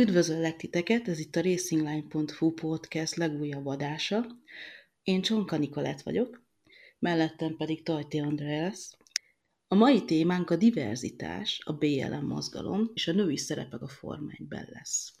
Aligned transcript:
Üdvözöllek 0.00 0.56
titeket, 0.56 1.08
ez 1.08 1.18
itt 1.18 1.36
a 1.36 1.42
racingline.hu 1.42 2.52
podcast 2.52 3.14
legújabb 3.14 3.66
adása. 3.66 4.26
Én 5.02 5.22
Csonka 5.22 5.56
Nikolett 5.56 6.00
vagyok, 6.00 6.42
mellettem 6.98 7.56
pedig 7.56 7.82
Tajti 7.82 8.18
Andrea 8.18 8.62
lesz. 8.62 8.96
A 9.68 9.74
mai 9.74 10.04
témánk 10.04 10.50
a 10.50 10.56
diverzitás, 10.56 11.60
a 11.64 11.72
BLM 11.72 12.26
mozgalom 12.26 12.90
és 12.94 13.08
a 13.08 13.12
női 13.12 13.36
szerepek 13.36 13.82
a 13.82 13.88
Forma 13.88 14.30
1-ben 14.30 14.68
lesz. 14.72 15.12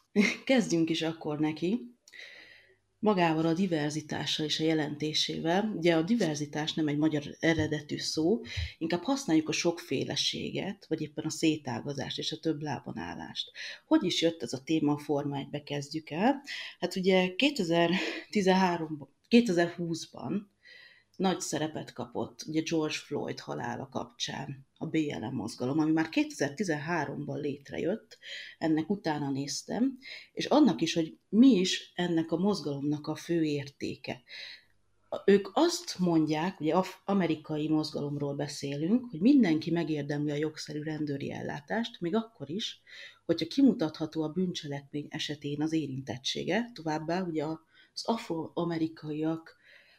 Kezdjünk 0.44 0.90
is 0.90 1.02
akkor 1.02 1.38
neki 1.38 1.95
magával 3.06 3.46
a 3.46 3.54
diverzitással 3.54 4.46
és 4.46 4.60
a 4.60 4.64
jelentésével. 4.64 5.72
Ugye 5.76 5.94
a 5.94 6.02
diverzitás 6.02 6.72
nem 6.74 6.88
egy 6.88 6.96
magyar 6.96 7.22
eredetű 7.40 7.96
szó, 7.96 8.40
inkább 8.78 9.02
használjuk 9.02 9.48
a 9.48 9.52
sokféleséget, 9.52 10.86
vagy 10.88 11.00
éppen 11.00 11.24
a 11.24 11.30
szétágazást 11.30 12.18
és 12.18 12.32
a 12.32 12.38
több 12.38 12.62
lábon 12.62 12.98
állást. 12.98 13.50
Hogy 13.86 14.04
is 14.04 14.22
jött 14.22 14.42
ez 14.42 14.52
a 14.52 14.62
téma 14.62 14.92
a 14.92 14.98
Forma 14.98 15.36
1 15.52 15.62
kezdjük 15.62 16.10
el? 16.10 16.42
Hát 16.78 16.96
ugye 16.96 17.34
2013 17.34 19.08
2020-ban 19.30 20.40
nagy 21.16 21.40
szerepet 21.40 21.92
kapott 21.92 22.44
ugye 22.46 22.60
George 22.60 22.94
Floyd 22.94 23.40
halála 23.40 23.88
kapcsán 23.88 24.66
a 24.78 24.86
BLM 24.86 25.34
mozgalom, 25.34 25.78
ami 25.78 25.92
már 25.92 26.08
2013-ban 26.10 27.40
létrejött, 27.40 28.18
ennek 28.58 28.90
utána 28.90 29.30
néztem, 29.30 29.98
és 30.32 30.46
annak 30.46 30.80
is, 30.80 30.94
hogy 30.94 31.18
mi 31.28 31.48
is 31.48 31.92
ennek 31.94 32.32
a 32.32 32.36
mozgalomnak 32.36 33.06
a 33.06 33.14
fő 33.14 33.42
értéke. 33.42 34.22
Ők 35.24 35.48
azt 35.52 35.98
mondják, 35.98 36.60
ugye 36.60 36.82
amerikai 37.04 37.68
mozgalomról 37.68 38.34
beszélünk, 38.34 39.10
hogy 39.10 39.20
mindenki 39.20 39.70
megérdemli 39.70 40.30
a 40.30 40.34
jogszerű 40.34 40.82
rendőri 40.82 41.32
ellátást, 41.32 42.00
még 42.00 42.14
akkor 42.14 42.50
is, 42.50 42.82
hogyha 43.24 43.46
kimutatható 43.46 44.22
a 44.22 44.28
bűncselekmény 44.28 45.06
esetén 45.08 45.62
az 45.62 45.72
érintettsége, 45.72 46.70
továbbá 46.74 47.22
ugye 47.22 47.44
az 47.44 48.04
afroamerikaiak 48.04 49.56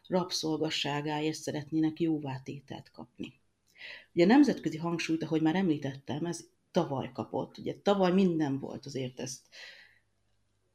rabszolgasságáért 0.07 1.37
szeretnének 1.37 1.99
jóvátételt 1.99 2.91
kapni. 2.91 3.33
Ugye 4.13 4.23
a 4.23 4.27
nemzetközi 4.27 4.77
hangsúlyt, 4.77 5.23
ahogy 5.23 5.41
már 5.41 5.55
említettem, 5.55 6.25
ez 6.25 6.45
tavaly 6.71 7.11
kapott. 7.13 7.57
Ugye 7.57 7.75
tavaly 7.83 8.11
minden 8.11 8.59
volt, 8.59 8.85
azért 8.85 9.19
ezt 9.19 9.41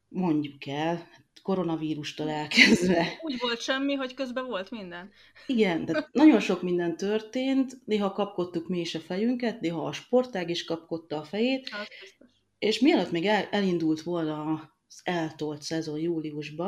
mondjuk 0.07 0.67
el, 0.67 1.07
koronavírustól 1.43 2.29
elkezdve. 2.29 3.19
Úgy 3.21 3.39
volt 3.39 3.61
semmi, 3.61 3.93
hogy 3.93 4.13
közben 4.13 4.45
volt 4.45 4.71
minden. 4.71 5.11
Igen, 5.47 5.85
de 5.85 6.09
nagyon 6.11 6.39
sok 6.39 6.61
minden 6.61 6.97
történt, 6.97 7.77
néha 7.85 8.11
kapkodtuk 8.11 8.67
mi 8.67 8.79
is 8.79 8.95
a 8.95 8.99
fejünket, 8.99 9.61
néha 9.61 9.85
a 9.85 9.91
sportág 9.91 10.49
is 10.49 10.63
kapkodta 10.63 11.17
a 11.17 11.23
fejét, 11.23 11.69
hát, 11.69 11.87
és 12.59 12.79
mielőtt 12.79 13.11
még 13.11 13.25
el, 13.25 13.47
elindult 13.51 14.01
volna 14.01 14.43
az 14.43 14.59
eltolt 15.03 15.61
szezon 15.61 15.99
júliusba, 15.99 16.65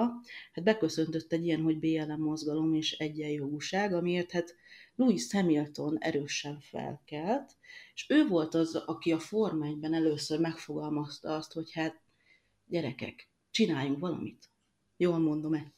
hát 0.54 0.64
beköszöntött 0.64 1.32
egy 1.32 1.46
ilyen, 1.46 1.62
hogy 1.62 1.80
BLM 1.80 2.22
mozgalom 2.22 2.74
és 2.74 2.92
egyenjogúság, 2.92 3.94
amiért 3.94 4.32
hát 4.32 4.56
Louis 4.96 5.32
Hamilton 5.32 5.98
erősen 5.98 6.60
felkelt, 6.60 7.56
és 7.94 8.06
ő 8.10 8.28
volt 8.28 8.54
az, 8.54 8.76
aki 8.76 9.12
a 9.12 9.20
Forma 9.20 9.68
először 9.82 10.40
megfogalmazta 10.40 11.36
azt, 11.36 11.54
hogy 11.54 11.72
hát 11.72 12.02
gyerekek, 12.68 13.30
csináljunk 13.52 14.00
valamit. 14.00 14.50
Jól 14.98 15.18
mondom-e? 15.18 15.74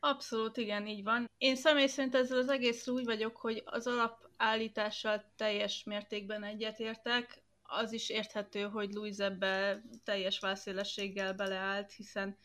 Abszolút, 0.00 0.56
igen, 0.56 0.86
így 0.86 1.02
van. 1.02 1.30
Én 1.38 1.56
személy 1.56 1.86
szerint 1.86 2.14
ezzel 2.14 2.38
az 2.38 2.48
egész 2.48 2.88
úgy 2.88 3.04
vagyok, 3.04 3.36
hogy 3.36 3.62
az 3.64 3.86
alapállítással 3.86 5.32
teljes 5.36 5.84
mértékben 5.84 6.44
egyetértek. 6.44 7.42
Az 7.72 7.92
is 7.92 8.08
érthető, 8.08 8.62
hogy 8.62 8.92
Louis 8.92 9.16
ebbe 9.16 9.82
teljes 10.04 10.38
válszélességgel 10.38 11.34
beleállt, 11.34 11.92
hiszen 11.92 12.36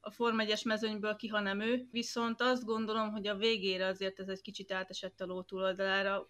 a 0.00 0.10
Form 0.10 0.40
1 0.40 0.60
mezőnyből 0.64 1.16
ki, 1.16 1.28
ha 1.28 1.40
nem 1.40 1.60
ő, 1.60 1.88
viszont 1.90 2.40
azt 2.40 2.64
gondolom, 2.64 3.10
hogy 3.10 3.26
a 3.26 3.36
végére 3.36 3.86
azért 3.86 4.20
ez 4.20 4.28
egy 4.28 4.40
kicsit 4.40 4.72
átesett 4.72 5.20
a 5.20 5.24
ló 5.24 5.42
túloldalára. 5.42 6.26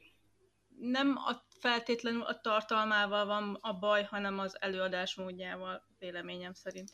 Nem 0.79 1.17
a 1.17 1.45
feltétlenül 1.49 2.23
a 2.23 2.41
tartalmával 2.41 3.27
van 3.27 3.59
a 3.61 3.79
baj, 3.79 4.03
hanem 4.03 4.39
az 4.39 4.57
előadás 4.61 5.15
módjával, 5.15 5.87
véleményem 5.99 6.53
szerint. 6.53 6.91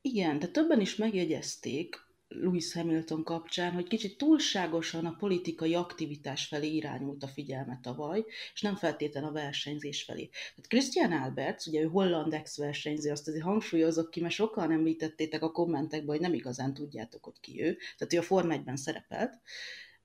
Igen, 0.00 0.38
de 0.38 0.46
többen 0.46 0.80
is 0.80 0.96
megjegyezték, 0.96 2.03
Louis 2.40 2.72
Hamilton 2.72 3.24
kapcsán, 3.24 3.72
hogy 3.72 3.86
kicsit 3.86 4.16
túlságosan 4.16 5.06
a 5.06 5.16
politikai 5.18 5.74
aktivitás 5.74 6.46
felé 6.46 6.74
irányult 6.74 7.22
a 7.22 7.28
figyelme 7.28 7.78
tavaly, 7.82 8.24
és 8.54 8.60
nem 8.60 8.76
feltétlenül 8.76 9.28
a 9.28 9.32
versenyzés 9.32 10.02
felé. 10.02 10.28
Tehát 10.28 10.68
Christian 10.68 11.12
Alberts, 11.12 11.66
ugye 11.66 11.80
ő 11.80 11.86
holland 11.86 12.34
ex-versenyző, 12.34 13.10
azt 13.10 13.28
azért 13.28 13.44
hangsúlyozok 13.44 14.10
ki, 14.10 14.20
mert 14.20 14.34
sokan 14.34 14.70
említettétek 14.70 15.42
a 15.42 15.50
kommentekben, 15.50 16.16
hogy 16.16 16.20
nem 16.20 16.34
igazán 16.34 16.74
tudjátok, 16.74 17.24
hogy 17.24 17.40
ki 17.40 17.62
ő, 17.62 17.76
tehát 17.96 18.12
ő 18.12 18.18
a 18.18 18.22
Form 18.22 18.50
1-ben 18.50 18.76
szerepelt. 18.76 19.40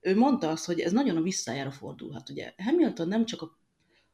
Ő 0.00 0.16
mondta 0.16 0.50
azt, 0.50 0.64
hogy 0.64 0.80
ez 0.80 0.92
nagyon 0.92 1.16
a 1.16 1.22
visszájára 1.22 1.70
fordulhat. 1.70 2.30
Ugye 2.30 2.52
Hamilton 2.56 3.08
nem 3.08 3.24
csak 3.24 3.42
a 3.42 3.58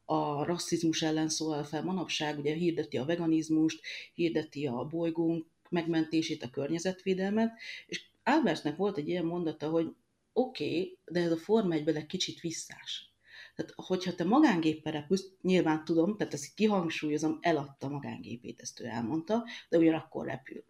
a 0.08 0.44
rasszizmus 0.44 1.02
ellen 1.02 1.28
szólal 1.28 1.64
fel 1.64 1.82
manapság, 1.82 2.38
ugye 2.38 2.54
hirdeti 2.54 2.96
a 2.96 3.04
veganizmust, 3.04 3.80
hirdeti 4.14 4.66
a 4.66 4.84
bolygónk 4.84 5.46
megmentését, 5.70 6.42
a 6.42 6.50
környezetvédelmet, 6.50 7.52
és 7.86 8.04
Albertnek 8.24 8.76
volt 8.76 8.96
egy 8.96 9.08
ilyen 9.08 9.24
mondata, 9.24 9.68
hogy 9.68 9.86
oké, 10.32 10.64
okay, 10.64 10.98
de 11.04 11.20
ez 11.20 11.32
a 11.32 11.36
Forma 11.36 11.74
1 11.74 11.88
egy 11.88 12.06
kicsit 12.06 12.40
visszás. 12.40 13.14
Tehát, 13.56 13.72
hogyha 13.76 14.14
te 14.14 14.24
magángéppel 14.24 14.92
repülsz, 14.92 15.30
nyilván 15.42 15.84
tudom, 15.84 16.16
tehát 16.16 16.32
ezt 16.32 16.54
kihangsúlyozom, 16.54 17.38
eladta 17.40 17.88
magángépét, 17.88 18.60
ezt 18.60 18.80
ő 18.80 18.84
elmondta, 18.84 19.44
de 19.68 19.78
ugyanakkor 19.78 20.26
repül. 20.26 20.64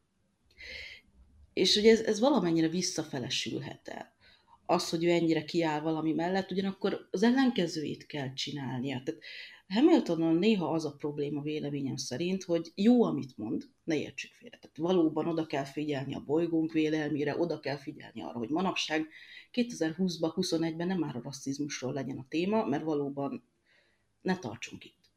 És 1.53 1.77
ugye 1.77 1.91
ez, 1.91 2.01
ez 2.01 2.21
valamennyire 2.21 2.69
visszafelesülhet 2.69 3.89
el. 3.89 4.15
Az, 4.67 4.89
hogy 4.89 5.05
ő 5.05 5.11
ennyire 5.11 5.45
kiáll 5.45 5.81
valami 5.81 6.13
mellett, 6.13 6.51
ugyanakkor 6.51 7.09
az 7.11 7.23
ellenkezőjét 7.23 8.07
kell 8.07 8.33
csinálnia. 8.33 9.03
Tehát 9.05 9.21
Hamiltonon 9.69 10.37
néha 10.37 10.73
az 10.73 10.85
a 10.85 10.95
probléma 10.95 11.41
véleményem 11.41 11.97
szerint, 11.97 12.45
hogy 12.45 12.73
jó, 12.75 13.03
amit 13.03 13.37
mond, 13.37 13.65
ne 13.85 13.97
értsük 13.97 14.33
félre. 14.33 14.59
Tehát 14.59 14.77
valóban 14.77 15.27
oda 15.27 15.47
kell 15.47 15.65
figyelni 15.65 16.15
a 16.15 16.25
bolygónk 16.25 16.73
vélelmére, 16.73 17.39
oda 17.39 17.61
kell 17.61 17.77
figyelni 17.77 18.23
arra, 18.23 18.39
hogy 18.39 18.49
manapság 18.49 19.09
2020-ban, 19.53 20.33
21-ben 20.35 20.87
nem 20.87 20.99
már 20.99 21.17
a 21.17 21.21
rasszizmusról 21.23 21.93
legyen 21.93 22.19
a 22.19 22.27
téma, 22.29 22.65
mert 22.65 22.85
valóban 22.85 23.45
ne 24.21 24.39
tartsunk 24.39 24.85
itt. 24.85 25.11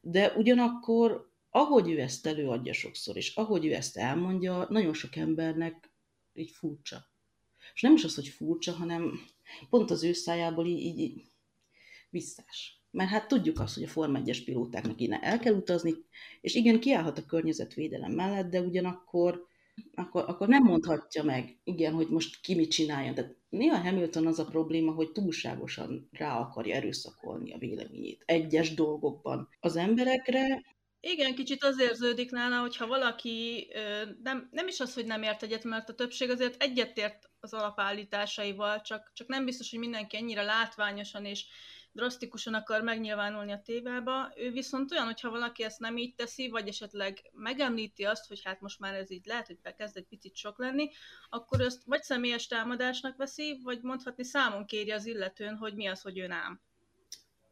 De 0.00 0.32
ugyanakkor, 0.32 1.30
ahogy 1.50 1.90
ő 1.90 2.00
ezt 2.00 2.26
előadja 2.26 2.72
sokszor, 2.72 3.16
és 3.16 3.34
ahogy 3.34 3.66
ő 3.66 3.74
ezt 3.74 3.96
elmondja, 3.96 4.66
nagyon 4.68 4.94
sok 4.94 5.16
embernek 5.16 5.90
így 6.34 6.50
furcsa. 6.50 7.06
És 7.74 7.80
nem 7.80 7.94
is 7.94 8.04
az, 8.04 8.14
hogy 8.14 8.28
furcsa, 8.28 8.72
hanem 8.72 9.20
pont 9.70 9.90
az 9.90 10.02
ő 10.02 10.12
szájából 10.12 10.66
így, 10.66 10.98
így 10.98 11.24
visszás 12.10 12.81
mert 12.92 13.10
hát 13.10 13.28
tudjuk 13.28 13.60
azt, 13.60 13.74
hogy 13.74 13.82
a 13.82 13.88
Form 13.88 14.16
1-es 14.16 14.42
pilótáknak 14.44 15.00
innen 15.00 15.22
el 15.22 15.38
kell 15.38 15.54
utazni, 15.54 15.94
és 16.40 16.54
igen, 16.54 16.80
kiállhat 16.80 17.18
a 17.18 17.26
környezetvédelem 17.26 18.12
mellett, 18.12 18.50
de 18.50 18.60
ugyanakkor 18.60 19.50
akkor, 19.94 20.24
akkor 20.26 20.48
nem 20.48 20.62
mondhatja 20.62 21.22
meg, 21.22 21.58
igen, 21.64 21.92
hogy 21.92 22.08
most 22.08 22.40
ki 22.40 22.54
mit 22.54 22.70
csinálja. 22.70 23.12
De 23.12 23.34
néha 23.48 23.76
Hamilton 23.76 24.26
az 24.26 24.38
a 24.38 24.44
probléma, 24.44 24.92
hogy 24.92 25.12
túlságosan 25.12 26.08
rá 26.12 26.38
akarja 26.38 26.74
erőszakolni 26.74 27.52
a 27.52 27.58
véleményét 27.58 28.22
egyes 28.26 28.74
dolgokban 28.74 29.48
az 29.60 29.76
emberekre. 29.76 30.62
Igen, 31.00 31.34
kicsit 31.34 31.64
az 31.64 31.80
érződik 31.80 32.30
nála, 32.30 32.60
hogyha 32.60 32.86
valaki 32.86 33.68
nem, 34.22 34.48
nem 34.50 34.68
is 34.68 34.80
az, 34.80 34.94
hogy 34.94 35.06
nem 35.06 35.22
ért 35.22 35.42
egyet, 35.42 35.64
mert 35.64 35.88
a 35.88 35.94
többség 35.94 36.30
azért 36.30 36.62
egyetért 36.62 37.30
az 37.40 37.52
alapállításaival, 37.52 38.80
csak, 38.80 39.10
csak 39.14 39.28
nem 39.28 39.44
biztos, 39.44 39.70
hogy 39.70 39.78
mindenki 39.78 40.16
ennyire 40.16 40.42
látványosan 40.42 41.24
és 41.24 41.46
drasztikusan 41.92 42.54
akar 42.54 42.82
megnyilvánulni 42.82 43.52
a 43.52 43.62
tévába, 43.64 44.32
ő 44.36 44.50
viszont 44.50 44.92
olyan, 44.92 45.04
hogyha 45.04 45.30
valaki 45.30 45.62
ezt 45.62 45.80
nem 45.80 45.96
így 45.96 46.14
teszi, 46.14 46.48
vagy 46.48 46.68
esetleg 46.68 47.30
megemlíti 47.32 48.04
azt, 48.04 48.26
hogy 48.28 48.40
hát 48.44 48.60
most 48.60 48.78
már 48.78 48.94
ez 48.94 49.10
így 49.10 49.26
lehet, 49.26 49.46
hogy 49.46 49.58
bekezd 49.62 49.96
egy 49.96 50.06
picit 50.06 50.36
sok 50.36 50.58
lenni, 50.58 50.90
akkor 51.30 51.60
ezt 51.60 51.84
vagy 51.84 52.02
személyes 52.02 52.46
támadásnak 52.46 53.16
veszi, 53.16 53.60
vagy 53.62 53.82
mondhatni 53.82 54.24
számon 54.24 54.66
kéri 54.66 54.90
az 54.90 55.06
illetőn, 55.06 55.56
hogy 55.56 55.74
mi 55.74 55.86
az, 55.86 56.00
hogy 56.00 56.18
ő 56.18 56.26
nem. 56.26 56.60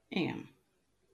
Igen. 0.09 0.49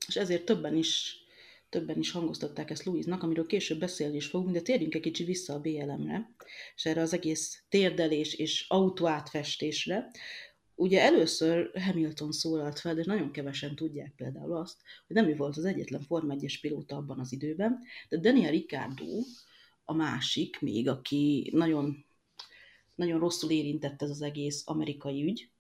És 0.07 0.17
ezért 0.17 0.45
többen 0.45 0.77
is 0.77 1.25
többen 1.69 1.99
is 1.99 2.11
hangoztatták 2.11 2.71
ezt 2.71 2.85
Louise-nak, 2.85 3.23
amiről 3.23 3.47
később 3.47 3.79
beszélni 3.79 4.17
is 4.17 4.27
fogunk, 4.27 4.53
de 4.53 4.61
térjünk 4.61 4.95
egy 4.95 5.01
kicsit 5.01 5.27
vissza 5.27 5.55
a 5.55 5.61
BLM-re, 5.61 6.31
és 6.75 6.85
erre 6.85 7.01
az 7.01 7.13
egész 7.13 7.63
térdelés 7.69 8.35
és 8.35 8.65
autóátfestésre, 8.69 10.11
Ugye 10.79 11.03
először 11.03 11.71
Hamilton 11.75 12.33
szólalt 12.33 12.79
fel, 12.79 12.95
de 12.95 13.03
nagyon 13.07 13.31
kevesen 13.31 13.75
tudják 13.75 14.13
például 14.17 14.57
azt, 14.57 14.77
hogy 15.07 15.17
nem 15.17 15.29
ő 15.29 15.37
volt 15.37 15.57
az 15.57 15.65
egyetlen 15.65 16.01
Form 16.01 16.31
1 16.31 16.59
pilóta 16.61 16.97
abban 16.97 17.19
az 17.19 17.33
időben, 17.33 17.79
de 18.09 18.19
Daniel 18.19 18.51
Ricciardo 18.51 19.23
a 19.85 19.93
másik 19.95 20.61
még, 20.61 20.89
aki 20.89 21.51
nagyon, 21.55 22.05
nagyon 22.95 23.19
rosszul 23.19 23.51
érintett 23.51 24.03
ez 24.03 24.11
az 24.11 24.23
egész 24.23 24.63
amerikai 24.67 25.25
ügy, 25.25 25.51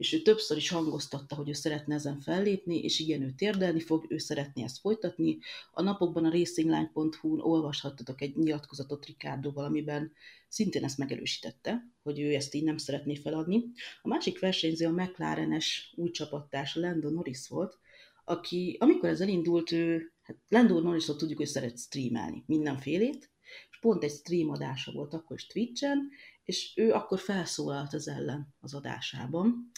és 0.00 0.12
ő 0.12 0.22
többször 0.22 0.56
is 0.56 0.68
hangoztatta, 0.68 1.34
hogy 1.34 1.48
ő 1.48 1.52
szeretne 1.52 1.94
ezen 1.94 2.20
fellépni, 2.20 2.78
és 2.78 2.98
igen, 2.98 3.22
ő 3.22 3.32
térdelni 3.36 3.80
fog, 3.80 4.06
ő 4.08 4.18
szeretné 4.18 4.62
ezt 4.62 4.78
folytatni. 4.78 5.38
A 5.72 5.82
napokban 5.82 6.24
a 6.24 6.30
racingline.hu-n 6.30 7.40
olvashattatok 7.40 8.20
egy 8.20 8.36
nyilatkozatot 8.36 9.06
Ricardoval, 9.06 9.64
amiben 9.64 10.12
szintén 10.48 10.84
ezt 10.84 10.98
megerősítette, 10.98 11.86
hogy 12.02 12.20
ő 12.20 12.34
ezt 12.34 12.54
így 12.54 12.64
nem 12.64 12.76
szeretné 12.76 13.14
feladni. 13.14 13.64
A 14.02 14.08
másik 14.08 14.38
versenyző 14.38 14.86
a 14.86 14.90
McLaren-es 14.90 15.92
új 15.96 16.10
csapattárs 16.10 16.74
Lando 16.74 17.10
Norris 17.10 17.48
volt, 17.48 17.78
aki, 18.24 18.76
amikor 18.78 19.08
ez 19.08 19.20
elindult, 19.20 19.72
ő, 19.72 20.12
hát 20.22 20.36
Lando 20.48 20.80
Norrisot 20.80 21.18
tudjuk, 21.18 21.38
hogy 21.38 21.46
szeret 21.46 21.78
streamelni 21.78 22.44
mindenfélét, 22.46 23.30
és 23.70 23.78
pont 23.80 24.04
egy 24.04 24.10
stream 24.10 24.50
adása 24.50 24.92
volt 24.92 25.14
akkor 25.14 25.36
is 25.36 25.46
Twitch-en, 25.46 26.10
és 26.50 26.72
ő 26.76 26.92
akkor 26.92 27.18
felszólalt 27.18 27.92
az 27.92 28.08
ellen 28.08 28.54
az 28.60 28.74
adásában, 28.74 29.70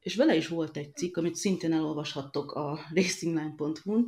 és 0.00 0.14
vele 0.14 0.36
is 0.36 0.48
volt 0.48 0.76
egy 0.76 0.96
cikk, 0.96 1.16
amit 1.16 1.34
szintén 1.34 1.72
elolvashattok 1.72 2.52
a 2.52 2.80
racingline.hu-n, 2.94 4.06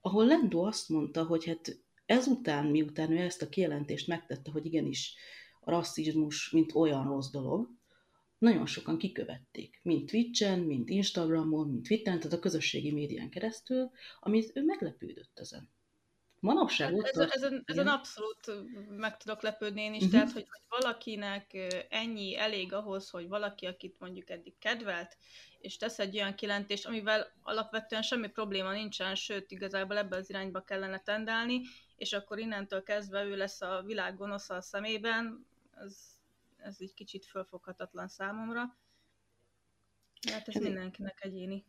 ahol 0.00 0.26
Lando 0.26 0.62
azt 0.66 0.88
mondta, 0.88 1.24
hogy 1.24 1.44
hát 1.44 1.78
ezután, 2.06 2.66
miután 2.66 3.12
ő 3.12 3.16
ezt 3.16 3.42
a 3.42 3.48
kijelentést 3.48 4.06
megtette, 4.06 4.50
hogy 4.50 4.66
igenis 4.66 5.14
a 5.60 5.70
rasszizmus, 5.70 6.50
mint 6.50 6.74
olyan 6.74 7.04
rossz 7.04 7.30
dolog, 7.30 7.68
nagyon 8.38 8.66
sokan 8.66 8.98
kikövették, 8.98 9.80
mind 9.82 10.06
Twitch-en, 10.08 10.58
mind 10.58 10.88
Instagramon, 10.88 11.68
mind 11.68 11.84
Twitteren, 11.84 12.18
tehát 12.18 12.36
a 12.36 12.40
közösségi 12.40 12.92
médián 12.92 13.30
keresztül, 13.30 13.90
amit 14.20 14.50
ő 14.56 14.64
meglepődött 14.64 15.38
ezen. 15.38 15.73
Manapság 16.44 16.88
hát 16.88 16.98
ott 16.98 17.06
ez, 17.06 17.30
ezen, 17.30 17.62
ezen 17.66 17.88
abszolút 17.88 18.52
meg 18.88 19.16
tudok 19.16 19.42
lepődni 19.42 19.82
én 19.82 19.94
is, 19.94 20.02
uh-huh. 20.02 20.12
tehát 20.12 20.32
hogy, 20.32 20.46
hogy 20.48 20.80
valakinek 20.80 21.56
ennyi 21.88 22.38
elég 22.38 22.72
ahhoz, 22.72 23.10
hogy 23.10 23.28
valaki, 23.28 23.66
akit 23.66 23.98
mondjuk 23.98 24.30
eddig 24.30 24.58
kedvelt, 24.58 25.16
és 25.58 25.76
tesz 25.76 25.98
egy 25.98 26.16
olyan 26.16 26.34
kilentést, 26.34 26.86
amivel 26.86 27.32
alapvetően 27.42 28.02
semmi 28.02 28.28
probléma 28.28 28.72
nincsen, 28.72 29.14
sőt, 29.14 29.50
igazából 29.50 29.96
ebbe 29.96 30.16
az 30.16 30.30
irányba 30.30 30.60
kellene 30.60 31.00
tendálni, 31.00 31.60
és 31.96 32.12
akkor 32.12 32.38
innentől 32.38 32.82
kezdve 32.82 33.24
ő 33.24 33.36
lesz 33.36 33.60
a 33.60 33.82
világ 33.86 34.16
gonosza 34.16 34.54
a 34.54 34.60
szemében, 34.60 35.46
ez, 35.70 35.96
ez 36.56 36.76
egy 36.78 36.94
kicsit 36.94 37.24
fölfoghatatlan 37.24 38.08
számomra. 38.08 38.76
Hát 40.32 40.48
ez 40.48 40.62
mindenkinek 40.62 41.24
egyéni 41.24 41.64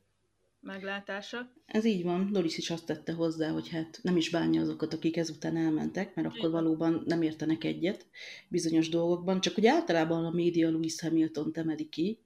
meglátása. 0.66 1.52
Ez 1.66 1.86
így 1.86 2.04
van. 2.04 2.32
Doris 2.32 2.58
is 2.58 2.70
azt 2.70 2.86
tette 2.86 3.14
hozzá, 3.14 3.50
hogy 3.50 3.70
hát 3.70 4.00
nem 4.02 4.18
is 4.18 4.30
bánja 4.30 4.62
azokat, 4.62 4.94
akik 4.94 5.18
ezután 5.18 5.58
elmentek, 5.58 6.16
mert 6.16 6.28
akkor 6.28 6.52
valóban 6.52 7.04
nem 7.06 7.22
értenek 7.22 7.64
egyet 7.64 8.06
bizonyos 8.48 8.90
dolgokban. 8.90 9.42
Csak 9.42 9.56
hogy 9.56 9.66
általában 9.66 10.26
a 10.26 10.32
média 10.32 10.70
Louis 10.70 11.02
Hamilton 11.02 11.52
emeli 11.54 11.90
ki, 11.90 12.20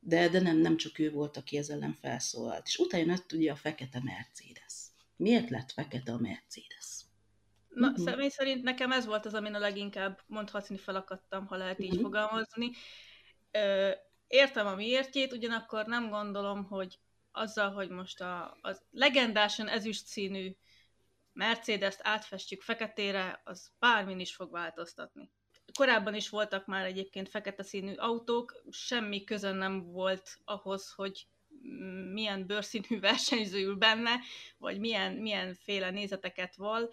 de, 0.00 0.28
de 0.28 0.40
nem, 0.40 0.56
nem 0.56 0.76
csak 0.76 0.98
ő 0.98 1.10
volt, 1.10 1.36
aki 1.36 1.56
ezzel 1.56 1.76
ellen 1.76 1.98
felszólalt. 2.00 2.66
És 2.66 2.78
utána 2.78 3.12
jött 3.12 3.32
ugye 3.32 3.52
a 3.52 3.56
fekete 3.56 4.00
Mercedes. 4.04 4.74
Miért 5.16 5.50
lett 5.50 5.72
fekete 5.72 6.12
a 6.12 6.18
Mercedes? 6.18 7.04
Na, 7.68 7.88
uh-huh. 7.88 8.04
személy 8.04 8.28
szerint 8.28 8.62
nekem 8.62 8.92
ez 8.92 9.06
volt 9.06 9.26
az, 9.26 9.34
amin 9.34 9.54
a 9.54 9.58
leginkább 9.58 10.20
mondhatni 10.26 10.76
felakadtam, 10.76 11.46
ha 11.46 11.56
lehet 11.56 11.80
így 11.80 11.88
uh-huh. 11.88 12.02
fogalmazni. 12.02 12.70
Ö, 13.50 13.90
értem 14.26 14.66
a 14.66 14.74
miértjét, 14.74 15.32
ugyanakkor 15.32 15.86
nem 15.86 16.08
gondolom, 16.08 16.64
hogy 16.64 16.98
azzal, 17.34 17.70
hogy 17.70 17.88
most 17.88 18.20
a, 18.20 18.58
az 18.60 18.82
legendásan 18.90 19.68
ezüst 19.68 20.06
színű 20.06 20.56
Mercedes-t 21.32 22.00
átfestjük 22.02 22.62
feketére, 22.62 23.40
az 23.44 23.70
bármin 23.78 24.20
is 24.20 24.34
fog 24.34 24.50
változtatni. 24.50 25.30
Korábban 25.72 26.14
is 26.14 26.28
voltak 26.28 26.66
már 26.66 26.84
egyébként 26.84 27.28
fekete 27.28 27.62
színű 27.62 27.94
autók, 27.94 28.62
semmi 28.70 29.24
közön 29.24 29.56
nem 29.56 29.82
volt 29.82 30.38
ahhoz, 30.44 30.92
hogy 30.92 31.26
milyen 32.12 32.46
bőrszínű 32.46 33.00
versenyző 33.10 33.58
ül 33.58 33.76
benne, 33.76 34.20
vagy 34.58 34.78
milyen, 34.78 35.12
milyen 35.12 35.54
féle 35.54 35.90
nézeteket 35.90 36.56
val 36.56 36.90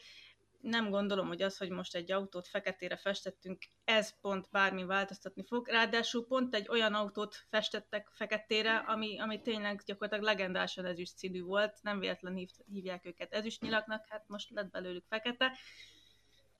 nem 0.62 0.90
gondolom, 0.90 1.28
hogy 1.28 1.42
az, 1.42 1.58
hogy 1.58 1.70
most 1.70 1.96
egy 1.96 2.12
autót 2.12 2.48
feketére 2.48 2.98
festettünk, 2.98 3.64
ez 3.84 4.20
pont 4.22 4.48
bármi 4.52 4.84
változtatni 4.84 5.46
fog. 5.48 5.68
Ráadásul 5.68 6.26
pont 6.26 6.56
egy 6.56 6.68
olyan 6.70 6.94
autót 6.94 7.36
festettek 7.50 8.10
feketére, 8.14 8.78
ami, 8.78 9.20
ami 9.20 9.42
tényleg 9.42 9.82
gyakorlatilag 9.86 10.26
legendásan 10.26 10.86
ezüst 10.86 11.18
színű 11.18 11.42
volt, 11.42 11.80
nem 11.82 12.00
véletlen 12.00 12.36
hív, 12.36 12.50
hívják 12.66 13.06
őket 13.06 13.34
ezüstnyilaknak, 13.34 14.06
hát 14.08 14.24
most 14.28 14.50
lett 14.50 14.72
belőlük 14.72 15.06
fekete. 15.10 15.52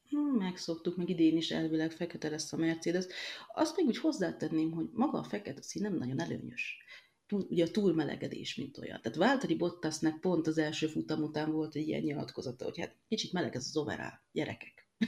Hmm, 0.10 0.36
megszoktuk, 0.38 0.98
meg 0.98 1.10
idén 1.10 1.38
is 1.38 1.52
elvileg 1.52 1.92
fekete 1.92 2.30
lesz 2.30 2.54
a 2.54 2.58
Mercedes. 2.58 3.06
Azt 3.54 3.76
még 3.76 3.86
úgy 3.86 3.98
hozzátenném, 3.98 4.72
hogy 4.72 4.90
maga 4.94 5.18
a 5.18 5.24
fekete 5.24 5.62
szín 5.62 5.82
nem 5.82 5.98
nagyon 5.98 6.20
előnyös 6.20 6.84
ugye 7.32 7.66
a 7.66 7.72
túlmelegedés, 7.72 8.56
mint 8.56 8.78
olyan. 8.78 9.02
Tehát 9.02 9.18
Váltari 9.18 9.56
Bottasnek 9.56 10.20
pont 10.20 10.48
az 10.48 10.58
első 10.58 10.88
futam 10.88 11.24
után 11.24 11.52
volt 11.52 11.76
egy 11.76 11.88
ilyen 11.88 12.02
nyilatkozata, 12.02 12.64
hogy 12.64 12.80
hát 12.80 12.96
kicsit 13.08 13.32
meleg 13.32 13.56
ez 13.56 13.66
az 13.66 13.78
overall, 13.78 14.20
gyerekek. 14.32 14.90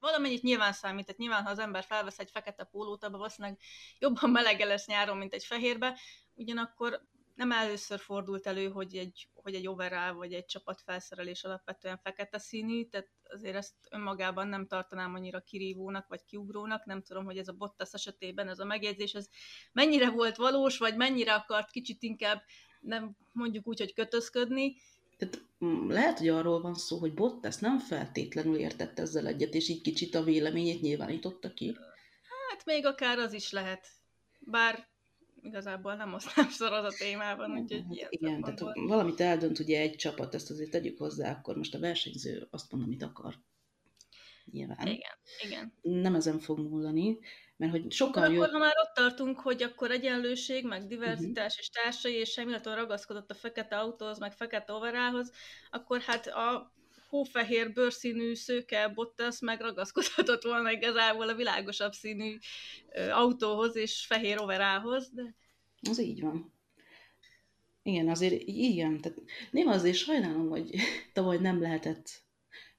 Valamennyit 0.00 0.42
nyilván 0.42 0.72
számít, 0.72 1.04
tehát 1.04 1.20
nyilván, 1.20 1.42
ha 1.42 1.50
az 1.50 1.58
ember 1.58 1.84
felvesz 1.84 2.18
egy 2.18 2.30
fekete 2.30 2.64
pólót, 2.64 3.04
abban 3.04 3.18
valószínűleg 3.18 3.58
jobban 3.98 4.30
melege 4.30 4.64
lesz 4.64 4.86
nyáron, 4.86 5.16
mint 5.16 5.34
egy 5.34 5.44
fehérbe, 5.44 5.98
ugyanakkor 6.34 7.06
nem 7.38 7.52
először 7.52 7.98
fordult 7.98 8.46
elő, 8.46 8.68
hogy 8.68 8.96
egy, 8.96 9.28
hogy 9.34 9.54
egy 9.54 9.68
overall 9.68 10.12
vagy 10.12 10.32
egy 10.32 10.44
csapatfelszerelés 10.44 11.44
alapvetően 11.44 11.98
fekete 12.02 12.38
színű, 12.38 12.84
tehát 12.84 13.08
azért 13.30 13.56
ezt 13.56 13.74
önmagában 13.90 14.48
nem 14.48 14.66
tartanám 14.66 15.14
annyira 15.14 15.40
kirívónak 15.40 16.08
vagy 16.08 16.24
kiugrónak, 16.24 16.84
nem 16.84 17.02
tudom, 17.02 17.24
hogy 17.24 17.38
ez 17.38 17.48
a 17.48 17.52
Bottas 17.52 17.92
esetében 17.92 18.48
ez 18.48 18.58
a 18.58 18.64
megjegyzés, 18.64 19.12
ez 19.12 19.28
mennyire 19.72 20.10
volt 20.10 20.36
valós, 20.36 20.78
vagy 20.78 20.96
mennyire 20.96 21.34
akart 21.34 21.70
kicsit 21.70 22.02
inkább 22.02 22.42
nem 22.80 23.16
mondjuk 23.32 23.66
úgy, 23.66 23.78
hogy 23.78 23.94
kötözködni. 23.94 24.76
Tehát 25.16 25.42
mm, 25.64 25.90
lehet, 25.90 26.18
hogy 26.18 26.28
arról 26.28 26.60
van 26.60 26.74
szó, 26.74 26.98
hogy 26.98 27.14
Bottas 27.14 27.56
nem 27.56 27.78
feltétlenül 27.78 28.56
értett 28.56 28.98
ezzel 28.98 29.26
egyet, 29.26 29.54
és 29.54 29.68
így 29.68 29.80
kicsit 29.80 30.14
a 30.14 30.22
véleményét 30.22 30.80
nyilvánította 30.80 31.54
ki. 31.54 31.76
Hát 32.48 32.64
még 32.64 32.86
akár 32.86 33.18
az 33.18 33.32
is 33.32 33.50
lehet. 33.50 33.88
Bár 34.38 34.88
igazából 35.42 35.94
nem 35.94 36.14
osztám 36.14 36.46
az 36.48 36.60
a 36.60 36.92
témában, 36.98 37.50
úgyhogy 37.50 38.00
hát 38.00 38.12
Igen, 38.12 38.40
tehát 38.40 38.60
valamit 38.74 39.20
eldönt 39.20 39.58
ugye 39.58 39.80
egy 39.80 39.96
csapat, 39.96 40.34
ezt 40.34 40.50
azért 40.50 40.70
tegyük 40.70 40.98
hozzá, 40.98 41.30
akkor 41.30 41.56
most 41.56 41.74
a 41.74 41.78
versenyző 41.78 42.46
azt 42.50 42.72
mond, 42.72 42.84
amit 42.84 43.02
akar. 43.02 43.34
Nyilván. 44.44 44.86
Igen, 44.86 45.16
igen. 45.44 45.72
Nem 45.82 46.14
ezen 46.14 46.38
fog 46.38 46.58
múlani, 46.58 47.18
mert 47.56 47.72
hogy 47.72 47.92
sokan 47.92 48.22
akkor, 48.22 48.34
jött... 48.34 48.50
ha 48.50 48.58
már 48.58 48.74
ott 48.82 48.94
tartunk, 48.94 49.40
hogy 49.40 49.62
akkor 49.62 49.90
egyenlőség, 49.90 50.66
meg 50.66 50.86
diverzitás 50.86 51.52
uh-huh. 51.52 51.58
és 51.58 51.68
társai, 51.68 52.14
és 52.14 52.36
Hamilton 52.36 52.74
ragaszkodott 52.74 53.30
a 53.30 53.34
fekete 53.34 53.78
autóhoz, 53.78 54.18
meg 54.18 54.32
fekete 54.32 54.72
overához, 54.72 55.32
akkor 55.70 56.00
hát 56.00 56.26
a 56.26 56.72
hófehér 57.08 57.72
bőrszínű 57.72 58.34
szőke 58.34 58.88
Bottas 58.88 59.40
megragaszkodhatott 59.40 60.42
volna 60.42 60.70
igazából 60.70 61.28
a 61.28 61.34
világosabb 61.34 61.92
színű 61.92 62.36
autóhoz 63.10 63.76
és 63.76 64.06
fehér 64.06 64.40
overához, 64.40 65.10
de... 65.12 65.34
Az 65.90 66.00
így 66.00 66.20
van. 66.20 66.52
Igen, 67.82 68.08
azért 68.08 68.42
igen. 68.46 69.00
Tehát 69.00 69.18
néha 69.50 69.72
azért 69.72 69.96
sajnálom, 69.96 70.48
hogy 70.48 70.74
tavaly 71.12 71.38
nem 71.38 71.60
lehetett 71.60 72.22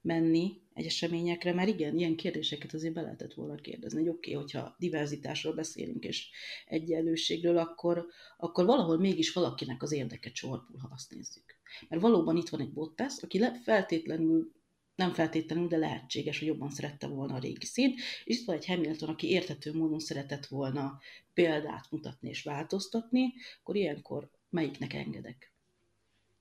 menni 0.00 0.62
egy 0.80 0.86
eseményekre, 0.86 1.52
mert 1.52 1.68
igen, 1.68 1.98
ilyen 1.98 2.16
kérdéseket 2.16 2.74
azért 2.74 2.94
be 2.94 3.00
lehetett 3.00 3.34
volna 3.34 3.54
kérdezni, 3.54 3.98
hogy 3.98 4.08
oké, 4.08 4.30
okay, 4.30 4.42
hogyha 4.42 4.74
diverzitásról 4.78 5.54
beszélünk 5.54 6.04
és 6.04 6.28
egyenlőségről, 6.66 7.58
akkor, 7.58 8.06
akkor 8.36 8.64
valahol 8.64 8.98
mégis 8.98 9.32
valakinek 9.32 9.82
az 9.82 9.92
érdeke 9.92 10.30
csorbul, 10.30 10.78
ha 10.78 10.88
azt 10.92 11.10
nézzük. 11.10 11.58
Mert 11.88 12.02
valóban 12.02 12.36
itt 12.36 12.48
van 12.48 12.60
egy 12.60 12.72
Bottas, 12.72 13.22
aki 13.22 13.42
feltétlenül 13.62 14.52
nem 14.94 15.12
feltétlenül, 15.12 15.68
de 15.68 15.76
lehetséges, 15.76 16.38
hogy 16.38 16.48
jobban 16.48 16.70
szerette 16.70 17.06
volna 17.06 17.34
a 17.34 17.38
régi 17.38 17.66
színt, 17.66 18.00
és 18.24 18.38
itt 18.38 18.46
van 18.46 18.56
egy 18.56 18.66
Hamilton, 18.66 19.08
aki 19.08 19.30
értető 19.30 19.72
módon 19.72 19.98
szeretett 19.98 20.46
volna 20.46 20.98
példát 21.34 21.90
mutatni 21.90 22.28
és 22.28 22.42
változtatni, 22.42 23.32
akkor 23.60 23.76
ilyenkor 23.76 24.30
melyiknek 24.50 24.92
engedek? 24.92 25.52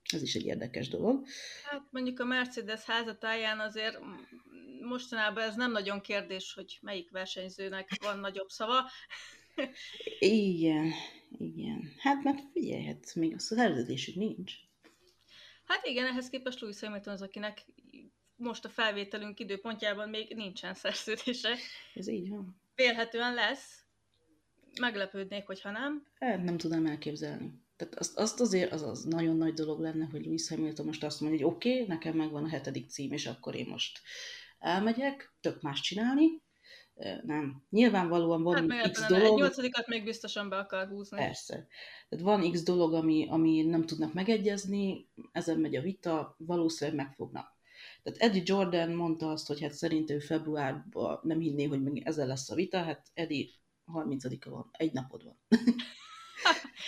Ez 0.04 0.22
is 0.22 0.36
egy 0.36 0.46
érdekes 0.46 0.88
dolog. 0.88 1.26
Hát 1.64 1.88
mondjuk 1.90 2.20
a 2.20 2.26
Mercedes 2.26 2.84
házatáján 2.84 3.60
azért 3.60 4.00
mostanában 4.82 5.44
ez 5.44 5.56
nem 5.56 5.72
nagyon 5.72 6.02
kérdés, 6.02 6.54
hogy 6.54 6.78
melyik 6.82 7.12
versenyzőnek 7.12 7.90
van 8.02 8.20
nagyobb 8.20 8.50
szava. 8.50 8.90
igen, 10.20 10.92
igen. 11.38 11.94
Hát 11.98 12.24
mert 12.24 12.40
figyelj, 12.54 12.84
hát 12.84 13.16
még 13.16 13.34
a 13.34 13.40
szerződésük 13.40 14.16
nincs. 14.16 14.54
Hát 15.66 15.86
igen, 15.86 16.06
ehhez 16.06 16.30
képest 16.30 16.60
Louis 16.60 16.80
Hamilton 16.80 17.14
az, 17.14 17.22
akinek 17.22 17.66
most 18.36 18.66
a 18.66 18.70
felvételünk 18.70 19.40
időpontjában 19.40 20.10
még 20.10 20.36
nincsen 20.36 20.74
szerződése. 20.74 21.56
Ez 21.94 22.08
így 22.08 22.30
van. 22.30 22.62
Vélhetően 22.76 23.34
lesz. 23.34 23.84
Meglepődnék, 24.80 25.46
hogyha 25.46 25.72
nem. 25.72 26.08
Hát 26.20 26.44
nem 26.44 26.58
tudom 26.58 26.86
elképzelni. 26.86 27.52
Tehát 27.80 28.00
azt, 28.00 28.18
azt 28.18 28.40
azért 28.40 28.72
az, 28.72 28.82
az 28.82 29.04
nagyon 29.04 29.38
nagy 29.38 29.54
dolog 29.54 29.80
lenne, 29.80 30.08
hogy 30.12 30.26
Louis 30.26 30.50
Hamilton 30.50 30.86
most 30.86 31.04
azt 31.04 31.22
mondja, 31.22 31.40
hogy 31.40 31.56
oké, 31.56 31.74
okay, 31.74 31.88
nekem 31.88 32.16
megvan 32.16 32.44
a 32.44 32.50
hetedik 32.50 32.90
cím, 32.90 33.12
és 33.12 33.26
akkor 33.26 33.56
én 33.56 33.68
most 33.68 34.00
elmegyek, 34.60 35.34
tök 35.42 35.62
más 35.62 35.82
csinálni, 35.82 36.42
nem. 37.24 37.64
Nyilvánvalóan 37.70 38.44
van 38.44 38.72
hát 38.72 38.92
x 38.92 39.08
dolog... 39.08 39.26
Egy 39.26 39.34
nyolcadikat 39.34 39.88
még 39.88 40.04
biztosan 40.04 40.50
be 40.50 40.58
akar 40.58 40.88
húzni. 40.88 41.18
Persze. 41.18 41.68
Tehát 42.10 42.26
van 42.26 42.52
x 42.52 42.64
dolog, 42.64 42.94
ami, 42.94 43.28
ami 43.30 43.62
nem 43.62 43.86
tudnak 43.86 44.14
megegyezni, 44.14 45.10
ezen 45.32 45.60
megy 45.60 45.76
a 45.76 45.82
vita, 45.82 46.36
valószínűleg 46.38 47.06
megfognak. 47.06 47.58
Tehát 48.04 48.20
Eddie 48.20 48.44
Jordan 48.46 48.92
mondta 48.92 49.32
azt, 49.32 49.48
hogy 49.48 49.62
hát 49.62 49.74
szerint 49.74 50.10
ő 50.10 50.20
februárban 50.20 51.20
nem 51.24 51.40
hinné, 51.40 51.64
hogy 51.66 51.84
még 51.84 52.02
ezzel 52.06 52.28
lesz 52.28 52.50
a 52.50 52.56
vita, 52.56 52.84
hát 52.84 53.08
Eddie 53.14 53.48
30-a 53.94 54.50
van, 54.50 54.70
egy 54.72 54.94
napod 54.94 55.24
van. 55.24 55.40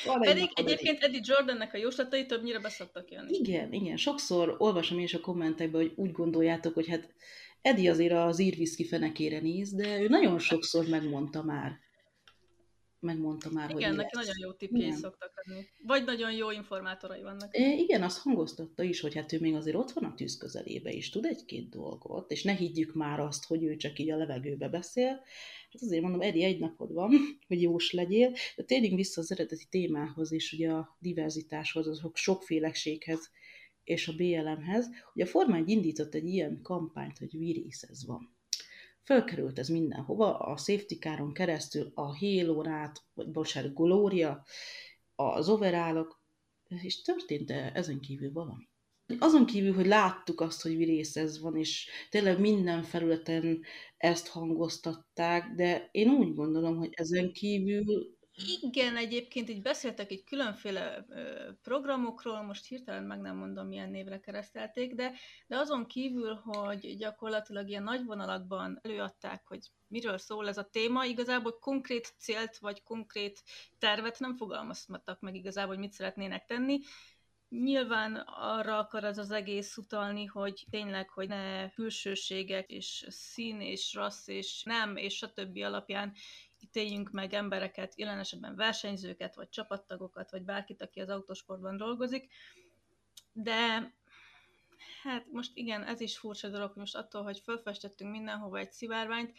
van 0.05 0.21
Pedig 0.21 0.49
egyébként 0.53 1.03
Eddie 1.03 1.21
Jordannek 1.23 1.73
a 1.73 1.77
jóslatai 1.77 2.25
többnyire 2.25 2.59
beszoktak 2.59 3.11
jönni. 3.11 3.33
Igen, 3.33 3.73
igen. 3.73 3.97
Sokszor 3.97 4.55
olvasom 4.57 4.97
én 4.97 5.03
is 5.03 5.13
a 5.13 5.19
kommentekben, 5.19 5.81
hogy 5.81 5.93
úgy 5.95 6.11
gondoljátok, 6.11 6.73
hogy 6.73 6.87
hát 6.87 7.13
Edi 7.61 7.87
azért 7.87 8.13
az 8.13 8.39
írviszki 8.39 8.85
fenekére 8.85 9.39
néz, 9.39 9.73
de 9.73 10.01
ő 10.01 10.07
nagyon 10.07 10.39
sokszor 10.39 10.87
megmondta 10.87 11.43
már. 11.43 11.79
Megmondta 12.99 13.49
már, 13.51 13.69
igen, 13.69 13.89
hogy 13.89 13.97
neki 13.97 14.15
lesz. 14.15 14.27
nagyon 14.27 14.47
jó 14.47 14.53
tippjei 14.53 14.91
szoktak 14.91 15.31
adni. 15.35 15.69
Vagy 15.85 16.03
nagyon 16.03 16.31
jó 16.31 16.51
informátorai 16.51 17.21
vannak. 17.21 17.57
É, 17.57 17.77
igen, 17.77 18.03
azt 18.03 18.21
hangoztatta 18.21 18.83
is, 18.83 18.99
hogy 18.99 19.15
hát 19.15 19.33
ő 19.33 19.39
még 19.39 19.55
azért 19.55 19.75
ott 19.75 19.91
van 19.91 20.03
a 20.03 20.13
tűz 20.13 20.37
közelébe 20.37 20.91
is, 20.91 21.09
tud 21.09 21.25
egy-két 21.25 21.69
dolgot, 21.69 22.31
és 22.31 22.43
ne 22.43 22.53
higgyük 22.53 22.93
már 22.93 23.19
azt, 23.19 23.45
hogy 23.45 23.63
ő 23.63 23.75
csak 23.75 23.99
így 23.99 24.11
a 24.11 24.17
levegőbe 24.17 24.67
beszél. 24.67 25.21
Hát 25.71 25.81
azért 25.81 26.01
mondom, 26.01 26.21
Edi, 26.21 26.43
egy 26.43 26.59
napod 26.59 26.93
van, 26.93 27.11
hogy 27.47 27.61
jós 27.61 27.91
legyél, 27.91 28.33
de 28.55 28.63
térjünk 28.63 28.95
vissza 28.95 29.21
az 29.21 29.31
eredeti 29.31 29.65
témához 29.69 30.31
és 30.31 30.53
ugye 30.53 30.71
a 30.71 30.97
diverzitáshoz, 30.99 32.03
a 32.03 32.11
sokféleséghez 32.13 33.29
és 33.83 34.07
a 34.07 34.13
BLM-hez, 34.13 34.89
hogy 35.13 35.21
a 35.21 35.25
Forma 35.25 35.55
1 35.55 35.69
indított 35.69 36.13
egy 36.13 36.27
ilyen 36.27 36.59
kampányt, 36.61 37.17
hogy 37.17 37.37
virészez 37.37 38.05
van. 38.05 38.35
Fölkerült 39.03 39.59
ez 39.59 39.67
mindenhova, 39.67 40.37
a 40.37 40.57
safety 40.57 40.93
caron 40.93 41.33
keresztül, 41.33 41.91
a 41.93 42.17
halo 42.17 42.67
át, 42.67 43.03
vagy 43.13 43.31
bocsánat, 43.31 43.73
Gloria, 43.73 44.43
az 45.15 45.49
overálok, 45.49 46.23
és 46.81 47.01
történt 47.01 47.51
-e 47.51 47.71
ezen 47.73 47.99
kívül 47.99 48.31
valami? 48.31 48.70
Azon 49.19 49.45
kívül, 49.45 49.73
hogy 49.73 49.85
láttuk 49.85 50.41
azt, 50.41 50.61
hogy 50.61 50.77
virészez 50.77 51.41
van, 51.41 51.55
és 51.55 51.89
tényleg 52.09 52.39
minden 52.39 52.83
felületen 52.83 53.61
ezt 53.97 54.27
hangoztatták, 54.27 55.53
de 55.55 55.89
én 55.91 56.09
úgy 56.09 56.33
gondolom, 56.33 56.77
hogy 56.77 56.89
ezen 56.91 57.31
kívül 57.31 58.19
igen, 58.61 58.95
egyébként 58.95 59.49
így 59.49 59.61
beszéltek 59.61 60.11
így 60.11 60.23
különféle 60.23 61.05
programokról, 61.61 62.41
most 62.41 62.65
hirtelen 62.65 63.03
meg 63.03 63.19
nem 63.19 63.37
mondom, 63.37 63.67
milyen 63.67 63.89
névre 63.89 64.19
keresztelték, 64.19 64.93
de, 64.93 65.11
de 65.47 65.57
azon 65.57 65.85
kívül, 65.85 66.33
hogy 66.33 66.97
gyakorlatilag 66.97 67.69
ilyen 67.69 67.83
nagy 67.83 68.05
vonalakban 68.05 68.79
előadták, 68.81 69.47
hogy 69.47 69.59
miről 69.87 70.17
szól 70.17 70.47
ez 70.47 70.57
a 70.57 70.69
téma, 70.71 71.05
igazából 71.05 71.57
konkrét 71.59 72.13
célt 72.17 72.57
vagy 72.57 72.83
konkrét 72.83 73.43
tervet 73.79 74.19
nem 74.19 74.35
fogalmaztak 74.35 75.19
meg 75.19 75.35
igazából, 75.35 75.73
hogy 75.73 75.83
mit 75.83 75.93
szeretnének 75.93 76.45
tenni. 76.45 76.79
Nyilván 77.51 78.15
arra 78.25 78.77
akar 78.77 79.03
ez 79.03 79.17
az 79.17 79.31
egész 79.31 79.77
utalni, 79.77 80.25
hogy 80.25 80.65
tényleg, 80.69 81.09
hogy 81.09 81.27
ne 81.27 81.69
külsőségek 81.69 82.69
és 82.69 83.05
szín 83.09 83.61
és 83.61 83.93
rassz 83.93 84.27
és 84.27 84.63
nem 84.63 84.95
és 84.95 85.15
stb. 85.15 85.57
alapján 85.57 86.13
ítéljünk 86.59 87.11
meg 87.11 87.33
embereket, 87.33 87.97
jelen 87.97 88.19
esetben 88.19 88.55
versenyzőket, 88.55 89.35
vagy 89.35 89.49
csapattagokat, 89.49 90.31
vagy 90.31 90.43
bárkit, 90.43 90.81
aki 90.81 90.99
az 90.99 91.09
autósportban 91.09 91.77
dolgozik. 91.77 92.31
De 93.33 93.93
hát 95.03 95.31
most 95.31 95.51
igen, 95.53 95.83
ez 95.83 96.01
is 96.01 96.17
furcsa 96.17 96.49
dolog, 96.49 96.67
hogy 96.67 96.77
most 96.77 96.95
attól, 96.95 97.23
hogy 97.23 97.39
felfestettünk 97.39 98.11
mindenhova 98.11 98.57
egy 98.57 98.71
szivárványt, 98.71 99.37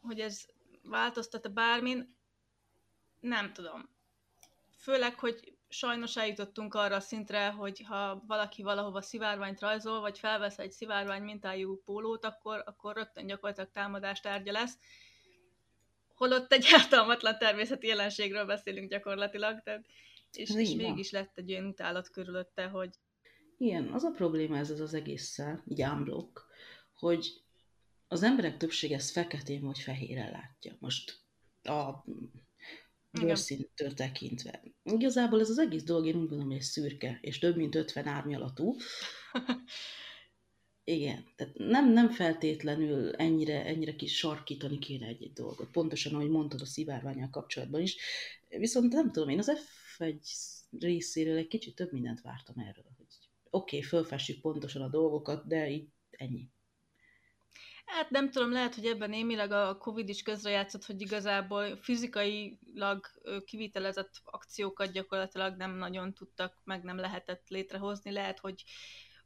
hogy 0.00 0.20
ez 0.20 0.46
változtat-e 0.82 1.48
bármin, 1.48 2.16
nem 3.20 3.52
tudom. 3.52 3.88
Főleg, 4.78 5.18
hogy 5.18 5.55
sajnos 5.68 6.16
eljutottunk 6.16 6.74
arra 6.74 6.96
a 6.96 7.00
szintre, 7.00 7.48
hogy 7.48 7.82
ha 7.86 8.22
valaki 8.26 8.62
valahova 8.62 9.02
szivárványt 9.02 9.60
rajzol, 9.60 10.00
vagy 10.00 10.18
felvesz 10.18 10.58
egy 10.58 10.72
szivárvány 10.72 11.22
mintájú 11.22 11.82
pólót, 11.84 12.24
akkor, 12.24 12.62
akkor 12.66 12.94
rögtön 12.94 13.26
gyakorlatilag 13.26 13.70
támadást 13.70 14.22
tárgya 14.22 14.52
lesz, 14.52 14.78
holott 16.14 16.52
egy 16.52 16.66
ártalmatlan 16.78 17.38
természeti 17.38 17.86
jelenségről 17.86 18.44
beszélünk 18.44 18.90
gyakorlatilag, 18.90 19.62
tehát, 19.62 19.86
és, 20.32 20.50
és 20.54 20.74
mégis 20.74 21.10
lett 21.10 21.38
egy 21.38 21.52
olyan 21.52 21.66
utálat 21.66 22.10
körülötte, 22.10 22.66
hogy... 22.66 22.90
Igen, 23.58 23.92
az 23.92 24.02
a 24.02 24.10
probléma 24.10 24.56
ez 24.56 24.80
az 24.80 24.94
egésszel, 24.94 25.62
így 25.68 25.82
ámblok, 25.82 26.46
hogy 26.94 27.42
az 28.08 28.22
emberek 28.22 28.56
többsége 28.56 28.94
ezt 28.94 29.10
feketén 29.10 29.62
vagy 29.62 29.78
fehérre 29.78 30.30
látja. 30.30 30.76
Most 30.78 31.18
a 31.62 32.04
bőrszintől 33.20 33.94
tekintve. 33.94 34.62
Igazából 34.82 35.40
ez 35.40 35.50
az 35.50 35.58
egész 35.58 35.82
dolog, 35.82 36.06
én 36.06 36.14
úgy 36.14 36.28
gondolom, 36.28 36.50
hogy 36.50 36.60
szürke, 36.60 37.18
és 37.20 37.38
több 37.38 37.56
mint 37.56 37.74
50 37.74 38.06
árnyalatú. 38.06 38.76
Igen, 40.88 41.24
tehát 41.36 41.54
nem, 41.58 41.92
nem 41.92 42.10
feltétlenül 42.10 43.14
ennyire, 43.14 43.64
ennyire 43.64 43.96
kis 43.96 44.16
sarkítani 44.16 44.78
kéne 44.78 45.06
egy-egy 45.06 45.32
dolgot. 45.32 45.70
Pontosan, 45.70 46.14
ahogy 46.14 46.28
mondtad 46.30 46.60
a 46.60 46.66
szivárványal 46.66 47.30
kapcsolatban 47.30 47.80
is. 47.80 47.96
Viszont 48.48 48.92
nem 48.92 49.12
tudom, 49.12 49.28
én 49.28 49.38
az 49.38 49.52
F1 49.98 50.16
részéről 50.78 51.36
egy 51.36 51.48
kicsit 51.48 51.74
több 51.74 51.92
mindent 51.92 52.20
vártam 52.20 52.58
erről. 52.58 52.84
Hogy 52.96 53.06
oké, 53.50 53.76
okay, 53.76 53.88
fölfessük 53.88 54.40
pontosan 54.40 54.82
a 54.82 54.88
dolgokat, 54.88 55.46
de 55.46 55.70
így 55.70 55.88
ennyi. 56.10 56.48
Hát 57.96 58.10
nem 58.10 58.30
tudom, 58.30 58.52
lehet, 58.52 58.74
hogy 58.74 58.86
ebben 58.86 59.10
némileg 59.10 59.52
a 59.52 59.76
Covid 59.78 60.08
is 60.08 60.22
közrejátszott, 60.22 60.84
hogy 60.84 61.00
igazából 61.00 61.76
fizikailag 61.76 63.06
kivitelezett 63.44 64.20
akciókat 64.24 64.92
gyakorlatilag 64.92 65.56
nem 65.56 65.76
nagyon 65.76 66.14
tudtak, 66.14 66.60
meg 66.64 66.82
nem 66.82 66.96
lehetett 66.96 67.48
létrehozni. 67.48 68.10
Lehet, 68.12 68.38
hogy 68.38 68.64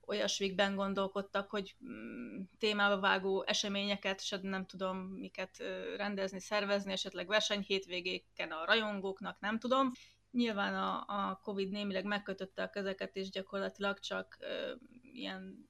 olyasmikben 0.06 0.74
gondolkodtak, 0.74 1.50
hogy 1.50 1.76
mm, 1.84 2.40
témába 2.58 3.00
vágó 3.00 3.44
eseményeket, 3.46 4.20
és 4.20 4.34
nem 4.42 4.66
tudom 4.66 4.98
miket 4.98 5.56
rendezni, 5.96 6.40
szervezni, 6.40 6.92
esetleg 6.92 7.26
versenyhétvégéken 7.26 8.50
a 8.50 8.64
rajongóknak, 8.64 9.40
nem 9.40 9.58
tudom. 9.58 9.92
Nyilván 10.30 10.74
a, 10.74 11.04
a 11.06 11.40
Covid 11.42 11.70
némileg 11.70 12.04
megkötötte 12.04 12.62
a 12.62 12.70
kezeket, 12.70 13.16
és 13.16 13.30
gyakorlatilag 13.30 13.98
csak 13.98 14.36
ö, 14.40 14.72
ilyen 15.12 15.69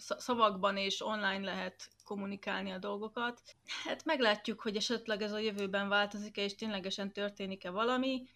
szavakban 0.00 0.76
és 0.76 1.00
online 1.00 1.44
lehet 1.44 1.88
kommunikálni 2.04 2.70
a 2.70 2.78
dolgokat. 2.78 3.40
Hát 3.84 4.04
meglátjuk, 4.04 4.60
hogy 4.60 4.76
esetleg 4.76 5.22
ez 5.22 5.32
a 5.32 5.38
jövőben 5.38 5.88
változik-e, 5.88 6.42
és 6.42 6.54
ténylegesen 6.54 7.12
történik-e 7.12 7.70
valami. 7.70 8.28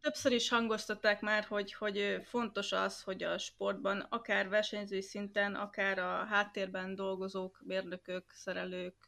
Többször 0.00 0.32
is 0.32 0.48
hangoztatták 0.48 1.20
már, 1.20 1.44
hogy, 1.44 1.72
hogy 1.72 2.20
fontos 2.24 2.72
az, 2.72 3.02
hogy 3.02 3.22
a 3.22 3.38
sportban 3.38 4.06
akár 4.08 4.48
versenyzői 4.48 5.02
szinten, 5.02 5.54
akár 5.54 5.98
a 5.98 6.24
háttérben 6.24 6.94
dolgozók, 6.94 7.62
mérnökök, 7.64 8.30
szerelők, 8.30 9.06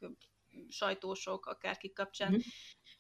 sajtósok, 0.68 1.46
akárkik 1.46 1.92
kapcsán, 1.92 2.32
mm. 2.32 2.38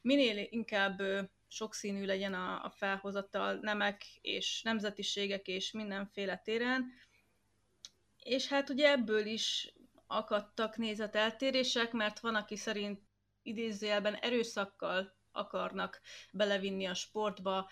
minél 0.00 0.46
inkább 0.50 1.02
sokszínű 1.48 2.04
legyen 2.04 2.34
a, 2.34 2.64
a 2.64 2.70
felhozatal 2.70 3.58
nemek 3.62 4.04
és 4.20 4.62
nemzetiségek 4.62 5.46
és 5.46 5.72
mindenféle 5.72 6.36
téren, 6.44 6.92
és 8.24 8.48
hát 8.48 8.70
ugye 8.70 8.90
ebből 8.90 9.26
is 9.26 9.74
akadtak 10.06 10.76
nézeteltérések, 10.76 11.92
mert 11.92 12.20
van, 12.20 12.34
aki 12.34 12.56
szerint 12.56 13.00
idézőjelben 13.42 14.14
erőszakkal 14.14 15.16
akarnak 15.32 16.00
belevinni 16.32 16.86
a 16.86 16.94
sportba 16.94 17.70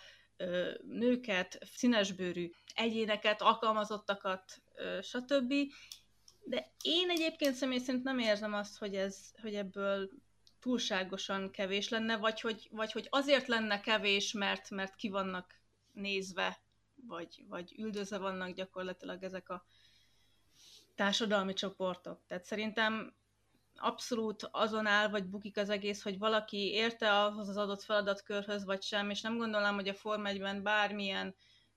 nőket, 0.82 1.58
színesbőrű 1.74 2.50
egyéneket, 2.74 3.42
alkalmazottakat, 3.42 4.62
stb. 5.02 5.54
De 6.44 6.72
én 6.82 7.10
egyébként 7.10 7.54
személy 7.54 7.78
szerint 7.78 8.04
nem 8.04 8.18
érzem 8.18 8.54
azt, 8.54 8.78
hogy, 8.78 8.96
ez, 8.96 9.30
hogy 9.40 9.54
ebből 9.54 10.10
túlságosan 10.60 11.50
kevés 11.50 11.88
lenne, 11.88 12.16
vagy 12.16 12.40
hogy, 12.40 12.68
vagy 12.70 12.92
hogy 12.92 13.06
azért 13.10 13.46
lenne 13.46 13.80
kevés, 13.80 14.32
mert, 14.32 14.70
mert 14.70 14.94
ki 14.94 15.08
vannak 15.08 15.60
nézve, 15.92 16.60
vagy, 17.06 17.44
vagy 17.48 17.74
üldözve 17.78 18.18
vannak 18.18 18.54
gyakorlatilag 18.54 19.22
ezek 19.22 19.48
a 19.48 19.64
társadalmi 21.00 21.52
csoportok. 21.52 22.20
Tehát 22.26 22.44
szerintem 22.44 23.14
abszolút 23.74 24.48
azon 24.50 24.86
áll, 24.86 25.08
vagy 25.08 25.24
bukik 25.24 25.56
az 25.56 25.70
egész, 25.70 26.02
hogy 26.02 26.18
valaki 26.18 26.70
érte 26.72 27.20
ahhoz 27.20 27.48
az 27.48 27.56
adott 27.56 27.82
feladatkörhöz, 27.82 28.64
vagy 28.64 28.82
sem, 28.82 29.10
és 29.10 29.20
nem 29.20 29.36
gondolom, 29.36 29.74
hogy 29.74 29.88
a 29.88 29.94
Form 29.94 30.26
1 30.26 30.62
bármilyen 30.62 31.34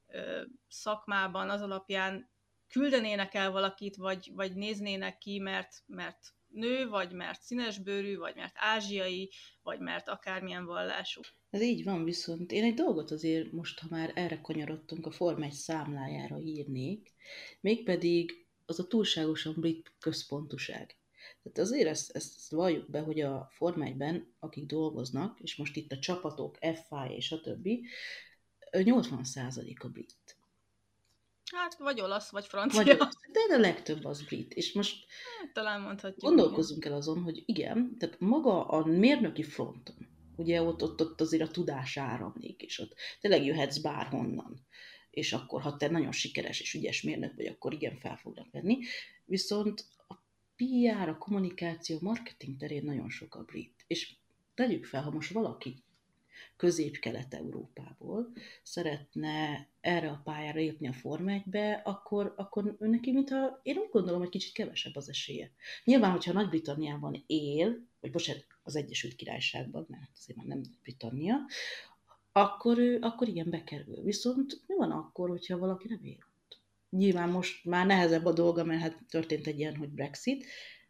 ö, 0.07 0.41
szakmában 0.69 1.49
az 1.49 1.61
alapján 1.61 2.29
küldenének 2.67 3.33
el 3.33 3.51
valakit, 3.51 3.95
vagy, 3.95 4.31
vagy 4.33 4.55
néznének 4.55 5.17
ki, 5.17 5.39
mert, 5.39 5.83
mert 5.85 6.19
nő, 6.47 6.87
vagy 6.87 7.11
mert 7.11 7.41
színesbőrű, 7.41 8.17
vagy 8.17 8.35
mert 8.35 8.53
ázsiai, 8.55 9.31
vagy 9.61 9.79
mert 9.79 10.07
akármilyen 10.07 10.65
vallású. 10.65 11.21
Ez 11.49 11.61
így 11.61 11.83
van, 11.83 12.03
viszont 12.03 12.51
én 12.51 12.63
egy 12.63 12.73
dolgot 12.73 13.11
azért 13.11 13.51
most, 13.51 13.79
ha 13.79 13.87
már 13.89 14.11
erre 14.15 14.41
kanyarodtunk, 14.41 15.05
a 15.05 15.11
Form 15.11 15.41
1 15.41 15.51
számlájára 15.51 16.39
írnék, 16.39 17.13
mégpedig 17.61 18.42
az 18.65 18.79
a 18.79 18.87
túlságosan 18.87 19.53
brit 19.57 19.93
központuság. 19.99 20.97
Tehát 21.43 21.57
azért 21.57 21.87
ezt, 21.87 22.15
ezt 22.15 22.49
valljuk 22.49 22.89
be, 22.89 22.99
hogy 22.99 23.21
a 23.21 23.49
Forma 23.51 23.85
1 23.85 24.23
akik 24.39 24.65
dolgoznak, 24.65 25.39
és 25.39 25.55
most 25.55 25.75
itt 25.75 25.91
a 25.91 25.99
csapatok, 25.99 26.57
FI 26.57 27.15
és 27.15 27.31
a 27.31 27.41
többi, 27.41 27.85
80% 28.71 29.79
a 29.79 29.87
brit. 29.87 30.37
Hát, 31.51 31.77
vagy 31.77 32.01
olasz, 32.01 32.29
vagy 32.29 32.45
francia. 32.45 32.83
Vagy 32.83 32.95
olasz, 32.95 33.17
de 33.31 33.55
a 33.55 33.59
legtöbb 33.59 34.05
az 34.05 34.21
brit. 34.21 34.53
És 34.53 34.73
most 34.73 35.05
hát, 35.39 35.53
talán 35.53 35.81
mondhatjuk. 35.81 36.21
Gondolkozunk 36.21 36.85
el 36.85 36.93
azon, 36.93 37.21
hogy 37.21 37.43
igen, 37.45 37.97
tehát 37.97 38.19
maga 38.19 38.67
a 38.67 38.85
mérnöki 38.85 39.43
fronton, 39.43 40.07
ugye 40.35 40.61
ott, 40.61 40.83
ott, 40.83 41.01
ott 41.01 41.21
azért 41.21 41.49
a 41.49 41.51
tudás 41.51 41.97
áramlik, 41.97 42.61
és 42.61 42.79
ott 42.79 42.93
tényleg 43.21 43.45
jöhetsz 43.45 43.77
bárhonnan 43.77 44.65
és 45.13 45.33
akkor, 45.33 45.61
ha 45.61 45.77
te 45.77 45.89
nagyon 45.89 46.11
sikeres 46.11 46.59
és 46.59 46.73
ügyes 46.73 47.01
mérnök 47.01 47.35
vagy, 47.35 47.45
akkor 47.45 47.73
igen, 47.73 47.97
fel 47.97 48.17
fognak 48.17 48.51
venni. 48.51 48.77
Viszont 49.25 49.85
a 50.07 50.13
PR, 50.55 51.09
a 51.09 51.17
kommunikáció, 51.17 51.97
marketing 52.01 52.57
terén 52.57 52.83
nagyon 52.83 53.09
sok 53.09 53.35
a 53.35 53.43
brit. 53.43 53.83
És 53.87 54.15
tegyük 54.53 54.85
fel, 54.85 55.01
ha 55.01 55.11
most 55.11 55.31
valaki 55.31 55.83
közép-kelet-európából 56.55 58.31
szeretne 58.63 59.67
erre 59.81 60.09
a 60.09 60.21
pályára 60.23 60.59
lépni 60.59 60.87
a 60.87 60.93
Forma 60.93 61.41
1-be, 61.45 61.81
akkor, 61.83 62.33
akkor 62.37 62.75
neki, 62.79 63.11
mintha 63.11 63.59
én 63.63 63.77
úgy 63.77 63.89
gondolom, 63.91 64.19
hogy 64.19 64.29
kicsit 64.29 64.53
kevesebb 64.53 64.95
az 64.95 65.09
esélye. 65.09 65.51
Nyilván, 65.83 66.11
hogyha 66.11 66.33
Nagy-Britanniában 66.33 67.23
él, 67.27 67.87
vagy 67.99 68.11
bocsánat, 68.11 68.45
az 68.63 68.75
Egyesült 68.75 69.15
Királyságban, 69.15 69.85
mert 69.89 70.11
azért 70.17 70.37
már 70.37 70.47
nem 70.47 70.61
Britannia, 70.81 71.35
akkor, 72.33 72.77
ő, 72.77 72.97
akkor 73.01 73.27
igen, 73.27 73.49
bekerül. 73.49 74.03
Viszont 74.03 74.63
mi 74.67 74.75
van 74.75 74.91
akkor, 74.91 75.29
hogyha 75.29 75.57
valaki 75.57 75.87
nem 75.87 75.99
ott? 76.03 76.61
Nyilván 76.89 77.29
most 77.29 77.65
már 77.65 77.85
nehezebb 77.85 78.25
a 78.25 78.33
dolga, 78.33 78.63
mert 78.63 78.81
hát 78.81 79.03
történt 79.09 79.47
egy 79.47 79.59
ilyen, 79.59 79.75
hogy 79.75 79.89
Brexit, 79.89 80.45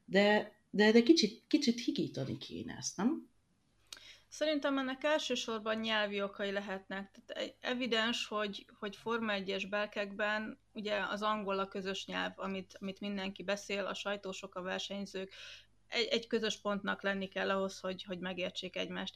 de, 0.05 0.55
de, 0.69 0.91
de 0.91 1.03
kicsit, 1.03 1.43
kicsit 1.47 1.79
higítani 1.79 2.37
kéne 2.37 2.75
ezt, 2.77 2.97
nem? 2.97 3.31
Szerintem 4.27 4.77
ennek 4.77 5.03
elsősorban 5.03 5.79
nyelvi 5.79 6.21
okai 6.21 6.51
lehetnek. 6.51 7.21
Tehát 7.25 7.55
evidens, 7.59 8.27
hogy, 8.27 8.65
hogy 8.79 8.95
Forma 8.95 9.33
1-es 9.37 9.65
belkekben 9.69 10.59
ugye 10.71 10.99
az 11.09 11.21
angol 11.21 11.59
a 11.59 11.67
közös 11.67 12.05
nyelv, 12.05 12.31
amit, 12.35 12.77
amit 12.79 12.99
mindenki 12.99 13.43
beszél, 13.43 13.85
a 13.85 13.93
sajtósok, 13.93 14.55
a 14.55 14.61
versenyzők, 14.61 15.33
egy, 15.87 16.07
egy 16.07 16.27
közös 16.27 16.57
pontnak 16.57 17.01
lenni 17.01 17.27
kell 17.27 17.49
ahhoz, 17.49 17.79
hogy, 17.79 18.03
hogy 18.03 18.19
megértsék 18.19 18.75
egymást 18.75 19.15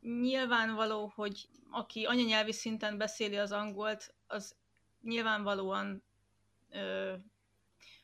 nyilvánvaló, 0.00 1.12
hogy 1.14 1.48
aki 1.70 2.04
anyanyelvi 2.04 2.52
szinten 2.52 2.98
beszéli 2.98 3.36
az 3.36 3.52
angolt, 3.52 4.14
az 4.26 4.56
nyilvánvalóan, 5.02 6.02
ö, 6.70 7.14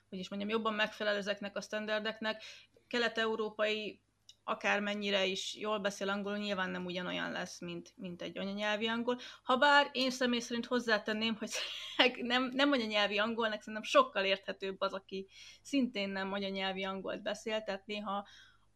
hogy 0.09 0.19
is 0.19 0.29
mondjam, 0.29 0.51
jobban 0.51 0.75
megfelel 0.75 1.17
ezeknek 1.17 1.57
a 1.57 1.61
standardeknek. 1.61 2.43
Kelet-európai 2.87 4.01
akármennyire 4.45 5.25
is 5.25 5.57
jól 5.57 5.79
beszél 5.79 6.09
angolul, 6.09 6.39
nyilván 6.39 6.71
nem 6.71 6.85
ugyanolyan 6.85 7.33
lesz, 7.33 7.61
mint, 7.61 7.93
mint 7.97 8.23
egy 8.23 8.39
anyanyelvi 8.39 8.87
angol. 8.87 9.19
Habár 9.43 9.89
én 9.93 10.11
személy 10.11 10.41
szerint 10.41 10.67
hozzátenném, 10.67 11.37
hogy 11.37 11.51
nem, 12.21 12.51
nem 12.55 12.73
anyanyelvi 12.73 13.19
angolnak 13.19 13.59
szerintem 13.59 13.83
sokkal 13.83 14.25
érthetőbb 14.25 14.81
az, 14.81 14.93
aki 14.93 15.27
szintén 15.63 16.09
nem 16.09 16.33
anyanyelvi 16.33 16.85
angolt 16.85 17.23
beszél, 17.23 17.63
tehát 17.63 17.87
néha 17.87 18.27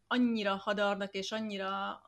annyira 0.07 0.55
hadarnak 0.55 1.13
és 1.13 1.31
annyira 1.31 2.01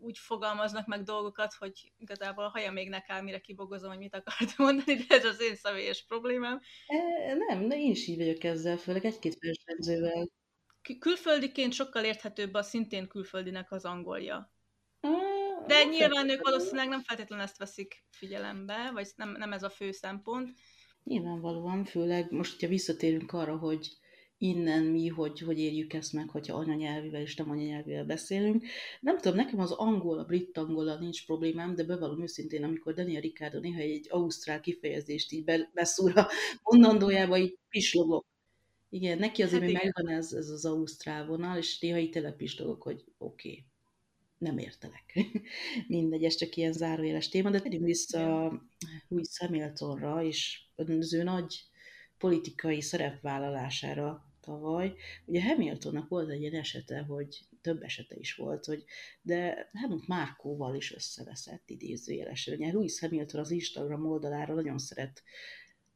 úgy 0.00 0.18
fogalmaznak 0.18 0.86
meg 0.86 1.02
dolgokat, 1.02 1.54
hogy 1.54 1.92
igazából 1.96 2.44
a 2.44 2.48
haja 2.48 2.72
még 2.72 2.88
ne 2.88 3.20
mire 3.20 3.38
kibogozom, 3.38 3.90
hogy 3.90 3.98
mit 3.98 4.14
akart 4.14 4.56
mondani, 4.66 4.94
de 4.94 5.14
ez 5.14 5.24
az 5.24 5.40
én 5.40 5.54
személyes 5.54 6.04
problémám. 6.04 6.60
E, 6.86 7.34
nem, 7.34 7.68
de 7.68 7.76
én 7.76 7.90
is 7.90 8.06
így 8.06 8.16
vagyok 8.16 8.44
ezzel, 8.44 8.76
főleg 8.76 9.04
egy-két 9.04 9.38
versenyzővel. 9.40 10.28
Külföldiként 10.98 11.72
sokkal 11.72 12.04
érthetőbb 12.04 12.54
a 12.54 12.62
szintén 12.62 13.08
külföldinek 13.08 13.72
az 13.72 13.84
angolja. 13.84 14.52
De 15.66 15.84
nyilván 15.84 16.28
ők 16.28 16.42
valószínűleg 16.42 16.88
nem 16.88 17.02
feltétlenül 17.02 17.44
ezt 17.44 17.58
veszik 17.58 18.04
figyelembe, 18.10 18.90
vagy 18.92 19.08
nem, 19.16 19.30
nem 19.30 19.52
ez 19.52 19.62
a 19.62 19.70
fő 19.70 19.90
szempont. 19.90 20.50
Nyilvánvalóan, 21.04 21.84
főleg 21.84 22.30
most, 22.30 22.52
hogyha 22.52 22.68
visszatérünk 22.68 23.32
arra, 23.32 23.56
hogy 23.56 23.88
innen 24.42 24.82
mi, 24.82 25.06
hogy, 25.06 25.40
hogy 25.40 25.58
érjük 25.58 25.92
ezt 25.92 26.12
meg, 26.12 26.28
hogyha 26.28 26.56
anyanyelvivel 26.56 27.20
és 27.20 27.36
nem 27.36 27.50
anyanyelvivel 27.50 28.04
beszélünk. 28.04 28.64
Nem 29.00 29.18
tudom, 29.18 29.36
nekem 29.36 29.60
az 29.60 29.70
angol, 29.70 30.18
a 30.18 30.24
brit 30.24 30.58
angola 30.58 30.98
nincs 30.98 31.26
problémám, 31.26 31.74
de 31.74 31.84
bevallom 31.84 32.22
őszintén, 32.22 32.64
amikor 32.64 32.94
Daniel 32.94 33.20
Ricardo 33.20 33.58
néha 33.58 33.80
egy 33.80 34.06
ausztrál 34.10 34.60
kifejezést 34.60 35.32
így 35.32 35.44
beszúr 35.74 36.18
a 36.18 36.28
mondandójába, 36.62 37.38
így 37.38 37.58
pislogok. 37.68 38.26
Igen, 38.90 39.18
neki 39.18 39.42
azért 39.42 39.62
hát 39.62 39.70
még 39.70 39.80
megvan 39.82 40.16
ez, 40.16 40.32
ez 40.32 40.48
az 40.48 40.64
ausztrál 40.64 41.26
vonal, 41.26 41.58
és 41.58 41.78
néha 41.78 41.98
így 41.98 42.10
telepislogok, 42.10 42.82
hogy 42.82 43.04
oké, 43.18 43.48
okay, 43.48 43.64
nem 44.38 44.58
értelek. 44.58 45.18
Mindegy, 45.88 46.24
ez 46.24 46.34
csak 46.34 46.56
ilyen 46.56 46.72
zárójeles 46.72 47.28
téma, 47.28 47.50
de 47.50 47.60
tegyünk 47.60 47.84
vissza 47.84 48.20
Louis 49.08 49.38
Hamiltonra, 49.38 50.24
és 50.24 50.60
az 50.76 51.14
ő 51.14 51.22
nagy 51.22 51.64
politikai 52.18 52.80
szerepvállalására 52.80 54.29
tavaly. 54.40 54.94
Ugye 55.24 55.42
Hamiltonnak 55.42 56.08
volt 56.08 56.30
egy 56.30 56.40
ilyen 56.40 56.54
esete, 56.54 57.00
hogy 57.00 57.40
több 57.60 57.82
esete 57.82 58.16
is 58.16 58.34
volt, 58.34 58.64
hogy 58.64 58.84
de 59.22 59.70
Helmut 59.72 60.06
Márkóval 60.06 60.74
is 60.74 60.94
összeveszett 60.94 61.70
idézőjelesen. 61.70 62.54
Ugye 62.54 62.72
Louis 62.72 63.00
Hamilton 63.00 63.40
az 63.40 63.50
Instagram 63.50 64.06
oldalára 64.06 64.54
nagyon 64.54 64.78
szeret 64.78 65.22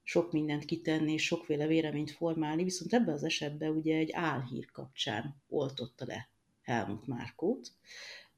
sok 0.03 0.33
mindent 0.33 0.65
kitenni, 0.65 1.13
és 1.13 1.25
sokféle 1.25 1.67
véleményt 1.67 2.11
formálni, 2.11 2.63
viszont 2.65 2.93
ebben 2.93 3.15
az 3.15 3.25
esetben 3.25 3.71
ugye 3.71 3.97
egy 3.97 4.13
álhír 4.13 4.71
kapcsán 4.71 5.43
oltotta 5.49 6.05
le 6.07 6.29
Helmut 6.63 7.07
Márkót, 7.07 7.73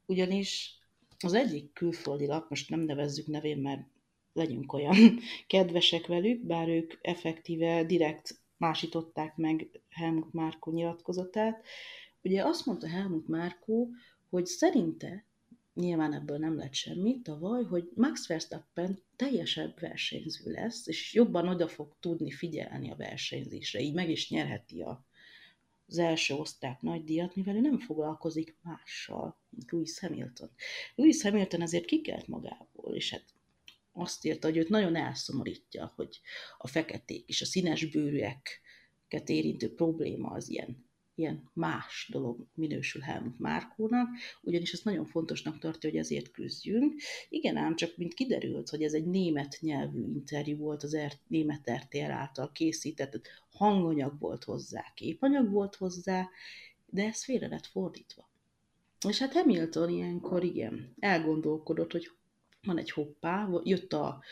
ugyanis 0.06 0.78
az 1.18 1.34
egyik 1.34 1.72
külföldi 1.72 2.26
lap, 2.26 2.50
most 2.50 2.70
nem 2.70 2.80
nevezzük 2.80 3.26
nevén, 3.26 3.58
mert 3.58 3.86
legyünk 4.32 4.72
olyan 4.72 4.96
kedvesek 5.46 6.06
velük, 6.06 6.46
bár 6.46 6.68
ők 6.68 6.92
effektíve 7.00 7.84
direkt 7.84 8.40
másították 8.56 9.36
meg 9.36 9.80
Helmut 9.90 10.32
Márkó 10.32 10.72
nyilatkozatát. 10.72 11.66
Ugye 12.22 12.44
azt 12.44 12.66
mondta 12.66 12.88
Helmut 12.88 13.28
Márkó, 13.28 13.90
hogy 14.28 14.46
szerinte, 14.46 15.24
nyilván 15.74 16.12
ebből 16.12 16.38
nem 16.38 16.56
lett 16.56 16.74
semmi 16.74 17.20
tavaly, 17.22 17.64
hogy 17.64 17.90
Max 17.94 18.26
Verstappen 18.26 18.98
teljesebb 19.16 19.80
versenyző 19.80 20.50
lesz, 20.50 20.86
és 20.86 21.14
jobban 21.14 21.48
oda 21.48 21.68
fog 21.68 21.96
tudni 22.00 22.30
figyelni 22.30 22.90
a 22.90 22.96
versenyzésre, 22.96 23.80
így 23.80 23.94
meg 23.94 24.10
is 24.10 24.30
nyerheti 24.30 24.80
a, 24.80 25.04
az 25.86 25.98
első 25.98 26.34
osztrák 26.34 26.80
nagydíjat, 26.80 27.34
mivel 27.34 27.56
ő 27.56 27.60
nem 27.60 27.78
foglalkozik 27.78 28.56
mással, 28.62 29.36
mint 29.50 29.70
Louis 29.70 29.98
Hamilton. 29.98 30.50
Louis 30.94 31.22
Hamilton 31.22 31.62
ezért 31.62 31.84
kikelt 31.84 32.26
magából, 32.26 32.94
és 32.94 33.10
hát 33.10 33.24
azt 33.96 34.24
írta, 34.24 34.46
hogy 34.46 34.56
őt 34.56 34.68
nagyon 34.68 34.96
elszomorítja, 34.96 35.92
hogy 35.96 36.20
a 36.58 36.66
feketék 36.66 37.28
és 37.28 37.40
a 37.40 37.44
színes 37.44 37.90
bőrűeket 37.90 39.28
érintő 39.28 39.74
probléma 39.74 40.30
az 40.30 40.48
ilyen, 40.48 40.84
ilyen 41.14 41.50
más 41.52 42.08
dolog 42.12 42.46
minősül 42.54 43.02
Helmut 43.02 43.38
Márkónak, 43.38 44.08
ugyanis 44.42 44.72
ezt 44.72 44.84
nagyon 44.84 45.04
fontosnak 45.04 45.58
tartja, 45.58 45.90
hogy 45.90 45.98
ezért 45.98 46.30
küzdjünk. 46.30 46.94
Igen, 47.28 47.56
ám 47.56 47.76
csak 47.76 47.96
mint 47.96 48.14
kiderült, 48.14 48.68
hogy 48.68 48.82
ez 48.82 48.92
egy 48.92 49.06
német 49.06 49.58
nyelvű 49.60 50.00
interjú 50.00 50.56
volt, 50.56 50.82
az 50.82 50.94
er, 50.94 51.12
német 51.28 51.70
RTL 51.70 52.10
által 52.10 52.52
készített, 52.52 53.20
hanganyag 53.50 54.18
volt 54.18 54.44
hozzá, 54.44 54.92
képanyag 54.94 55.50
volt 55.50 55.74
hozzá, 55.74 56.28
de 56.86 57.04
ez 57.04 57.24
félre 57.24 57.46
lett 57.46 57.66
fordítva. 57.66 58.28
És 59.08 59.18
hát 59.18 59.32
Hamilton 59.32 59.88
ilyenkor 59.88 60.44
igen, 60.44 60.94
elgondolkodott, 60.98 61.92
hogy 61.92 62.10
van 62.66 62.78
egy 62.78 62.90
hoppá, 62.90 63.48
jött 63.62 63.92
a 63.92 64.22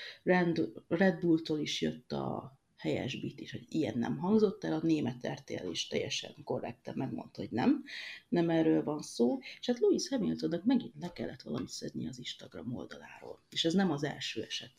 Red 0.88 1.20
Bulltól 1.20 1.58
is 1.58 1.80
jött 1.80 2.12
a 2.12 2.58
helyes 2.84 3.20
bit 3.20 3.40
is, 3.40 3.50
hogy 3.50 3.66
ilyen 3.68 3.98
nem 3.98 4.18
hangzott 4.18 4.64
el, 4.64 4.72
a 4.72 4.80
német 4.82 5.28
RTL 5.28 5.70
is 5.70 5.86
teljesen 5.86 6.34
korrekten 6.44 6.94
megmondta, 6.96 7.40
hogy 7.40 7.50
nem, 7.50 7.84
nem 8.28 8.50
erről 8.50 8.84
van 8.84 9.02
szó, 9.02 9.38
és 9.60 9.66
hát 9.66 9.78
Louis 9.78 10.08
Hamiltonnak 10.08 10.64
megint 10.64 10.94
le 11.00 11.12
kellett 11.12 11.42
valamit 11.42 11.68
szedni 11.68 12.08
az 12.08 12.18
Instagram 12.18 12.76
oldaláról, 12.76 13.40
és 13.50 13.64
ez 13.64 13.72
nem 13.72 13.90
az 13.90 14.04
első 14.04 14.42
eset. 14.42 14.72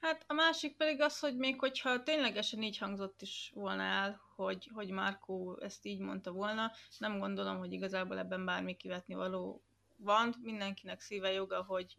Hát 0.00 0.24
a 0.26 0.32
másik 0.32 0.76
pedig 0.76 1.00
az, 1.00 1.18
hogy 1.18 1.36
még 1.36 1.58
hogyha 1.58 2.02
ténylegesen 2.02 2.62
így 2.62 2.78
hangzott 2.78 3.22
is 3.22 3.50
volna 3.54 3.82
el, 3.82 4.20
hogy, 4.34 4.70
hogy 4.72 4.90
Márkó 4.90 5.58
ezt 5.60 5.86
így 5.86 5.98
mondta 5.98 6.32
volna, 6.32 6.72
nem 6.98 7.18
gondolom, 7.18 7.58
hogy 7.58 7.72
igazából 7.72 8.18
ebben 8.18 8.44
bármi 8.44 8.76
kivetni 8.76 9.14
való 9.14 9.62
van, 10.02 10.34
mindenkinek 10.40 11.00
szíve 11.00 11.32
joga, 11.32 11.64
hogy 11.64 11.96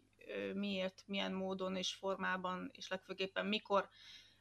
miért, 0.54 1.02
milyen 1.06 1.32
módon 1.32 1.76
és 1.76 1.94
formában, 1.94 2.70
és 2.72 2.88
legfőképpen 2.88 3.46
mikor 3.46 3.88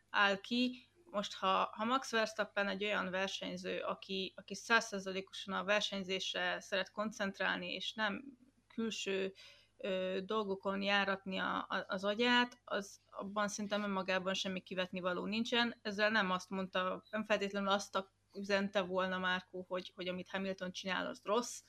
áll 0.10 0.42
ki. 0.42 0.88
Most, 1.06 1.34
ha, 1.34 1.70
ha 1.74 1.86
Max 1.86 2.12
Verstappen 2.12 2.68
egy 2.68 2.84
olyan 2.84 3.10
versenyző, 3.10 3.80
aki, 3.80 4.34
aki 4.36 4.56
százszerzalékosan 4.56 5.54
a 5.54 5.64
versenyzésre 5.64 6.60
szeret 6.60 6.92
koncentrálni, 6.92 7.74
és 7.74 7.94
nem 7.94 8.24
külső 8.68 9.34
ö, 9.78 10.20
dolgokon 10.26 10.82
járatni 10.82 11.38
a, 11.38 11.58
a, 11.58 11.86
az 11.88 12.04
agyát, 12.04 12.60
az 12.64 13.02
abban 13.10 13.48
szerintem 13.48 13.84
önmagában 13.84 14.34
semmi 14.34 14.60
kivetni 14.60 15.00
való 15.00 15.26
nincsen. 15.26 15.76
Ezzel 15.82 16.10
nem 16.10 16.32
azt 16.32 16.50
mondta, 16.50 17.04
nem 17.10 17.26
feltétlenül 17.26 17.70
azt 17.70 18.08
üzente 18.34 18.82
volna 18.82 19.18
Márkó, 19.18 19.66
hogy, 19.68 19.92
hogy 19.96 20.08
amit 20.08 20.30
Hamilton 20.30 20.72
csinál, 20.72 21.08
az 21.08 21.22
rossz, 21.24 21.62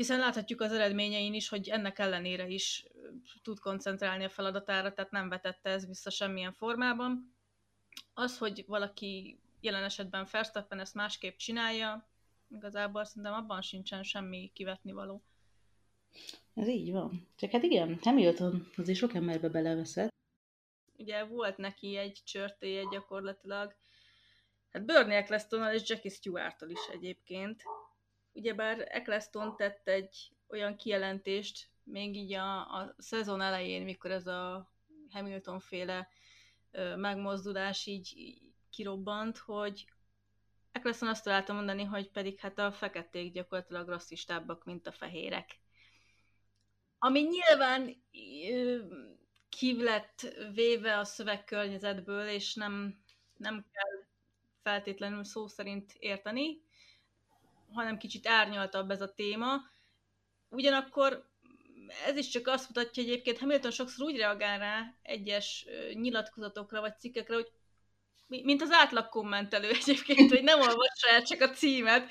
hiszen 0.00 0.18
láthatjuk 0.18 0.60
az 0.60 0.72
eredményein 0.72 1.34
is, 1.34 1.48
hogy 1.48 1.68
ennek 1.68 1.98
ellenére 1.98 2.48
is 2.48 2.86
tud 3.42 3.58
koncentrálni 3.58 4.24
a 4.24 4.28
feladatára, 4.28 4.92
tehát 4.92 5.10
nem 5.10 5.28
vetette 5.28 5.70
ez 5.70 5.86
vissza 5.86 6.10
semmilyen 6.10 6.52
formában. 6.52 7.34
Az, 8.14 8.38
hogy 8.38 8.64
valaki 8.66 9.40
jelen 9.60 9.82
esetben 9.82 10.26
Verstappen 10.30 10.80
ezt 10.80 10.94
másképp 10.94 11.36
csinálja, 11.36 12.08
igazából 12.48 13.04
szerintem 13.04 13.32
abban 13.32 13.62
sincsen 13.62 14.02
semmi 14.02 14.50
kivetni 14.54 14.92
való. 14.92 15.22
Ez 16.54 16.68
így 16.68 16.92
van. 16.92 17.28
Csak 17.36 17.50
hát 17.50 17.62
igen, 17.62 17.98
Hamilton 18.02 18.70
azért 18.76 18.98
sok 18.98 19.14
emberbe 19.14 19.48
beleveszett. 19.48 20.12
Ugye 20.96 21.24
volt 21.24 21.56
neki 21.56 21.96
egy 21.96 22.20
csörtéje 22.24 22.82
gyakorlatilag, 22.90 23.74
hát 24.72 24.84
Bernie 24.84 25.16
Ecclestonnal 25.16 25.74
és 25.74 25.88
Jackie 25.88 26.10
stewart 26.10 26.64
is 26.68 26.86
egyébként. 26.92 27.62
Ugyebár 28.32 28.86
Eccleston 28.88 29.56
tett 29.56 29.88
egy 29.88 30.32
olyan 30.48 30.76
kijelentést, 30.76 31.68
még 31.82 32.16
így 32.16 32.32
a, 32.32 32.58
a 32.58 32.94
szezon 32.98 33.40
elején, 33.40 33.82
mikor 33.82 34.10
ez 34.10 34.26
a 34.26 34.72
Hamilton 35.10 35.60
féle 35.60 36.08
megmozdulás 36.96 37.86
így, 37.86 38.38
kirobbant, 38.70 39.38
hogy 39.38 39.84
Eccleston 40.72 41.08
azt 41.08 41.24
találta 41.24 41.52
mondani, 41.52 41.84
hogy 41.84 42.10
pedig 42.10 42.38
hát 42.38 42.58
a 42.58 42.72
feketék 42.72 43.32
gyakorlatilag 43.32 43.88
rasszistábbak, 43.88 44.64
mint 44.64 44.86
a 44.86 44.92
fehérek. 44.92 45.60
Ami 46.98 47.20
nyilván 47.20 48.02
ki 49.48 49.84
véve 50.52 50.98
a 50.98 51.04
szövegkörnyezetből, 51.04 52.28
és 52.28 52.54
nem, 52.54 53.02
nem 53.36 53.66
kell 53.72 54.06
feltétlenül 54.62 55.24
szó 55.24 55.46
szerint 55.46 55.92
érteni, 55.98 56.62
hanem 57.72 57.98
kicsit 57.98 58.28
árnyaltabb 58.28 58.90
ez 58.90 59.00
a 59.00 59.12
téma. 59.14 59.60
Ugyanakkor 60.48 61.28
ez 62.06 62.16
is 62.16 62.28
csak 62.28 62.46
azt 62.46 62.68
mutatja, 62.68 63.02
hogy 63.02 63.12
egyébként 63.12 63.38
Hamilton 63.38 63.70
sokszor 63.70 64.06
úgy 64.06 64.16
reagál 64.16 64.58
rá 64.58 64.94
egyes 65.02 65.66
nyilatkozatokra 65.92 66.80
vagy 66.80 66.98
cikkekre, 66.98 67.34
hogy 67.34 67.50
mint 68.26 68.62
az 68.62 68.70
átlag 68.70 69.08
kommentelő 69.08 69.70
egyébként, 69.80 70.30
hogy 70.30 70.42
nem 70.42 70.60
olvassa 70.60 71.08
el 71.10 71.22
csak 71.22 71.40
a 71.40 71.50
címet, 71.50 72.10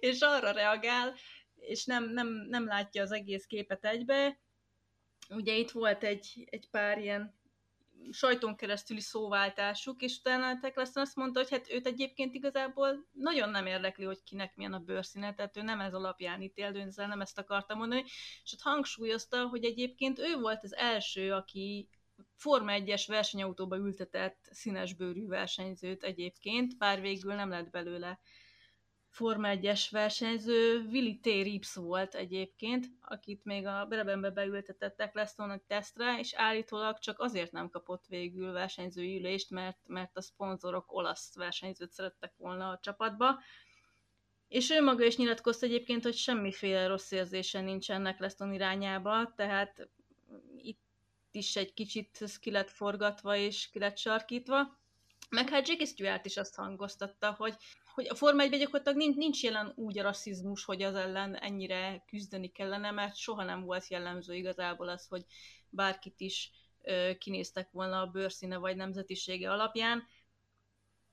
és 0.00 0.20
arra 0.20 0.50
reagál, 0.50 1.14
és 1.54 1.84
nem, 1.84 2.10
nem, 2.10 2.28
nem 2.28 2.66
látja 2.66 3.02
az 3.02 3.12
egész 3.12 3.44
képet 3.44 3.84
egybe. 3.84 4.38
Ugye 5.28 5.54
itt 5.54 5.70
volt 5.70 6.04
egy, 6.04 6.46
egy 6.50 6.68
pár 6.70 6.98
ilyen 6.98 7.34
sajton 8.10 8.56
keresztüli 8.56 9.00
szóváltásuk, 9.00 10.02
és 10.02 10.18
utána 10.18 10.58
Teklasson 10.60 11.02
azt 11.02 11.16
mondta, 11.16 11.40
hogy 11.40 11.50
hát 11.50 11.72
őt 11.72 11.86
egyébként 11.86 12.34
igazából 12.34 13.06
nagyon 13.12 13.50
nem 13.50 13.66
érdekli, 13.66 14.04
hogy 14.04 14.22
kinek 14.22 14.56
milyen 14.56 14.72
a 14.72 14.78
bőrszíne, 14.78 15.34
tehát 15.34 15.56
ő 15.56 15.62
nem 15.62 15.80
ez 15.80 15.94
alapján 15.94 16.42
ítél, 16.42 16.74
ő 16.74 16.88
nem 16.96 17.20
ezt 17.20 17.38
akarta 17.38 17.74
mondani, 17.74 18.04
és 18.42 18.52
ott 18.52 18.60
hangsúlyozta, 18.60 19.48
hogy 19.48 19.64
egyébként 19.64 20.18
ő 20.18 20.38
volt 20.40 20.62
az 20.62 20.74
első, 20.74 21.32
aki 21.32 21.88
Forma 22.36 22.72
1-es 22.72 23.04
versenyautóba 23.06 23.76
ültetett 23.76 24.48
színesbőrű 24.50 25.26
versenyzőt 25.26 26.02
egyébként, 26.02 26.78
bár 26.78 27.00
végül 27.00 27.34
nem 27.34 27.50
lett 27.50 27.70
belőle 27.70 28.18
Forma 29.16 29.48
1-es 29.52 29.86
versenyző, 29.90 30.86
Willy 30.90 31.18
T. 31.20 31.24
Rips 31.24 31.74
volt 31.74 32.14
egyébként, 32.14 32.86
akit 33.00 33.44
még 33.44 33.66
a 33.66 33.86
Brebenbe 33.88 34.30
beültetettek 34.30 35.14
Leston 35.14 35.50
egy 35.50 35.62
tesztre, 35.62 36.18
és 36.18 36.34
állítólag 36.34 36.98
csak 36.98 37.20
azért 37.20 37.52
nem 37.52 37.68
kapott 37.70 38.06
végül 38.06 38.52
versenyzői 38.52 39.18
ülést, 39.18 39.50
mert, 39.50 39.78
mert 39.86 40.16
a 40.16 40.20
szponzorok 40.20 40.92
olasz 40.92 41.34
versenyzőt 41.34 41.92
szerettek 41.92 42.32
volna 42.36 42.68
a 42.68 42.78
csapatba. 42.82 43.40
És 44.48 44.70
ő 44.70 44.82
maga 44.82 45.04
is 45.04 45.16
nyilatkozta 45.16 45.66
egyébként, 45.66 46.02
hogy 46.02 46.16
semmiféle 46.16 46.86
rossz 46.86 47.10
érzése 47.10 47.60
nincsenek 47.60 48.18
Leston 48.18 48.52
irányába, 48.52 49.32
tehát 49.36 49.88
itt 50.56 50.82
is 51.30 51.56
egy 51.56 51.72
kicsit 51.74 52.24
ki 52.40 52.50
lett 52.50 52.70
forgatva 52.70 53.36
és 53.36 53.68
ki 53.70 53.78
lett 53.78 53.98
sarkítva. 53.98 54.78
Meg 55.30 55.48
hát 55.48 55.68
Jackie 55.68 55.86
Stewart 55.86 56.26
is 56.26 56.36
azt 56.36 56.54
hangoztatta, 56.54 57.34
hogy, 57.38 57.54
hogy 57.96 58.08
a 58.08 58.14
Forma 58.14 58.42
1 58.42 58.50
gyakorlatilag 58.50 58.98
nincs, 58.98 59.16
nincs 59.16 59.42
jelen 59.42 59.72
úgy 59.76 59.98
a 59.98 60.02
rasszizmus, 60.02 60.64
hogy 60.64 60.82
az 60.82 60.94
ellen 60.94 61.34
ennyire 61.34 62.04
küzdeni 62.06 62.48
kellene, 62.48 62.90
mert 62.90 63.16
soha 63.16 63.44
nem 63.44 63.64
volt 63.64 63.88
jellemző 63.88 64.34
igazából 64.34 64.88
az, 64.88 65.06
hogy 65.06 65.24
bárkit 65.68 66.20
is 66.20 66.50
ö, 66.82 67.10
kinéztek 67.18 67.70
volna 67.70 68.00
a 68.00 68.06
bőrszíne 68.06 68.56
vagy 68.56 68.76
nemzetisége 68.76 69.52
alapján. 69.52 70.06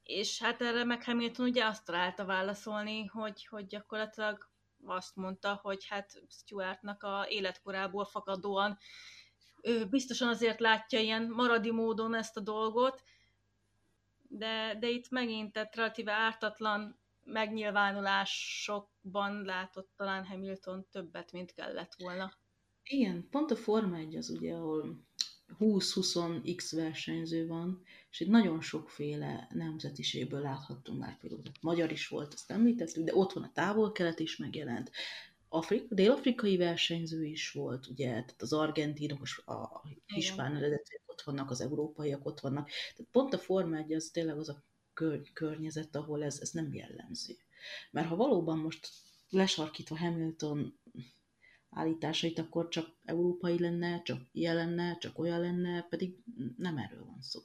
És 0.04 0.41
hát 0.41 0.62
erre 0.62 0.84
meg 0.84 1.04
Hamilton 1.04 1.46
ugye 1.46 1.65
azt 1.65 1.86
találta 1.86 2.26
válaszolni, 2.26 3.06
hogy, 3.06 3.46
hogy 3.46 3.67
gyakorlatilag 3.67 4.50
azt 4.86 5.15
mondta, 5.15 5.60
hogy 5.62 5.86
hát 5.88 6.22
Stuartnak 6.30 7.04
a 7.04 7.26
életkorából 7.30 8.06
fakadóan 8.06 8.78
ő 9.62 9.86
biztosan 9.86 10.28
azért 10.28 10.60
látja 10.60 11.00
ilyen 11.00 11.30
maradi 11.30 11.72
módon 11.72 12.15
ezt 12.15 12.38
a 12.38 12.41
dolgot, 12.41 13.04
de, 14.38 14.78
de 14.80 14.89
itt 14.89 15.10
megint 15.10 15.54
tehát 15.54 15.76
relatíve 15.76 16.12
ártatlan 16.12 17.00
megnyilvánulásokban 17.24 19.43
látott 19.43 19.91
talán 19.96 20.26
Hamilton 20.26 20.88
többet, 20.91 21.32
mint 21.32 21.54
kellett 21.54 21.93
volna. 21.98 22.34
Igen, 22.84 23.28
pont 23.30 23.52
a 23.52 23.56
Forma 23.56 23.98
1 23.98 24.15
az 24.15 24.30
ugye, 24.30 24.54
ahol 24.54 25.04
20-20x 25.60 26.69
versenyző 26.72 27.48
van, 27.48 27.82
és 28.10 28.19
itt 28.19 28.28
nagyon 28.28 28.62
sokféle 28.62 29.48
nemzetiségből 29.52 30.41
láthattunk 30.41 31.00
már 31.00 31.17
például. 31.17 31.41
Magyar 31.62 31.91
is 31.91 32.08
volt, 32.08 32.34
azt 32.34 32.52
említettük, 32.52 33.04
de 33.04 33.15
ott 33.15 33.34
van 33.34 33.43
a 33.43 33.52
távol-kelet 33.54 34.19
is 34.19 34.38
megjelent, 34.38 34.91
Afrik, 35.50 35.88
dél-afrikai 35.89 36.58
versenyző 36.58 37.26
is 37.26 37.52
volt, 37.52 37.88
ugye, 37.88 38.10
tehát 38.10 38.41
az 38.41 38.54
argentinok, 38.54 39.22
a 39.46 39.82
hispán 40.06 40.56
eredetűek 40.56 41.02
ott 41.03 41.03
vannak, 41.24 41.50
az 41.50 41.62
európaiak 41.62 42.26
ott 42.26 42.40
vannak. 42.40 42.70
Tehát 42.70 43.12
pont 43.12 43.34
a 43.34 43.38
Forma 43.38 43.78
1 43.78 43.94
az 43.94 44.10
tényleg 44.14 44.38
az 44.38 44.50
a 44.50 44.64
kör, 44.94 45.22
környezet, 45.34 45.96
ahol 45.96 46.24
ez, 46.24 46.40
ez 46.42 46.50
nem 46.50 46.74
jellemző. 46.74 47.34
Mert 47.92 48.08
ha 48.08 48.16
valóban 48.16 48.58
most 48.58 48.90
lesarkítva 49.30 49.98
Hamilton 49.98 50.80
állításait, 51.70 52.40
akkor 52.40 52.68
csak 52.68 52.88
európai 53.06 53.60
lenne, 53.60 54.02
csak 54.02 54.22
ilyen 54.32 54.56
lenne, 54.56 54.98
csak 54.98 55.20
olyan 55.20 55.40
lenne, 55.40 55.82
pedig 55.90 56.16
nem 56.58 56.78
erről 56.78 57.06
van 57.06 57.22
szó. 57.22 57.40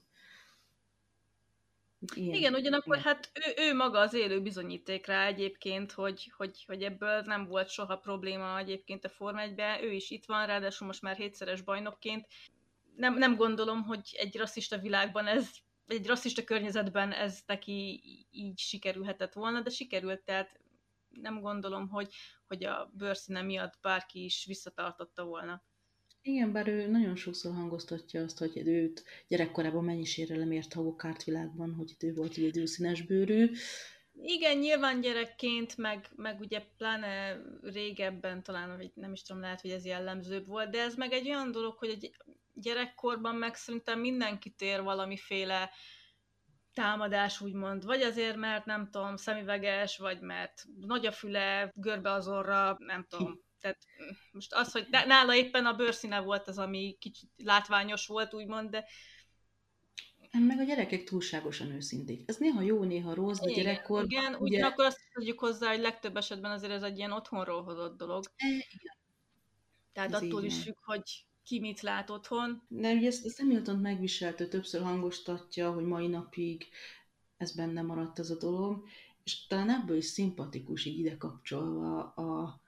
Ilyen. 2.14 2.34
Igen, 2.34 2.54
ugyanakkor 2.54 2.96
Igen. 2.96 3.06
hát 3.06 3.30
ő, 3.34 3.62
ő 3.62 3.74
maga 3.74 3.98
az 3.98 4.14
élő 4.14 4.40
bizonyíték 4.40 5.06
rá 5.06 5.26
egyébként, 5.26 5.92
hogy, 5.92 6.32
hogy, 6.36 6.64
hogy 6.66 6.82
ebből 6.82 7.20
nem 7.20 7.46
volt 7.46 7.68
soha 7.68 7.96
probléma 7.96 8.58
egyébként 8.58 9.04
a 9.04 9.08
Form 9.08 9.36
1 9.36 9.60
ő 9.82 9.92
is 9.92 10.10
itt 10.10 10.24
van, 10.24 10.46
ráadásul 10.46 10.86
most 10.86 11.02
már 11.02 11.16
hétszeres 11.16 11.62
bajnokként. 11.62 12.26
Nem, 12.98 13.18
nem 13.18 13.36
gondolom, 13.36 13.82
hogy 13.82 14.16
egy 14.18 14.36
rasszista 14.36 14.78
világban 14.78 15.26
ez, 15.26 15.48
egy 15.86 16.06
rasszista 16.06 16.44
környezetben 16.44 17.12
ez 17.12 17.38
neki 17.46 18.02
így 18.30 18.58
sikerülhetett 18.58 19.32
volna, 19.32 19.60
de 19.60 19.70
sikerült, 19.70 20.20
tehát 20.20 20.60
nem 21.08 21.40
gondolom, 21.40 21.88
hogy, 21.88 22.14
hogy 22.46 22.64
a 22.64 22.90
bőrszíne 22.94 23.42
miatt 23.42 23.78
bárki 23.82 24.24
is 24.24 24.44
visszatartotta 24.44 25.24
volna. 25.24 25.62
Igen, 26.22 26.52
bár 26.52 26.68
ő 26.68 26.86
nagyon 26.86 27.16
sokszor 27.16 27.54
hangoztatja 27.54 28.22
azt, 28.22 28.38
hogy 28.38 28.56
őt 28.66 29.04
gyerekkorában 29.28 29.84
mennyi 29.84 30.04
sérelem 30.04 30.52
ért 30.52 30.74
a 30.74 31.14
világban, 31.24 31.74
hogy 31.74 31.96
ő 32.00 32.14
volt 32.14 32.36
egy 32.36 32.42
időszínes 32.42 33.02
bőrű. 33.02 33.50
Igen, 34.22 34.58
nyilván 34.58 35.00
gyerekként, 35.00 35.76
meg, 35.76 36.08
meg 36.16 36.40
ugye 36.40 36.62
pláne 36.76 37.40
régebben 37.62 38.42
talán, 38.42 38.76
vagy 38.76 38.90
nem 38.94 39.12
is 39.12 39.22
tudom, 39.22 39.42
lehet, 39.42 39.60
hogy 39.60 39.70
ez 39.70 39.84
jellemzőbb 39.84 40.46
volt, 40.46 40.70
de 40.70 40.80
ez 40.80 40.94
meg 40.94 41.12
egy 41.12 41.28
olyan 41.28 41.52
dolog, 41.52 41.78
hogy 41.78 41.88
egy 41.88 42.16
gyerekkorban 42.60 43.34
meg 43.34 43.54
szerintem 43.54 44.00
mindenki 44.00 44.50
tér 44.50 44.82
valamiféle 44.82 45.70
támadás, 46.72 47.40
úgymond, 47.40 47.84
vagy 47.84 48.02
azért, 48.02 48.36
mert 48.36 48.64
nem 48.64 48.90
tudom, 48.90 49.16
szemüveges, 49.16 49.96
vagy 49.96 50.20
mert 50.20 50.64
nagy 50.80 51.06
a 51.06 51.12
füle, 51.12 51.72
görbe 51.74 52.10
az 52.10 52.28
orra, 52.28 52.76
nem 52.78 53.06
tudom, 53.08 53.40
tehát 53.60 53.78
most 54.32 54.54
az, 54.54 54.72
hogy 54.72 54.86
nála 54.90 55.34
éppen 55.34 55.66
a 55.66 55.74
bőrszíne 55.74 56.20
volt 56.20 56.48
az, 56.48 56.58
ami 56.58 56.96
kicsit 57.00 57.30
látványos 57.36 58.06
volt, 58.06 58.34
úgymond, 58.34 58.70
de 58.70 58.84
meg 60.32 60.58
a 60.58 60.62
gyerekek 60.62 61.04
túlságosan 61.04 61.70
őszinték. 61.70 62.22
Ez 62.26 62.36
néha 62.36 62.60
jó, 62.62 62.82
néha 62.82 63.14
rossz, 63.14 63.38
de 63.38 63.52
gyerekkor... 63.52 64.04
Igen, 64.04 64.34
ugye... 64.34 64.56
ugyanakkor 64.56 64.84
azt 64.84 65.00
tudjuk 65.12 65.38
hozzá, 65.38 65.68
hogy 65.68 65.80
legtöbb 65.80 66.16
esetben 66.16 66.50
azért 66.50 66.72
ez 66.72 66.82
egy 66.82 66.98
ilyen 66.98 67.12
otthonról 67.12 67.62
hozott 67.62 67.96
dolog. 67.96 68.24
E, 68.36 68.46
igen. 68.46 68.96
Tehát 69.92 70.12
ez 70.12 70.22
attól 70.22 70.44
is 70.44 70.62
függ, 70.62 70.76
hogy 70.80 71.26
ki 71.48 71.60
mit 71.60 71.80
lát 71.80 72.10
otthon. 72.10 72.62
De 72.68 72.92
ugye 72.92 73.06
ezt, 73.06 73.26
ezt 73.26 73.38
Hamilton 73.38 73.78
megviselte, 73.78 74.46
többször 74.46 74.82
hangostatja, 74.82 75.72
hogy 75.72 75.84
mai 75.84 76.06
napig 76.06 76.66
ez 77.36 77.52
benne 77.52 77.82
maradt 77.82 78.18
ez 78.18 78.30
a 78.30 78.36
dolog, 78.36 78.84
és 79.24 79.46
talán 79.46 79.70
ebből 79.70 79.96
is 79.96 80.04
szimpatikus 80.04 80.84
így 80.84 80.98
ide 80.98 81.16
kapcsolva 81.16 82.02
a, 82.02 82.60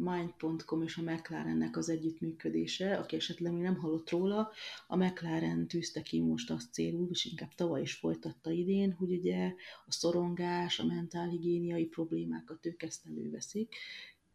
Mind.com 0.00 0.82
és 0.82 0.96
a 0.96 1.02
McLarennek 1.02 1.76
az 1.76 1.88
együttműködése, 1.88 2.96
aki 2.96 3.16
esetleg 3.16 3.52
még 3.52 3.62
nem 3.62 3.76
hallott 3.76 4.10
róla, 4.10 4.50
a 4.86 4.96
McLaren 4.96 5.68
tűzte 5.68 6.02
ki 6.02 6.20
most 6.20 6.50
azt 6.50 6.72
célul, 6.72 7.08
és 7.10 7.24
inkább 7.24 7.54
tavaly 7.54 7.80
is 7.80 7.94
folytatta 7.94 8.50
idén, 8.50 8.92
hogy 8.92 9.12
ugye 9.12 9.54
a 9.86 9.92
szorongás, 9.92 10.78
a 10.78 10.86
mentálhigiéniai 10.86 11.84
problémákat 11.86 12.66
ők 12.66 12.82
ezt 12.82 13.06
előveszik, 13.06 13.74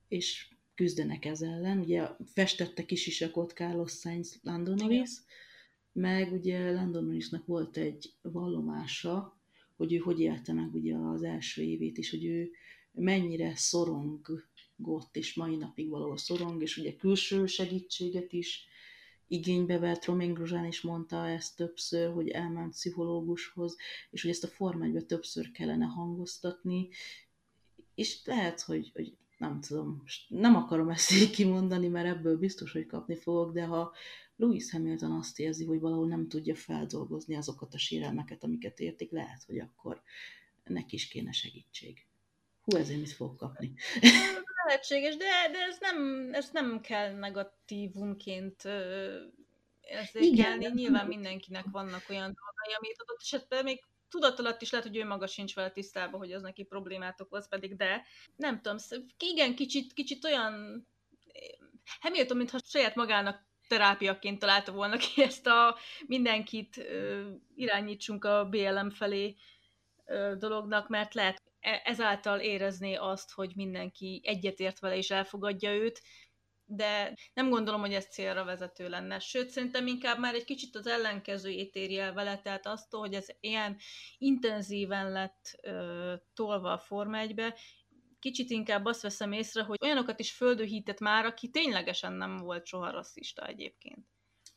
és 0.08 0.54
küzdenek 0.84 1.26
ez 1.26 1.42
ellen. 1.42 1.80
Ugye 1.80 2.08
festette 2.26 2.86
kis 2.86 3.08
isakot 3.08 3.52
Carlos 3.52 3.92
Sainz 3.92 4.40
Lando 4.42 4.74
Norris, 4.76 5.10
meg 5.92 6.34
ugye 6.34 6.72
Lando 6.72 7.02
Norrisnak 7.02 7.46
volt 7.46 7.78
egy 7.78 8.14
vallomása, 8.22 9.42
hogy 9.76 9.94
ő 9.94 9.98
hogy 9.98 10.20
élte 10.20 10.54
meg 10.54 10.74
ugye 10.74 10.96
az 10.96 11.24
első 11.24 11.62
évét, 11.62 11.98
és 11.98 12.10
hogy 12.10 12.26
ő 12.26 12.52
mennyire 12.92 13.56
szorongott, 13.56 15.10
és 15.12 15.34
mai 15.34 15.56
napig 15.56 15.90
valahol 15.90 16.18
szorong, 16.18 16.62
és 16.62 16.78
ugye 16.78 16.96
külső 16.96 17.46
segítséget 17.46 18.34
is 18.34 18.68
igénybe 19.28 19.80
vett, 19.80 20.06
Romain 20.06 20.34
Grosjean 20.34 20.66
is 20.66 20.82
mondta 20.82 21.28
ezt 21.28 21.56
többször, 21.56 22.14
hogy 22.14 22.30
elment 22.30 22.72
pszichológushoz, 22.72 23.76
és 24.10 24.22
hogy 24.22 24.32
ezt 24.32 24.44
a 24.44 24.48
Forma 24.48 25.02
többször 25.02 25.52
kellene 25.52 25.86
hangoztatni, 25.86 26.90
és 27.96 28.26
lehet, 28.26 28.62
hogy, 28.62 28.92
hogy 28.94 29.18
nem 29.44 29.62
tudom, 29.62 30.04
nem 30.28 30.56
akarom 30.56 30.90
ezt 30.90 31.12
így 31.12 31.30
kimondani, 31.30 31.88
mert 31.88 32.08
ebből 32.08 32.38
biztos, 32.38 32.72
hogy 32.72 32.86
kapni 32.86 33.16
fogok, 33.16 33.54
de 33.54 33.66
ha 33.66 33.94
Louis 34.36 34.72
Hamilton 34.72 35.12
azt 35.12 35.40
érzi, 35.40 35.66
hogy 35.66 35.80
valahol 35.80 36.08
nem 36.08 36.28
tudja 36.28 36.56
feldolgozni 36.56 37.36
azokat 37.36 37.74
a 37.74 37.78
sérelmeket, 37.78 38.44
amiket 38.44 38.80
értik, 38.80 39.12
lehet, 39.12 39.44
hogy 39.44 39.60
akkor 39.60 40.02
neki 40.64 40.96
is 40.96 41.08
kéne 41.08 41.32
segítség. 41.32 42.06
Hú, 42.62 42.78
ezért 42.78 43.00
mit 43.00 43.12
fog 43.12 43.36
kapni? 43.36 43.74
Lehetséges, 44.68 45.16
de, 45.16 45.50
de 45.52 45.58
ez, 45.60 45.78
nem, 45.80 46.30
ez 46.34 46.50
nem 46.52 46.82
kell 46.82 47.14
negatívumként 47.14 48.64
érzékelni. 49.82 50.68
Nyilván 50.68 51.08
mindenkinek 51.08 51.66
vannak 51.72 52.04
olyan 52.10 52.38
dolgai, 52.40 52.74
amit 52.80 53.02
adott 53.02 53.22
esetben 53.22 53.64
még 53.64 53.84
tudat 54.14 54.40
alatt 54.40 54.62
is 54.62 54.72
lehet, 54.72 54.88
hogy 54.88 54.98
ő 54.98 55.06
maga 55.06 55.28
sincs 55.28 55.56
vele 55.56 55.70
tisztában, 55.70 56.20
hogy 56.20 56.32
az 56.32 56.42
neki 56.42 56.64
problémát 56.64 57.22
okoz, 57.22 57.48
pedig 57.48 57.76
de. 57.76 58.04
Nem 58.36 58.62
tudom, 58.62 58.78
igen, 59.18 59.56
kicsit, 59.56 59.94
kicsit 59.94 60.26
olyan 60.26 60.86
Hamilton, 62.00 62.38
mintha 62.38 62.60
saját 62.66 62.96
magának 62.96 63.46
terápiaként 63.68 64.40
találta 64.40 64.72
volna 64.72 64.98
ki 64.98 65.22
ezt 65.24 65.48
a 65.48 65.78
mindenkit 66.08 66.78
ö, 66.78 67.30
irányítsunk 67.56 68.26
a 68.26 68.46
BLM 68.50 68.90
felé 68.90 69.36
ö, 70.06 70.34
dolognak, 70.38 70.90
mert 70.90 71.14
lehet 71.14 71.42
e, 71.60 71.82
ezáltal 71.86 72.40
érezné 72.40 72.96
azt, 72.96 73.32
hogy 73.32 73.52
mindenki 73.56 74.22
egyetért 74.24 74.80
vele 74.80 74.98
és 74.98 75.12
elfogadja 75.12 75.74
őt, 75.74 76.02
de 76.76 77.14
nem 77.34 77.50
gondolom, 77.50 77.82
hogy 77.82 77.94
ez 77.94 78.06
célra 78.06 78.44
vezető 78.44 78.90
lenne. 78.90 79.20
Sőt, 79.20 79.50
szerintem 79.50 79.88
inkább 79.88 80.20
már 80.20 80.34
egy 80.34 80.44
kicsit 80.44 80.76
az 80.76 80.88
ellenkezőjét 80.88 81.76
éri 81.76 81.98
el 81.98 82.14
vele, 82.14 82.38
tehát 82.38 82.68
azt, 82.68 82.92
hogy 82.92 83.14
ez 83.14 83.28
ilyen 83.40 83.78
intenzíven 84.18 85.12
lett 85.12 85.60
ö, 85.62 86.14
tolva 86.34 86.72
a 86.72 86.78
Forma 86.78 87.18
1-be, 87.26 87.56
kicsit 88.20 88.50
inkább 88.50 88.86
azt 88.86 89.02
veszem 89.02 89.32
észre, 89.32 89.64
hogy 89.64 89.78
olyanokat 89.82 90.20
is 90.20 90.32
földöhített 90.32 91.00
már, 91.00 91.26
aki 91.26 91.50
ténylegesen 91.50 92.14
nem 92.14 92.38
volt 92.38 92.66
soha 92.66 92.92
rasszista 92.92 93.48
egyébként. 93.48 94.06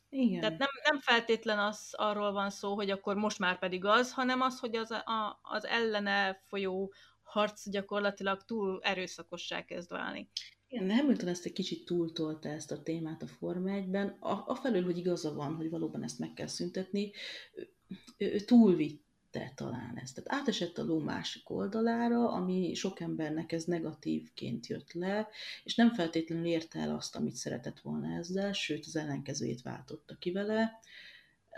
Igen. 0.09 0.39
Tehát 0.39 0.57
nem, 0.57 0.69
nem 0.83 0.99
feltétlen 0.99 1.59
az 1.59 1.89
arról 1.91 2.31
van 2.31 2.49
szó, 2.49 2.75
hogy 2.75 2.89
akkor 2.89 3.15
most 3.15 3.39
már 3.39 3.59
pedig 3.59 3.85
az, 3.85 4.13
hanem 4.13 4.41
az, 4.41 4.59
hogy 4.59 4.75
az, 4.75 4.91
a, 4.91 5.39
az 5.41 5.65
ellene 5.65 6.43
folyó 6.47 6.93
harc 7.21 7.69
gyakorlatilag 7.69 8.43
túl 8.43 8.79
erőszakossá 8.83 9.65
kezd 9.65 9.91
válni. 9.91 10.29
Igen, 10.69 10.91
Hamilton 10.91 11.27
ezt 11.27 11.45
egy 11.45 11.53
kicsit 11.53 11.85
túltolta 11.85 12.49
ezt 12.49 12.71
a 12.71 12.83
témát 12.83 13.21
a 13.21 13.27
Forma 13.27 13.69
1-ben, 13.71 14.17
afelől, 14.19 14.83
hogy 14.83 14.97
igaza 14.97 15.33
van, 15.33 15.55
hogy 15.55 15.69
valóban 15.69 16.03
ezt 16.03 16.19
meg 16.19 16.33
kell 16.33 16.47
szüntetni, 16.47 17.11
ő, 17.53 17.69
ő 18.17 18.39
túlvitte 18.39 19.51
talán 19.55 19.97
ezt. 19.97 20.15
Tehát 20.15 20.41
átesett 20.41 20.77
a 20.77 20.83
ló 20.83 20.99
másik 20.99 21.49
oldalára, 21.49 22.31
ami 22.31 22.73
sok 22.73 22.99
embernek 22.99 23.51
ez 23.51 23.63
negatívként 23.63 24.67
jött 24.67 24.93
le, 24.93 25.27
és 25.63 25.75
nem 25.75 25.93
feltétlenül 25.93 26.45
érte 26.45 26.79
el 26.79 26.95
azt, 26.95 27.15
amit 27.15 27.35
szeretett 27.35 27.79
volna 27.79 28.15
ezzel, 28.15 28.53
sőt 28.53 28.85
az 28.85 28.95
ellenkezőjét 28.95 29.61
váltotta 29.61 30.15
ki 30.15 30.31
vele. 30.31 30.79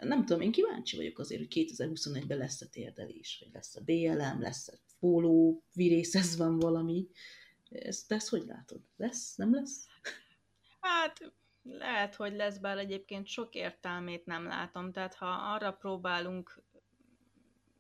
Nem 0.02 0.26
tudom, 0.26 0.42
én 0.42 0.52
kíváncsi 0.52 0.96
vagyok 0.96 1.20
azért, 1.20 1.42
hogy 1.42 1.68
2021-ben 1.78 2.38
lesz 2.38 2.62
a 2.62 2.70
térdelés, 2.70 3.38
vagy 3.44 3.54
lesz 3.54 3.76
a 3.76 3.82
BLM, 3.86 4.42
lesz 4.42 4.68
a 4.68 4.78
póló, 5.00 5.64
van 6.38 6.60
valami, 6.60 7.08
ezt, 7.70 8.12
ezt 8.12 8.30
hogy 8.30 8.44
látod? 8.46 8.82
Lesz? 8.98 9.36
Nem 9.36 9.54
lesz? 9.54 9.88
Hát 10.80 11.34
lehet, 11.64 12.16
hogy 12.16 12.36
lesz, 12.36 12.58
bár 12.58 12.78
egyébként 12.78 13.28
sok 13.28 13.56
értelmét 13.56 14.26
nem 14.26 14.48
látom. 14.48 14.92
Tehát 14.92 15.14
ha 15.16 15.26
arra 15.26 15.74
próbálunk, 15.74 16.64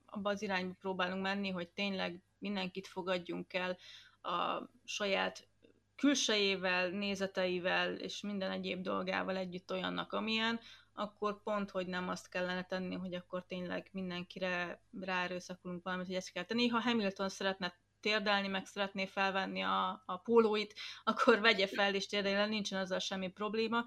abba 0.06 0.30
az 0.30 0.42
irányba 0.42 0.76
próbálunk 0.80 1.22
menni, 1.22 1.50
hogy 1.50 1.70
tényleg 1.70 2.22
mindenkit 2.38 2.88
fogadjunk 2.88 3.54
el 3.54 3.78
a 4.22 4.70
saját 4.84 5.48
külsejével, 5.96 6.90
nézeteivel 6.90 7.96
és 7.96 8.22
minden 8.22 8.52
egyéb 8.52 8.82
dolgával 8.82 9.38
együtt 9.38 9.72
olyannak, 9.72 10.14
amilyen, 10.14 10.60
akkor 10.94 11.44
pont, 11.44 11.72
hogy 11.72 11.88
nem 11.88 12.10
azt 12.10 12.30
kellene 12.30 12.64
tenni, 12.66 12.96
hogy 12.96 13.14
akkor 13.14 13.46
tényleg 13.46 13.90
mindenkire 13.92 14.82
ráerőszakolunk 15.00 15.84
valamit, 15.84 16.06
hogy 16.06 16.16
ezt 16.16 16.32
kell 16.32 16.44
tenni. 16.44 16.68
Ha 16.68 16.80
Hamilton 16.80 17.30
szeretne 17.30 17.74
térdelni, 18.00 18.48
meg 18.48 18.66
szeretné 18.66 19.06
felvenni 19.06 19.62
a, 19.62 20.04
a 20.06 20.18
pólóit, 20.18 20.74
akkor 21.04 21.40
vegye 21.40 21.68
fel 21.68 21.96
és 21.96 22.08
térdeljen, 22.08 22.50
nincsen 22.50 22.80
azzal 22.80 23.00
semmi 23.00 23.32
probléma. 23.32 23.86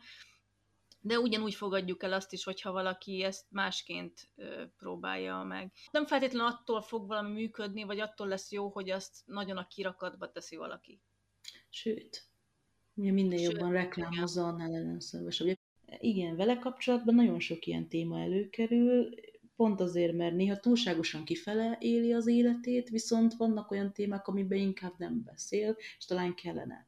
De 1.00 1.18
ugyanúgy 1.18 1.54
fogadjuk 1.54 2.02
el 2.02 2.12
azt 2.12 2.32
is, 2.32 2.44
hogyha 2.44 2.72
valaki 2.72 3.22
ezt 3.22 3.46
másként 3.50 4.28
ö, 4.36 4.62
próbálja 4.76 5.42
meg. 5.42 5.72
Nem 5.90 6.06
feltétlenül 6.06 6.46
attól 6.46 6.82
fog 6.82 7.06
valami 7.06 7.32
működni, 7.32 7.82
vagy 7.82 8.00
attól 8.00 8.28
lesz 8.28 8.52
jó, 8.52 8.68
hogy 8.68 8.90
azt 8.90 9.16
nagyon 9.24 9.56
a 9.56 9.66
kirakatba 9.66 10.30
teszi 10.30 10.56
valaki. 10.56 11.00
Sőt, 11.68 12.24
ugye 12.94 13.10
minden 13.10 13.38
Sőt, 13.38 13.52
jobban 13.52 13.72
reklámozza, 13.72 14.42
annál 14.42 14.74
ellenszörvesebb. 14.74 15.58
Igen, 15.98 16.36
vele 16.36 16.58
kapcsolatban 16.58 17.14
nagyon 17.14 17.40
sok 17.40 17.66
ilyen 17.66 17.88
téma 17.88 18.20
előkerül, 18.20 19.14
pont 19.56 19.80
azért, 19.80 20.16
mert 20.16 20.34
néha 20.34 20.56
túlságosan 20.56 21.24
kifele 21.24 21.76
éli 21.80 22.12
az 22.12 22.26
életét, 22.26 22.88
viszont 22.88 23.34
vannak 23.34 23.70
olyan 23.70 23.92
témák, 23.92 24.26
amiben 24.26 24.58
inkább 24.58 24.92
nem 24.98 25.22
beszél, 25.24 25.76
és 25.98 26.04
talán 26.04 26.34
kellene. 26.34 26.86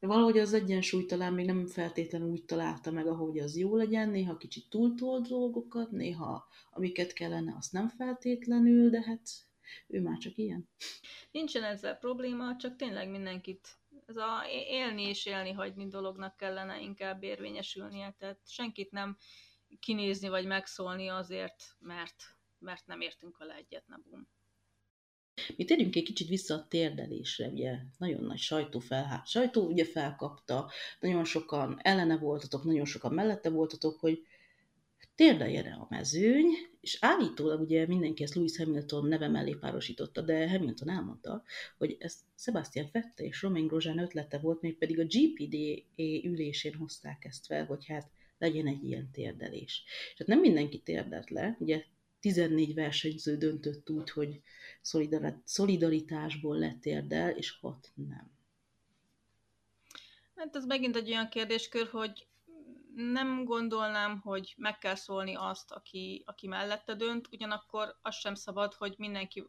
Valahogy 0.00 0.38
az 0.38 0.52
egyensúly 0.52 1.06
talán 1.06 1.32
még 1.32 1.46
nem 1.46 1.66
feltétlenül 1.66 2.28
úgy 2.28 2.44
találta 2.44 2.90
meg, 2.90 3.06
ahogy 3.06 3.38
az 3.38 3.56
jó 3.56 3.76
legyen, 3.76 4.08
néha 4.08 4.36
kicsit 4.36 4.68
túltol 4.68 5.20
dolgokat, 5.20 5.90
néha 5.90 6.48
amiket 6.70 7.12
kellene, 7.12 7.54
azt 7.56 7.72
nem 7.72 7.88
feltétlenül, 7.88 8.90
de 8.90 9.02
hát 9.02 9.28
ő 9.86 10.00
már 10.00 10.18
csak 10.18 10.36
ilyen. 10.36 10.68
Nincsen 11.30 11.62
ezzel 11.64 11.96
probléma, 11.96 12.56
csak 12.56 12.76
tényleg 12.76 13.10
mindenkit 13.10 13.68
ez 14.06 14.16
a 14.16 14.42
élni 14.68 15.02
és 15.02 15.26
élni 15.26 15.52
hagyni 15.52 15.88
dolognak 15.88 16.36
kellene 16.36 16.80
inkább 16.80 17.22
érvényesülnie, 17.22 18.14
tehát 18.18 18.38
senkit 18.46 18.90
nem 18.90 19.16
kinézni 19.80 20.28
vagy 20.28 20.46
megszólni 20.46 21.08
azért, 21.08 21.64
mert, 21.78 22.14
mert 22.58 22.86
nem 22.86 23.00
értünk 23.00 23.38
vele 23.38 23.54
egyet, 23.54 23.86
ne 23.86 23.96
bum. 23.96 24.28
Mi 25.56 25.64
térjünk 25.64 25.96
egy 25.96 26.02
kicsit 26.02 26.28
vissza 26.28 26.54
a 26.54 26.66
térdelésre, 26.68 27.48
ugye 27.48 27.78
nagyon 27.98 28.24
nagy 28.24 28.38
sajtó 28.38 28.78
felhát. 28.78 29.26
Sajtó 29.26 29.66
ugye 29.66 29.84
felkapta, 29.84 30.70
nagyon 31.00 31.24
sokan 31.24 31.78
ellene 31.82 32.18
voltatok, 32.18 32.64
nagyon 32.64 32.84
sokan 32.84 33.12
mellette 33.12 33.50
voltatok, 33.50 34.00
hogy 34.00 34.26
térdeljen 35.14 35.72
a 35.72 35.86
mezőny, 35.90 36.46
és 36.80 36.98
állítólag 37.00 37.60
ugye 37.60 37.86
mindenki 37.86 38.22
ezt 38.22 38.34
Lewis 38.34 38.56
Hamilton 38.56 39.06
neve 39.06 39.28
mellé 39.28 39.54
párosította, 39.54 40.20
de 40.20 40.50
Hamilton 40.50 40.90
elmondta, 40.90 41.42
hogy 41.78 41.96
ez 41.98 42.16
Sebastian 42.36 42.86
Fette 42.86 43.24
és 43.24 43.42
Romain 43.42 43.66
Grosjean 43.66 43.98
ötlete 43.98 44.38
volt, 44.38 44.60
még 44.60 44.78
pedig 44.78 44.98
a 45.00 45.04
GPD 45.04 45.54
ülésén 46.24 46.74
hozták 46.74 47.24
ezt 47.24 47.46
fel, 47.46 47.66
hogy 47.66 47.86
hát 47.86 48.10
legyen 48.44 48.66
egy 48.66 48.84
ilyen 48.84 49.10
térdelés. 49.10 49.84
Tehát 50.16 50.32
nem 50.32 50.40
mindenki 50.40 50.82
térdelt 50.82 51.30
le, 51.30 51.56
ugye 51.58 51.84
14 52.20 52.74
versenyző 52.74 53.36
döntött 53.36 53.90
úgy, 53.90 54.10
hogy 54.10 54.40
szolidaritásból 55.44 56.58
letérdel, 56.58 57.30
és 57.30 57.58
6 57.60 57.92
nem. 57.94 58.32
Hát 60.34 60.56
ez 60.56 60.64
megint 60.64 60.96
egy 60.96 61.10
olyan 61.10 61.28
kérdéskör, 61.28 61.88
hogy 61.88 62.26
nem 62.94 63.44
gondolnám, 63.44 64.20
hogy 64.20 64.54
meg 64.56 64.78
kell 64.78 64.94
szólni 64.94 65.34
azt, 65.34 65.70
aki, 65.70 66.22
aki 66.26 66.46
mellette 66.46 66.94
dönt, 66.94 67.28
ugyanakkor 67.32 67.98
az 68.02 68.14
sem 68.14 68.34
szabad, 68.34 68.74
hogy 68.74 68.94
mindenki 68.98 69.44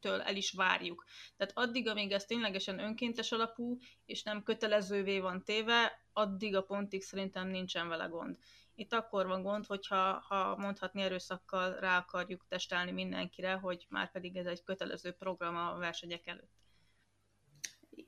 től 0.00 0.20
el 0.20 0.36
is 0.36 0.52
várjuk. 0.52 1.04
Tehát 1.36 1.52
addig, 1.56 1.88
amíg 1.88 2.12
ez 2.12 2.24
ténylegesen 2.24 2.78
önkéntes 2.78 3.32
alapú, 3.32 3.78
és 4.04 4.22
nem 4.22 4.42
kötelezővé 4.42 5.18
van 5.18 5.44
téve, 5.44 6.02
addig 6.12 6.56
a 6.56 6.62
pontig 6.62 7.02
szerintem 7.02 7.48
nincsen 7.48 7.88
vele 7.88 8.06
gond. 8.06 8.38
Itt 8.74 8.92
akkor 8.92 9.26
van 9.26 9.42
gond, 9.42 9.66
hogyha 9.66 10.24
ha 10.28 10.56
mondhatni 10.56 11.02
erőszakkal 11.02 11.80
rá 11.80 11.98
akarjuk 11.98 12.44
testálni 12.48 12.90
mindenkire, 12.90 13.52
hogy 13.52 13.86
már 13.88 14.10
pedig 14.10 14.36
ez 14.36 14.46
egy 14.46 14.62
kötelező 14.62 15.12
program 15.12 15.56
a 15.56 15.76
versenyek 15.78 16.26
előtt. 16.26 16.56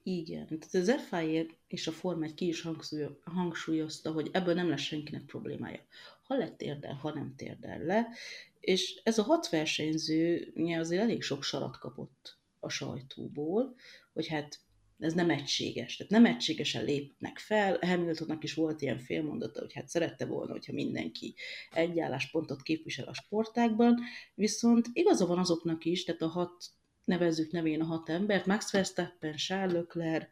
Igen, 0.03 0.47
tehát 0.47 0.75
az 0.75 1.07
FIA 1.09 1.45
és 1.67 1.87
a 1.87 1.93
Form 1.93 2.23
1 2.23 2.35
ki 2.35 2.47
is 2.47 2.67
hangsúlyozta, 3.25 4.13
hogy 4.13 4.29
ebből 4.33 4.55
nem 4.55 4.69
lesz 4.69 4.81
senkinek 4.81 5.25
problémája. 5.25 5.81
Ha 6.23 6.37
lett 6.37 6.63
érdel, 6.63 6.95
ha 6.95 7.13
nem 7.13 7.35
térdel 7.37 7.79
le, 7.79 8.09
és 8.61 9.01
ez 9.05 9.19
a 9.19 9.23
hat 9.23 9.49
versenyző 9.49 10.53
azért 10.79 11.03
elég 11.03 11.23
sok 11.23 11.43
sarat 11.43 11.79
kapott 11.79 12.39
a 12.59 12.69
sajtóból, 12.69 13.75
hogy 14.13 14.27
hát 14.27 14.61
ez 15.01 15.15
nem 15.15 15.31
egységes, 15.31 15.97
tehát 15.97 16.13
nem 16.13 16.27
egységesen 16.27 16.85
lépnek 16.85 17.39
fel. 17.39 17.79
Hamiltonnak 17.81 18.45
is 18.45 18.55
volt 18.55 18.83
ilyen 18.83 18.99
félmondata, 18.99 19.61
hogy 19.61 19.73
hát 19.73 19.89
szerette 19.89 20.27
volna, 20.27 20.53
hogyha 20.53 20.73
mindenki 20.73 21.35
egy 21.71 22.01
álláspontot 22.01 22.63
képvisel 22.63 23.09
a 23.09 23.15
sportákban, 23.15 24.01
viszont 24.35 24.87
igaza 24.93 25.27
van 25.27 25.39
azoknak 25.39 25.85
is, 25.85 26.05
tehát 26.05 26.23
a 26.23 26.29
hat, 26.29 26.65
nevezzük 27.05 27.53
nevén 27.53 27.81
a 27.81 27.85
hat 27.85 28.09
embert, 28.09 28.47
Max 28.47 28.73
Verstappen, 28.73 29.37
Charles 29.37 29.73
Leclerc, 29.73 30.29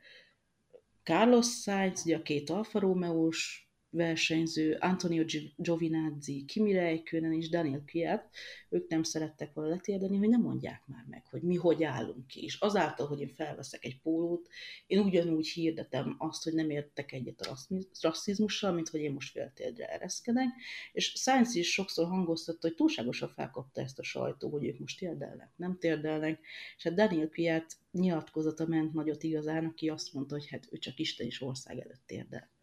Carlos 1.02 1.46
Sainz, 1.46 2.02
ugye 2.04 2.16
a 2.16 2.22
két 2.22 2.50
Alfa 2.50 2.78
Romeo-s 2.78 3.67
versenyző, 3.90 4.76
Antonio 4.80 5.24
Giovinazzi, 5.56 6.44
Kimi 6.44 6.72
Räikkönen 6.72 7.32
és 7.32 7.48
Daniel 7.48 7.84
Kwiat, 7.90 8.28
ők 8.68 8.88
nem 8.88 9.02
szerettek 9.02 9.52
volna 9.52 9.70
letérdeni, 9.70 10.16
hogy 10.16 10.28
nem 10.28 10.40
mondják 10.40 10.82
már 10.86 11.04
meg, 11.08 11.26
hogy 11.30 11.42
mi 11.42 11.54
hogy 11.54 11.82
állunk 11.82 12.26
ki. 12.26 12.42
És 12.42 12.58
azáltal, 12.60 13.06
hogy 13.06 13.20
én 13.20 13.34
felveszek 13.34 13.84
egy 13.84 14.00
pólót, 14.00 14.48
én 14.86 14.98
ugyanúgy 14.98 15.46
hirdetem 15.46 16.14
azt, 16.18 16.44
hogy 16.44 16.54
nem 16.54 16.70
értek 16.70 17.12
egyet 17.12 17.40
a 17.40 17.56
rasszizmussal, 18.00 18.72
mint 18.72 18.88
hogy 18.88 19.00
én 19.00 19.12
most 19.12 19.32
féltérdre 19.32 19.86
ereszkedek. 19.86 20.48
És 20.92 21.12
Science 21.16 21.58
is 21.58 21.72
sokszor 21.72 22.06
hangoztatta, 22.06 22.66
hogy 22.66 22.76
túlságosan 22.76 23.28
felkapta 23.28 23.80
ezt 23.80 23.98
a 23.98 24.02
sajtó, 24.02 24.50
hogy 24.50 24.66
ők 24.66 24.78
most 24.78 24.98
térdelnek, 24.98 25.50
nem 25.56 25.78
térdelnek. 25.78 26.40
És 26.76 26.82
hát 26.82 26.94
Daniel 26.94 27.28
Kwiat 27.28 27.76
nyilatkozata 27.90 28.66
ment 28.66 28.92
nagyot 28.92 29.22
igazán, 29.22 29.64
aki 29.64 29.88
azt 29.88 30.12
mondta, 30.12 30.34
hogy 30.34 30.48
hát 30.48 30.68
ő 30.70 30.78
csak 30.78 30.98
Isten 30.98 31.26
és 31.26 31.42
ország 31.42 31.78
előtt 31.78 32.02
térdel 32.06 32.56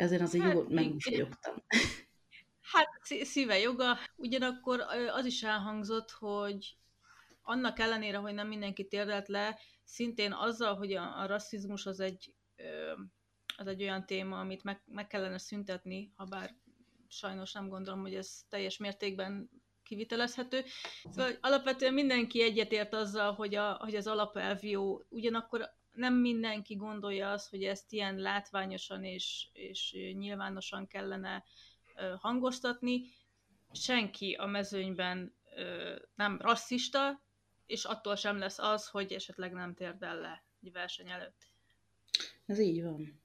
ezért 0.00 0.22
azért 0.22 0.44
hát, 0.44 0.52
jól 0.52 0.66
megmosolyogtam. 0.68 1.54
Hát 2.60 2.88
szíve 3.22 3.58
joga, 3.58 3.98
ugyanakkor 4.16 4.80
az 5.12 5.24
is 5.24 5.42
elhangzott, 5.42 6.10
hogy 6.10 6.76
annak 7.42 7.78
ellenére, 7.78 8.16
hogy 8.16 8.34
nem 8.34 8.48
mindenki 8.48 8.88
térdelt 8.88 9.28
le, 9.28 9.58
szintén 9.84 10.32
azzal, 10.32 10.74
hogy 10.74 10.92
a, 10.92 11.20
a 11.20 11.26
rasszizmus 11.26 11.86
az 11.86 12.00
egy, 12.00 12.34
az 13.56 13.66
egy 13.66 13.82
olyan 13.82 14.06
téma, 14.06 14.38
amit 14.40 14.62
meg, 14.62 14.82
meg 14.86 15.06
kellene 15.06 15.38
szüntetni, 15.38 16.12
ha 16.16 16.24
bár 16.24 16.54
sajnos 17.08 17.52
nem 17.52 17.68
gondolom, 17.68 18.00
hogy 18.00 18.14
ez 18.14 18.44
teljes 18.48 18.76
mértékben 18.76 19.50
kivitelezhető. 19.82 20.64
Szóval 21.10 21.32
alapvetően 21.40 21.94
mindenki 21.94 22.42
egyetért 22.42 22.94
azzal, 22.94 23.32
hogy, 23.32 23.54
a, 23.54 23.72
hogy 23.72 23.94
az 23.94 24.06
alapelv 24.06 24.64
jó, 24.64 24.98
ugyanakkor 25.08 25.78
nem 25.92 26.14
mindenki 26.14 26.74
gondolja 26.74 27.30
azt, 27.30 27.50
hogy 27.50 27.64
ezt 27.64 27.92
ilyen 27.92 28.16
látványosan 28.16 29.04
és, 29.04 29.48
és 29.52 29.96
nyilvánosan 30.12 30.86
kellene 30.86 31.44
hangoztatni. 32.18 33.02
Senki 33.72 34.32
a 34.32 34.46
mezőnyben 34.46 35.34
nem 36.14 36.38
rasszista, 36.40 37.22
és 37.66 37.84
attól 37.84 38.16
sem 38.16 38.38
lesz 38.38 38.58
az, 38.58 38.88
hogy 38.88 39.12
esetleg 39.12 39.52
nem 39.52 39.74
térdel 39.74 40.20
le 40.20 40.44
egy 40.62 40.72
verseny 40.72 41.10
előtt. 41.10 41.48
Ez 42.46 42.58
így 42.58 42.82
van. 42.82 43.20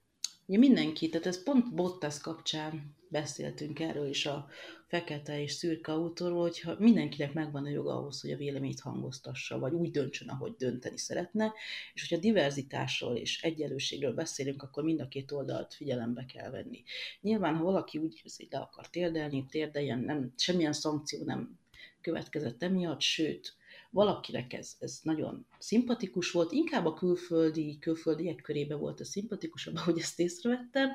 Ugye 0.45 0.57
mindenki, 0.57 1.09
tehát 1.09 1.25
ez 1.25 1.43
pont 1.43 1.73
Bottas 1.73 2.19
kapcsán 2.19 2.95
beszéltünk 3.19 3.79
erről 3.79 4.07
is 4.07 4.25
a 4.25 4.47
fekete 4.87 5.41
és 5.41 5.51
szürke 5.51 5.91
autóról, 5.91 6.41
hogyha 6.41 6.75
mindenkinek 6.79 7.33
megvan 7.33 7.65
a 7.65 7.69
joga 7.69 7.97
ahhoz, 7.97 8.21
hogy 8.21 8.31
a 8.31 8.37
véleményt 8.37 8.79
hangoztassa, 8.79 9.59
vagy 9.59 9.73
úgy 9.73 9.91
döntsön, 9.91 10.27
ahogy 10.27 10.53
dönteni 10.57 10.97
szeretne, 10.97 11.53
és 11.93 12.07
hogyha 12.07 12.23
diverzitásról 12.23 13.15
és 13.15 13.41
egyenlőségről 13.41 14.13
beszélünk, 14.13 14.63
akkor 14.63 14.83
mind 14.83 14.99
a 14.99 15.07
két 15.07 15.31
oldalt 15.31 15.73
figyelembe 15.73 16.25
kell 16.25 16.49
venni. 16.49 16.83
Nyilván, 17.21 17.55
ha 17.55 17.63
valaki 17.63 17.97
úgy 17.97 18.21
hogy 18.21 18.47
le 18.49 18.59
akar 18.59 18.89
térdelni, 18.89 19.45
térdeljen, 19.49 19.99
nem, 19.99 20.33
semmilyen 20.37 20.73
szankció 20.73 21.23
nem 21.23 21.59
következett 22.01 22.63
emiatt, 22.63 23.01
sőt, 23.01 23.55
valakinek 23.89 24.53
ez, 24.53 24.75
ez 24.79 24.99
nagyon 25.03 25.47
szimpatikus 25.59 26.31
volt, 26.31 26.51
inkább 26.51 26.85
a 26.85 26.93
külföldi, 26.93 27.77
külföldiek 27.79 28.41
körébe 28.41 28.75
volt 28.75 28.99
a 28.99 29.05
szimpatikusabb, 29.05 29.75
ahogy 29.75 29.99
ezt 29.99 30.19
észrevettem, 30.19 30.89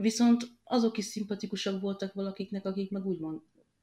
viszont 0.00 0.42
azok 0.64 0.98
is 0.98 1.04
szimpatikusak 1.04 1.80
voltak 1.80 2.12
valakiknek, 2.12 2.64
akik 2.64 2.90
meg 2.90 3.06
úgy, 3.06 3.18
mond, 3.18 3.40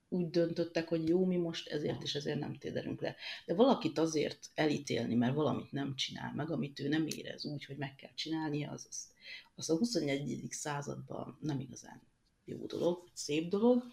úgy 0.10 0.30
döntöttek, 0.30 0.88
hogy 0.88 1.08
jó, 1.08 1.26
mi 1.26 1.36
most 1.36 1.68
ezért 1.68 2.04
és 2.04 2.16
ezért 2.16 2.40
nem 2.40 2.58
téderünk 2.58 3.02
le. 3.02 3.16
De 3.46 3.54
valakit 3.54 3.98
azért 3.98 4.50
elítélni, 4.54 5.16
mert 5.16 5.36
valamit 5.36 5.72
nem 5.72 5.96
csinál 5.96 6.34
meg, 6.36 6.52
amit 6.52 6.80
ő 6.80 6.88
nem 6.88 7.08
érez 7.08 7.46
úgy, 7.46 7.66
hogy 7.66 7.78
meg 7.78 7.96
kell 7.96 8.14
csinálnia, 8.16 8.72
az, 8.72 8.86
az, 8.90 9.12
az 9.56 9.70
a 9.70 9.78
21. 9.78 10.48
században 10.50 11.38
nem 11.42 11.60
igazán 11.60 12.02
jó 12.46 12.66
dolog, 12.66 13.10
szép 13.14 13.50
dolog. 13.50 13.84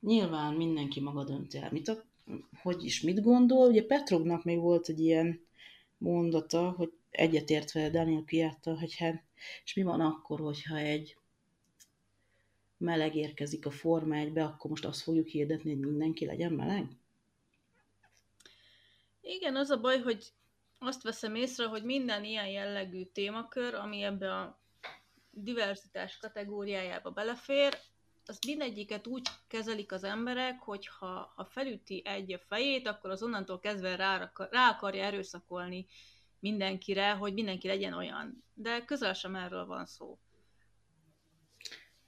Nyilván 0.00 0.54
mindenki 0.54 1.00
maga 1.00 1.24
dönti 1.24 1.58
el, 1.58 1.70
mit 1.72 1.88
a, 1.88 2.04
hogy 2.62 2.84
is 2.84 3.00
mit 3.00 3.22
gondol. 3.22 3.68
Ugye 3.68 3.86
Petrovnak 3.86 4.44
még 4.44 4.58
volt 4.58 4.88
egy 4.88 5.00
ilyen 5.00 5.40
mondata, 5.98 6.70
hogy 6.70 6.92
egyetértve 7.10 7.90
Daniel 7.90 8.22
Piatta, 8.22 8.78
hogy 8.78 8.94
hát, 8.94 9.24
és 9.64 9.74
mi 9.74 9.82
van 9.82 10.00
akkor, 10.00 10.40
hogyha 10.40 10.76
egy 10.76 11.16
meleg 12.78 13.16
érkezik 13.16 13.66
a 13.66 13.70
Forma 13.70 14.16
1 14.16 14.38
akkor 14.38 14.70
most 14.70 14.84
azt 14.84 15.02
fogjuk 15.02 15.26
hirdetni, 15.26 15.70
hogy 15.70 15.80
mindenki 15.80 16.26
legyen 16.26 16.52
meleg? 16.52 16.86
Igen, 19.20 19.56
az 19.56 19.70
a 19.70 19.80
baj, 19.80 20.00
hogy 20.00 20.32
azt 20.78 21.02
veszem 21.02 21.34
észre, 21.34 21.66
hogy 21.66 21.84
minden 21.84 22.24
ilyen 22.24 22.48
jellegű 22.48 23.04
témakör, 23.04 23.74
ami 23.74 24.02
ebbe 24.02 24.34
a 24.34 24.60
diversitás 25.30 26.18
kategóriájába 26.18 27.10
belefér, 27.10 27.78
az 28.26 28.38
mindegyiket 28.46 29.06
úgy 29.06 29.28
kezelik 29.46 29.92
az 29.92 30.04
emberek, 30.04 30.60
hogy 30.60 30.86
ha, 30.86 31.32
ha 31.36 31.44
felüti 31.44 32.02
egy 32.04 32.32
a 32.32 32.38
fejét, 32.38 32.86
akkor 32.86 33.10
az 33.10 33.22
onnantól 33.22 33.58
kezdve 33.58 33.96
rá, 33.96 34.32
rá 34.50 34.68
akarja 34.68 35.04
erőszakolni 35.04 35.86
mindenkire, 36.40 37.12
hogy 37.12 37.32
mindenki 37.32 37.66
legyen 37.66 37.92
olyan. 37.92 38.44
De 38.54 38.84
közel 38.84 39.12
sem 39.12 39.34
erről 39.34 39.66
van 39.66 39.86
szó. 39.86 40.18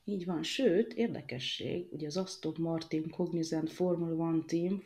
Így 0.05 0.25
van, 0.25 0.43
sőt, 0.43 0.93
érdekesség, 0.93 1.93
ugye 1.93 2.07
az 2.07 2.17
Aston 2.17 2.55
Martin 2.59 3.11
Cognizant 3.11 3.71
Formula 3.71 4.15
One 4.15 4.45
Team, 4.47 4.83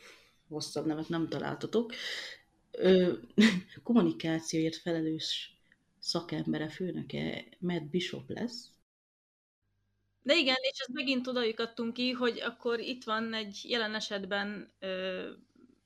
hosszabb 0.47 0.85
nevet 0.85 1.09
nem 1.09 1.27
találtatok, 1.27 1.93
ö, 2.71 3.13
kommunikációért 3.83 4.75
felelős 4.75 5.59
szakembere, 5.99 6.69
főnöke 6.69 7.45
Matt 7.59 7.89
Bishop 7.89 8.29
lesz, 8.29 8.69
de 10.25 10.35
igen, 10.35 10.55
és 10.61 10.79
ezt 10.79 10.93
megint 10.93 11.27
oda 11.27 11.43
jutottunk 11.43 11.93
ki, 11.93 12.11
hogy 12.11 12.39
akkor 12.39 12.79
itt 12.79 13.03
van 13.03 13.33
egy 13.33 13.61
jelen 13.63 13.95
esetben 13.95 14.73
ö, 14.79 15.29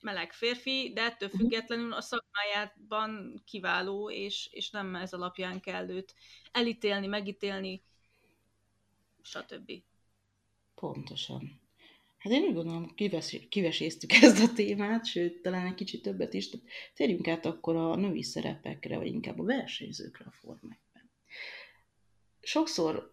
meleg 0.01 0.33
férfi, 0.33 0.91
de 0.93 1.01
ettől 1.01 1.29
mhm. 1.31 1.37
függetlenül 1.37 1.93
a 1.93 2.01
szakmájában 2.01 3.41
kiváló, 3.45 4.11
és, 4.11 4.49
és 4.51 4.69
nem 4.69 4.95
ez 4.95 5.13
alapján 5.13 5.59
kell 5.59 5.89
őt 5.89 6.15
elítélni, 6.51 7.07
megítélni, 7.07 7.81
stb. 9.29 9.71
Pontosan. 10.75 11.61
Hát 12.17 12.33
én 12.33 12.43
úgy 12.43 12.53
gondolom, 12.53 12.95
kives, 12.95 13.37
kiveséztük 13.49 14.11
ezt 14.21 14.43
a 14.43 14.53
témát, 14.53 15.05
sőt, 15.05 15.41
talán 15.41 15.65
egy 15.65 15.73
kicsit 15.73 16.01
többet 16.01 16.33
is. 16.33 16.49
Térjünk 16.93 17.27
át 17.27 17.45
akkor 17.45 17.75
a 17.75 17.95
női 17.95 18.23
szerepekre, 18.23 18.97
vagy 18.97 19.07
inkább 19.07 19.39
a 19.39 19.43
versenyzőkre 19.43 20.25
a 20.25 20.31
formákban. 20.31 21.11
Sokszor 22.41 23.09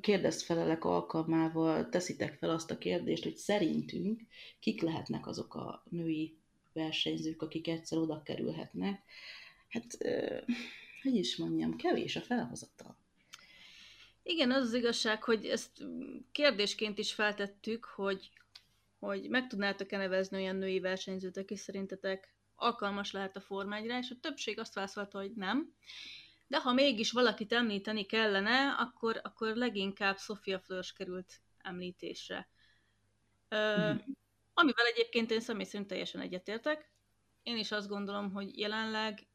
kérdezfelelek 0.00 0.84
alkalmával 0.84 1.88
teszitek 1.88 2.38
fel 2.38 2.50
azt 2.50 2.70
a 2.70 2.78
kérdést, 2.78 3.22
hogy 3.22 3.36
szerintünk 3.36 4.20
kik 4.60 4.82
lehetnek 4.82 5.26
azok 5.26 5.54
a 5.54 5.84
női 5.90 6.38
versenyzők, 6.72 7.42
akik 7.42 7.68
egyszer 7.68 7.98
oda 7.98 8.22
kerülhetnek. 8.22 9.02
Hát, 9.68 9.96
hogy 11.02 11.14
is 11.14 11.36
mondjam, 11.36 11.76
kevés 11.76 12.16
a 12.16 12.20
felhozatal. 12.20 13.01
Igen, 14.22 14.50
az 14.50 14.62
az 14.62 14.74
igazság, 14.74 15.22
hogy 15.22 15.46
ezt 15.46 15.84
kérdésként 16.32 16.98
is 16.98 17.14
feltettük, 17.14 17.84
hogy, 17.84 18.30
hogy 18.98 19.28
meg 19.28 19.46
tudnátok-e 19.46 19.96
nevezni 19.96 20.36
olyan 20.36 20.56
női 20.56 20.80
versenyzőt, 20.80 21.36
aki 21.36 21.56
szerintetek 21.56 22.34
alkalmas 22.54 23.12
lehet 23.12 23.36
a 23.36 23.40
Forma 23.40 23.80
és 23.80 24.10
a 24.10 24.20
többség 24.20 24.58
azt 24.58 24.74
válaszolta, 24.74 25.18
hogy 25.18 25.32
nem. 25.34 25.74
De 26.46 26.60
ha 26.60 26.72
mégis 26.72 27.10
valakit 27.10 27.52
említeni 27.52 28.06
kellene, 28.06 28.70
akkor, 28.70 29.20
akkor 29.22 29.56
leginkább 29.56 30.18
Sofia 30.18 30.58
Flörs 30.58 30.92
került 30.92 31.40
említésre. 31.58 32.48
Ö, 33.48 33.92
mm. 33.92 33.96
Amivel 34.54 34.86
egyébként 34.86 35.30
én 35.30 35.40
személy 35.40 35.64
szerint 35.64 35.88
teljesen 35.88 36.20
egyetértek. 36.20 36.90
Én 37.42 37.56
is 37.56 37.72
azt 37.72 37.88
gondolom, 37.88 38.32
hogy 38.32 38.58
jelenleg 38.58 39.26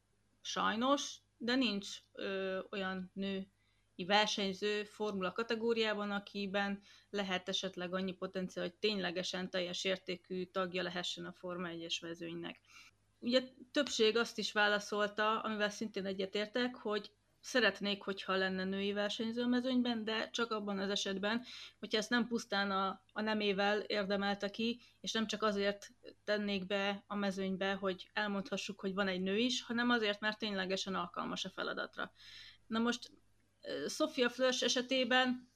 sajnos, 0.41 1.15
de 1.37 1.55
nincs 1.55 1.87
ö, 2.13 2.59
olyan 2.69 3.11
nő 3.13 3.47
versenyző 4.05 4.83
formula 4.83 5.31
kategóriában, 5.31 6.11
akiben 6.11 6.81
lehet 7.09 7.49
esetleg 7.49 7.93
annyi 7.93 8.13
potenciál, 8.13 8.65
hogy 8.65 8.75
ténylegesen 8.75 9.49
teljes 9.49 9.83
értékű 9.83 10.45
tagja 10.45 10.83
lehessen 10.83 11.25
a 11.25 11.31
Forma 11.31 11.69
1-es 11.71 11.97
vezőnynek. 12.01 12.59
ugye 13.19 13.41
többség 13.71 14.17
azt 14.17 14.37
is 14.37 14.51
válaszolta, 14.51 15.39
amivel 15.39 15.69
szintén 15.69 16.05
egyetértek, 16.05 16.75
hogy 16.75 17.11
szeretnék, 17.47 18.03
hogyha 18.03 18.35
lenne 18.35 18.63
női 18.63 18.93
versenyző 18.93 19.41
a 19.41 19.47
mezőnyben, 19.47 20.03
de 20.03 20.29
csak 20.29 20.51
abban 20.51 20.79
az 20.79 20.89
esetben, 20.89 21.43
hogyha 21.79 21.97
ezt 21.97 22.09
nem 22.09 22.27
pusztán 22.27 22.71
a, 22.71 23.01
a 23.13 23.21
nemével 23.21 23.79
érdemelte 23.79 24.49
ki, 24.49 24.81
és 25.01 25.11
nem 25.11 25.27
csak 25.27 25.43
azért 25.43 25.87
tennék 26.23 26.65
be 26.65 27.03
a 27.07 27.15
mezőnybe, 27.15 27.73
hogy 27.73 28.09
elmondhassuk, 28.13 28.79
hogy 28.79 28.93
van 28.93 29.07
egy 29.07 29.21
nő 29.21 29.37
is, 29.37 29.61
hanem 29.63 29.89
azért, 29.89 30.19
mert 30.19 30.39
ténylegesen 30.39 30.95
alkalmas 30.95 31.45
a 31.45 31.49
feladatra. 31.49 32.11
Na 32.67 32.79
most 32.79 33.11
Sofia 33.87 34.29
Flörs 34.29 34.61
esetében 34.61 35.47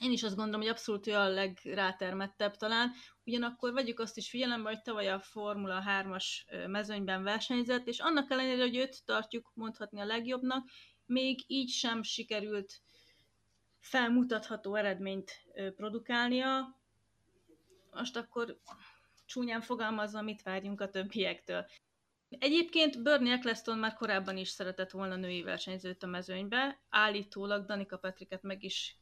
én 0.00 0.12
is 0.12 0.22
azt 0.22 0.36
gondolom, 0.36 0.60
hogy 0.60 0.70
abszolút 0.70 1.06
ő 1.06 1.14
a 1.14 1.28
legrátermettebb 1.28 2.56
talán, 2.56 2.92
ugyanakkor 3.24 3.72
vegyük 3.72 4.00
azt 4.00 4.16
is 4.16 4.30
figyelembe, 4.30 4.68
hogy 4.68 4.82
tavaly 4.82 5.08
a 5.08 5.20
Formula 5.20 5.82
3-as 5.86 6.26
mezőnyben 6.66 7.22
versenyzett, 7.22 7.86
és 7.86 7.98
annak 7.98 8.30
ellenére, 8.30 8.62
hogy 8.62 8.76
őt 8.76 9.04
tartjuk 9.04 9.50
mondhatni 9.54 10.00
a 10.00 10.04
legjobbnak, 10.04 10.68
még 11.06 11.44
így 11.46 11.68
sem 11.68 12.02
sikerült 12.02 12.82
felmutatható 13.80 14.74
eredményt 14.74 15.32
produkálnia. 15.76 16.80
Most 17.90 18.16
akkor 18.16 18.58
csúnyán 19.26 19.60
fogalmazva, 19.60 20.22
mit 20.22 20.42
várjunk 20.42 20.80
a 20.80 20.90
többiektől. 20.90 21.66
Egyébként 22.28 23.02
Bernie 23.02 23.32
Eccleston 23.32 23.78
már 23.78 23.94
korábban 23.94 24.36
is 24.36 24.48
szeretett 24.48 24.90
volna 24.90 25.16
női 25.16 25.42
versenyzőt 25.42 26.02
a 26.02 26.06
mezőnybe, 26.06 26.80
állítólag 26.88 27.64
Danika 27.64 27.96
Petriket 27.96 28.42
meg 28.42 28.62
is 28.62 28.96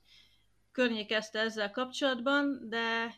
környékezte 0.73 1.39
ezzel 1.39 1.71
kapcsolatban, 1.71 2.69
de, 2.69 3.15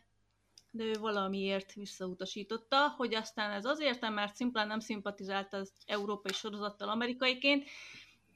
de 0.70 0.84
ő 0.84 0.92
valamiért 0.92 1.72
visszautasította, 1.72 2.88
hogy 2.88 3.14
aztán 3.14 3.50
ez 3.50 3.64
azért, 3.64 4.08
mert 4.08 4.34
szimplán 4.34 4.66
nem 4.66 4.80
szimpatizált 4.80 5.52
az 5.52 5.72
európai 5.86 6.32
sorozattal 6.32 6.88
amerikaiként, 6.88 7.68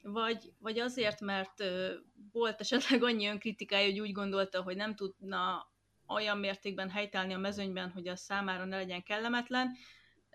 vagy, 0.01 0.53
vagy 0.59 0.79
azért, 0.79 1.21
mert 1.21 1.63
volt 2.31 2.59
esetleg 2.59 3.03
annyi 3.03 3.27
önkritikája, 3.27 3.85
hogy 3.85 3.99
úgy 3.99 4.11
gondolta, 4.11 4.61
hogy 4.61 4.75
nem 4.75 4.95
tudna 4.95 5.71
olyan 6.07 6.37
mértékben 6.37 6.89
helytállni 6.89 7.33
a 7.33 7.37
mezőnyben, 7.37 7.91
hogy 7.91 8.07
az 8.07 8.19
számára 8.19 8.65
ne 8.65 8.75
legyen 8.75 9.03
kellemetlen, 9.03 9.75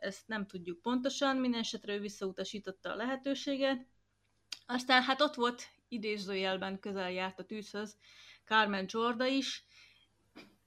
ezt 0.00 0.28
nem 0.28 0.46
tudjuk 0.46 0.82
pontosan, 0.82 1.36
minden 1.36 1.60
esetre 1.60 1.94
ő 1.94 2.00
visszautasította 2.00 2.92
a 2.92 2.96
lehetőséget. 2.96 3.86
Aztán 4.66 5.02
hát 5.02 5.20
ott 5.20 5.34
volt 5.34 5.62
idézőjelben 5.88 6.80
közel 6.80 7.10
járt 7.10 7.38
a 7.38 7.44
tűzhöz 7.44 7.96
Carmen 8.44 8.86
Jorda 8.88 9.26
is. 9.26 9.64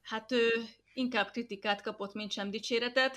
Hát 0.01 0.32
ő 0.32 0.49
inkább 0.93 1.32
kritikát 1.32 1.82
kapott, 1.82 2.13
mint 2.13 2.32
sem 2.32 2.49
dicséretet. 2.49 3.15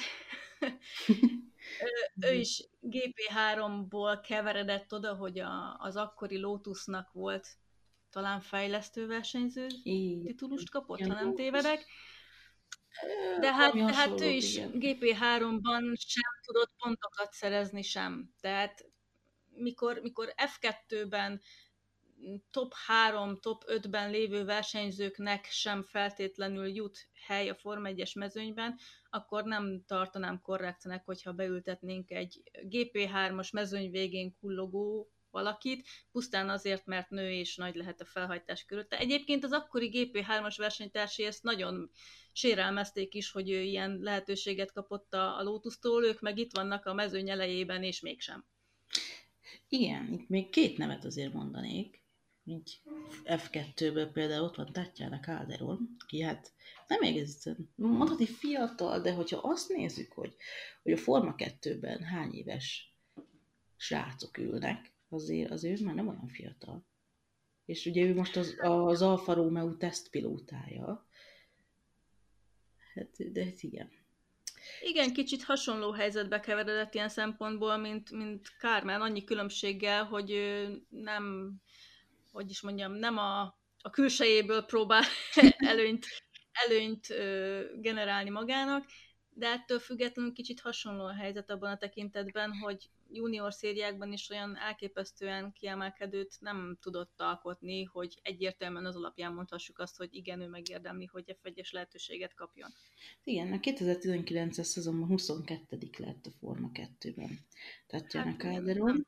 ő, 1.09 2.29
ő 2.29 2.35
is 2.35 2.69
GP3-ból 2.83 4.25
keveredett 4.27 4.93
oda, 4.93 5.15
hogy 5.15 5.39
a, 5.39 5.77
az 5.79 5.97
akkori 5.97 6.39
Lotusnak 6.39 7.13
volt 7.13 7.49
talán 8.11 8.41
fejlesztő 8.41 9.07
versenyző 9.07 9.67
titulust 10.25 10.71
kapott, 10.71 11.01
ha 11.01 11.07
nem 11.07 11.35
tévedek. 11.35 11.87
De 13.41 13.53
hát, 13.53 13.91
hát 13.91 14.21
ő 14.21 14.29
is 14.29 14.59
GP3-ban 14.59 15.97
sem 15.97 16.33
tudott 16.47 16.73
pontokat 16.79 17.33
szerezni 17.33 17.83
sem. 17.83 18.31
Tehát 18.41 18.85
mikor, 19.55 19.99
mikor 20.03 20.35
F2-ben 20.37 21.41
top 22.51 22.73
3, 22.87 23.37
top 23.41 23.65
5-ben 23.67 24.11
lévő 24.11 24.45
versenyzőknek 24.45 25.45
sem 25.45 25.83
feltétlenül 25.83 26.67
jut 26.69 27.09
hely 27.27 27.49
a 27.49 27.55
Form 27.55 27.85
1-es 27.87 28.19
mezőnyben, 28.19 28.79
akkor 29.11 29.45
nem 29.45 29.83
tartanám 29.87 30.41
korrektnek, 30.41 31.05
hogyha 31.05 31.33
beültetnénk 31.33 32.11
egy 32.11 32.43
GP3-as 32.53 33.53
mezőny 33.53 33.91
végén 33.91 34.35
kullogó 34.41 35.14
valakit, 35.35 35.87
pusztán 36.13 36.49
azért, 36.49 36.87
mert 36.87 37.11
nő 37.11 37.31
és 37.31 37.57
nagy 37.57 37.75
lehet 37.75 38.01
a 38.01 38.05
felhajtás 38.05 38.65
körül. 38.65 38.87
De 38.89 38.99
egyébként 38.99 39.45
az 39.45 39.53
akkori 39.53 39.91
GP3-as 39.93 40.55
versenytársai 40.57 41.27
ezt 41.27 41.43
nagyon 41.43 41.91
sérelmezték 42.33 43.15
is, 43.15 43.31
hogy 43.31 43.51
ő 43.51 43.61
ilyen 43.61 43.99
lehetőséget 44.01 44.73
kapott 44.73 45.15
a, 45.15 45.43
Lotus-tól, 45.43 46.05
ők 46.05 46.21
meg 46.21 46.39
itt 46.39 46.53
vannak 46.53 46.87
a 46.87 46.95
mezőny 46.95 47.31
elejében, 47.31 47.83
és 47.83 48.01
mégsem. 48.01 48.45
Igen, 49.69 50.13
itt 50.13 50.29
még 50.29 50.51
két 50.51 50.79
nevet 50.79 51.05
azért 51.05 51.33
mondanék. 51.33 52.03
Így 52.45 52.81
F2-ből 53.25 54.11
például 54.13 54.45
ott 54.45 54.57
van 54.57 54.73
Tatjana 54.73 55.21
Calderon, 55.21 55.97
aki 55.99 56.21
hát 56.21 56.53
nem 56.87 57.03
egészen, 57.03 57.73
mondhatni 57.75 58.27
fiatal, 58.27 59.01
de 59.01 59.13
hogyha 59.13 59.39
azt 59.43 59.69
nézzük, 59.69 60.13
hogy, 60.13 60.37
hogy 60.83 60.93
a 60.93 60.97
Forma 60.97 61.35
2-ben 61.37 62.03
hány 62.03 62.35
éves 62.35 62.95
srácok 63.77 64.39
ülnek, 64.39 64.94
azért, 65.15 65.51
azért 65.51 65.81
már 65.81 65.95
nem 65.95 66.09
olyan 66.09 66.29
fiatal. 66.29 66.85
És 67.65 67.87
ugye 67.87 68.03
ő 68.03 68.15
most 68.15 68.37
az, 68.37 68.57
az 68.59 69.03
Alfa 69.03 69.33
Romeo 69.33 69.75
tesztpilótája. 69.75 71.07
Hát, 72.95 73.33
de 73.33 73.45
hát 73.45 73.63
igen. 73.63 73.91
Igen, 74.81 75.13
kicsit 75.13 75.43
hasonló 75.43 75.91
helyzetbe 75.91 76.41
keveredett 76.41 76.95
ilyen 76.95 77.09
szempontból, 77.09 77.77
mint, 77.77 78.11
mint 78.11 78.57
Kármán, 78.59 79.01
annyi 79.01 79.25
különbséggel, 79.25 80.05
hogy 80.05 80.31
ő 80.31 80.81
nem, 80.89 81.55
hogy 82.33 82.51
is 82.51 82.61
mondjam, 82.61 82.93
nem 82.93 83.19
a, 83.19 83.41
a 83.83 83.91
külsejéből 83.91 84.65
próbál 84.65 85.03
előnyt, 85.73 86.07
előnyt 86.53 87.11
ö, 87.11 87.63
generálni 87.81 88.31
magának, 88.31 88.87
de 89.31 89.47
ettől 89.47 89.79
függetlenül 89.79 90.33
kicsit 90.33 90.61
hasonló 90.61 91.05
a 91.05 91.15
helyzet 91.15 91.51
abban 91.51 91.71
a 91.71 91.77
tekintetben, 91.77 92.53
hogy 92.53 92.91
junior 93.15 93.53
szériákban 93.53 94.13
is 94.13 94.31
olyan 94.31 94.57
elképesztően 94.57 95.53
kiemelkedőt 95.53 96.37
nem 96.41 96.79
tudott 96.81 97.21
alkotni, 97.21 97.83
hogy 97.83 98.19
egyértelműen 98.23 98.87
az 98.87 98.97
alapján 98.97 99.33
mondhassuk 99.33 99.79
azt, 99.79 99.97
hogy 99.97 100.15
igen, 100.15 100.41
ő 100.41 100.49
megérdemli, 100.49 101.05
hogy 101.05 101.37
F1-es 101.43 101.73
lehetőséget 101.73 102.35
kapjon. 102.35 102.75
Igen, 103.25 103.53
a 103.53 103.57
2019-es 103.57 104.63
szezonban 104.63 105.09
22 105.09 105.79
lett 105.97 106.27
a 106.27 106.31
Forma 106.31 106.71
2-ben. 106.75 107.39
Tatjana 107.87 108.27
hát, 108.27 108.39
Calderon. 108.39 109.07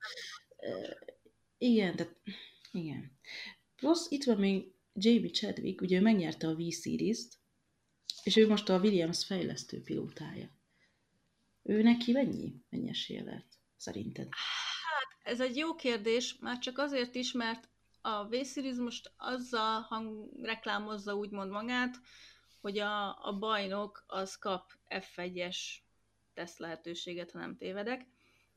Igen, 1.58 1.96
tehát 1.96 2.16
igen. 2.72 3.18
Plusz 3.76 4.10
itt 4.10 4.24
van 4.24 4.38
még 4.38 4.74
Jamie 4.92 5.30
Chadwick, 5.30 5.80
ugye 5.80 5.98
ő 5.98 6.00
megnyerte 6.00 6.46
a 6.46 6.54
V-Series-t, 6.54 7.38
és 8.22 8.36
ő 8.36 8.48
most 8.48 8.68
a 8.68 8.78
Williams 8.78 9.24
fejlesztő 9.24 9.82
pilótája. 9.82 10.50
Ő 11.62 11.82
neki 11.82 12.12
mennyi? 12.12 12.54
Mennyi 12.70 12.88
esélye 12.88 13.22
lett, 13.22 13.55
szerinted? 13.76 14.28
Hát, 14.30 15.32
ez 15.32 15.40
egy 15.40 15.56
jó 15.56 15.74
kérdés, 15.74 16.36
már 16.40 16.58
csak 16.58 16.78
azért 16.78 17.14
is, 17.14 17.32
mert 17.32 17.68
a 18.00 18.24
V-Series 18.28 18.76
most 18.76 19.12
azzal 19.16 19.80
hang, 19.80 20.28
reklámozza 20.42 21.14
úgymond 21.14 21.50
magát, 21.50 21.96
hogy 22.60 22.78
a, 22.78 23.26
a 23.26 23.36
bajnok 23.38 24.04
az 24.06 24.38
kap 24.38 24.72
F1-es 24.88 25.56
teszt 26.34 26.58
lehetőséget, 26.58 27.30
ha 27.30 27.38
nem 27.38 27.56
tévedek. 27.56 28.06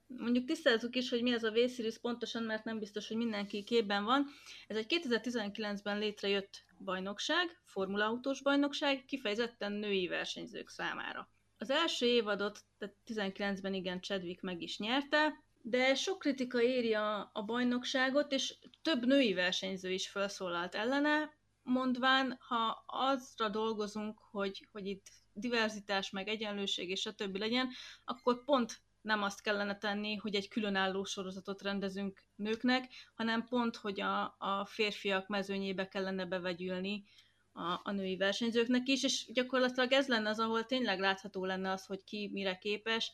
Mondjuk 0.07 0.45
tisztázzuk 0.45 0.95
is, 0.95 1.09
hogy 1.09 1.21
mi 1.21 1.31
ez 1.31 1.43
a 1.43 1.51
V-Series 1.51 1.97
pontosan, 1.99 2.43
mert 2.43 2.63
nem 2.63 2.79
biztos, 2.79 3.07
hogy 3.07 3.17
mindenki 3.17 3.63
képben 3.63 4.03
van. 4.03 4.25
Ez 4.67 4.77
egy 4.77 5.01
2019-ben 5.03 5.99
létrejött 5.99 6.63
bajnokság, 6.79 7.61
Formula 7.65 8.05
Autós 8.05 8.41
bajnokság, 8.41 9.05
kifejezetten 9.05 9.71
női 9.71 10.07
versenyzők 10.07 10.69
számára. 10.69 11.29
Az 11.61 11.69
első 11.69 12.05
évadot, 12.05 12.59
tehát 12.77 12.95
19-ben 13.05 13.73
igen, 13.73 14.01
Chadwick 14.01 14.41
meg 14.41 14.61
is 14.61 14.77
nyerte, 14.77 15.43
de 15.61 15.95
sok 15.95 16.19
kritika 16.19 16.61
éri 16.61 16.93
a, 16.93 17.29
a 17.33 17.43
bajnokságot, 17.43 18.31
és 18.31 18.57
több 18.81 19.05
női 19.05 19.33
versenyző 19.33 19.91
is 19.91 20.09
felszólalt 20.09 20.75
ellene, 20.75 21.37
mondván, 21.63 22.37
ha 22.39 22.83
azra 22.85 23.49
dolgozunk, 23.49 24.19
hogy, 24.31 24.67
hogy 24.71 24.85
itt 24.85 25.05
diverzitás, 25.33 26.09
meg 26.09 26.27
egyenlőség 26.27 26.89
és 26.89 27.05
a 27.05 27.13
többi 27.13 27.39
legyen, 27.39 27.69
akkor 28.03 28.43
pont 28.43 28.81
nem 29.01 29.23
azt 29.23 29.41
kellene 29.41 29.77
tenni, 29.77 30.15
hogy 30.15 30.35
egy 30.35 30.47
különálló 30.47 31.03
sorozatot 31.03 31.61
rendezünk 31.61 32.23
nőknek, 32.35 32.91
hanem 33.15 33.45
pont, 33.45 33.75
hogy 33.75 34.01
a, 34.01 34.35
a 34.37 34.65
férfiak 34.65 35.27
mezőnyébe 35.27 35.87
kellene 35.87 36.25
bevegyülni 36.25 37.03
a, 37.51 37.79
a 37.83 37.91
női 37.91 38.17
versenyzőknek 38.17 38.87
is, 38.87 39.03
és 39.03 39.25
gyakorlatilag 39.33 39.91
ez 39.91 40.07
lenne 40.07 40.29
az, 40.29 40.39
ahol 40.39 40.65
tényleg 40.65 40.99
látható 40.99 41.45
lenne 41.45 41.71
az, 41.71 41.85
hogy 41.85 42.03
ki 42.03 42.29
mire 42.33 42.57
képes, 42.57 43.11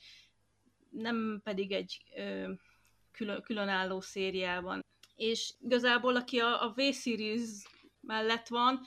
nem 0.89 1.41
pedig 1.43 1.71
egy 1.71 2.03
ö, 2.15 2.51
külön, 3.11 3.41
különálló 3.41 4.01
szériában. 4.01 4.86
És 5.15 5.53
igazából, 5.59 6.15
aki 6.15 6.39
a, 6.39 6.63
a 6.63 6.73
V-Series 6.75 7.49
mellett 8.01 8.47
van, 8.47 8.81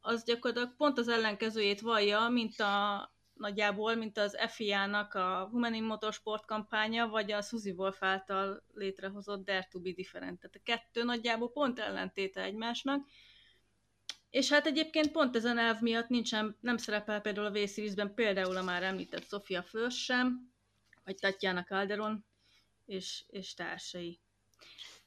az 0.00 0.24
gyakorlatilag 0.24 0.76
pont 0.76 0.98
az 0.98 1.08
ellenkezőjét 1.08 1.80
vallja, 1.80 2.28
mint 2.28 2.60
a, 2.60 3.10
nagyjából, 3.38 3.94
mint 3.94 4.18
az 4.18 4.36
FIA-nak 4.48 5.14
a 5.14 5.48
Women 5.52 5.74
in 5.74 5.84
Motorsport 5.84 6.46
kampánya, 6.46 7.08
vagy 7.08 7.32
a 7.32 7.42
Suzy 7.42 7.70
Wolf 7.70 8.02
által 8.02 8.64
létrehozott 8.74 9.44
Dare 9.44 9.68
to 9.70 9.80
be 9.80 9.90
Different. 9.90 10.40
Tehát 10.40 10.56
a 10.56 10.60
kettő 10.64 11.02
nagyjából 11.02 11.50
pont 11.52 11.78
ellentéte 11.78 12.42
egymásnak. 12.42 13.06
És 14.30 14.48
hát 14.48 14.66
egyébként 14.66 15.12
pont 15.12 15.36
ezen 15.36 15.58
elv 15.58 15.80
miatt 15.80 16.08
nincsen, 16.08 16.56
nem 16.60 16.76
szerepel 16.76 17.20
például 17.20 17.46
a 17.46 17.50
V-Series-ben 17.50 18.14
például 18.14 18.56
a 18.56 18.62
már 18.62 18.82
említett 18.82 19.28
Sofia 19.28 19.62
Förs 19.62 20.04
sem, 20.04 20.52
vagy 21.04 21.16
Tatjana 21.16 21.64
Calderon 21.64 22.24
és, 22.86 23.24
és 23.28 23.54
társai. 23.54 24.20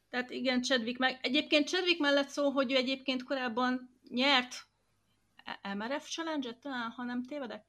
Tehát 0.09 0.29
igen, 0.29 0.61
Chadwick 0.61 0.97
meg. 0.97 1.19
Egyébként 1.21 1.67
Chadwick 1.67 1.99
mellett 1.99 2.27
szó, 2.27 2.49
hogy 2.49 2.71
ő 2.71 2.75
egyébként 2.75 3.23
korábban 3.23 3.99
nyert 4.09 4.67
MRF 5.75 6.09
Challenge-et 6.09 6.57
talán, 6.57 6.89
ha 6.89 7.03
nem 7.03 7.23
tévedek. 7.23 7.65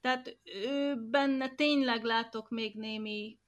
Tehát 0.00 0.38
ő 0.44 0.96
benne 0.96 1.48
tényleg 1.48 2.04
látok 2.04 2.50
még 2.50 2.74
némi 2.74 3.38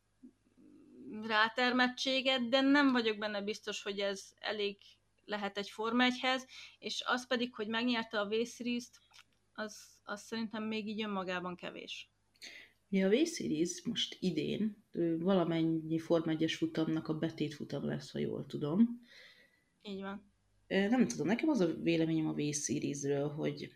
rátermettséget, 1.23 2.49
de 2.49 2.61
nem 2.61 2.93
vagyok 2.93 3.19
benne 3.19 3.43
biztos, 3.43 3.83
hogy 3.83 3.99
ez 3.99 4.33
elég 4.39 4.77
lehet 5.25 5.59
egy 5.59 5.71
Forma 5.71 6.07
1-hez, 6.09 6.43
és 6.79 7.03
az 7.07 7.27
pedig, 7.27 7.55
hogy 7.55 7.69
megnyerte 7.69 8.21
a 8.21 8.29
V-Series-t, 8.29 9.01
az, 9.53 9.77
az 10.05 10.23
szerintem 10.23 10.63
még 10.63 10.89
így 10.89 11.03
önmagában 11.03 11.57
kevés. 11.57 12.11
Ja, 12.89 13.07
a 13.07 13.11
V-Series 13.11 13.83
most 13.85 14.17
idén 14.21 14.85
valamennyi 15.19 15.99
Forma 15.99 16.33
1-es 16.39 16.55
futamnak 16.57 17.09
a 17.09 17.19
betét 17.19 17.55
futam 17.55 17.85
lesz, 17.85 18.13
ha 18.13 18.19
jól 18.19 18.47
tudom. 18.47 19.03
Így 19.83 20.01
van. 20.01 20.33
Nem 20.67 21.09
tudom, 21.09 21.27
nekem 21.27 21.49
az 21.49 21.61
a 21.61 21.75
véleményem 21.75 22.27
a 22.27 22.35
V-Series-ről, 22.35 23.29
hogy 23.29 23.73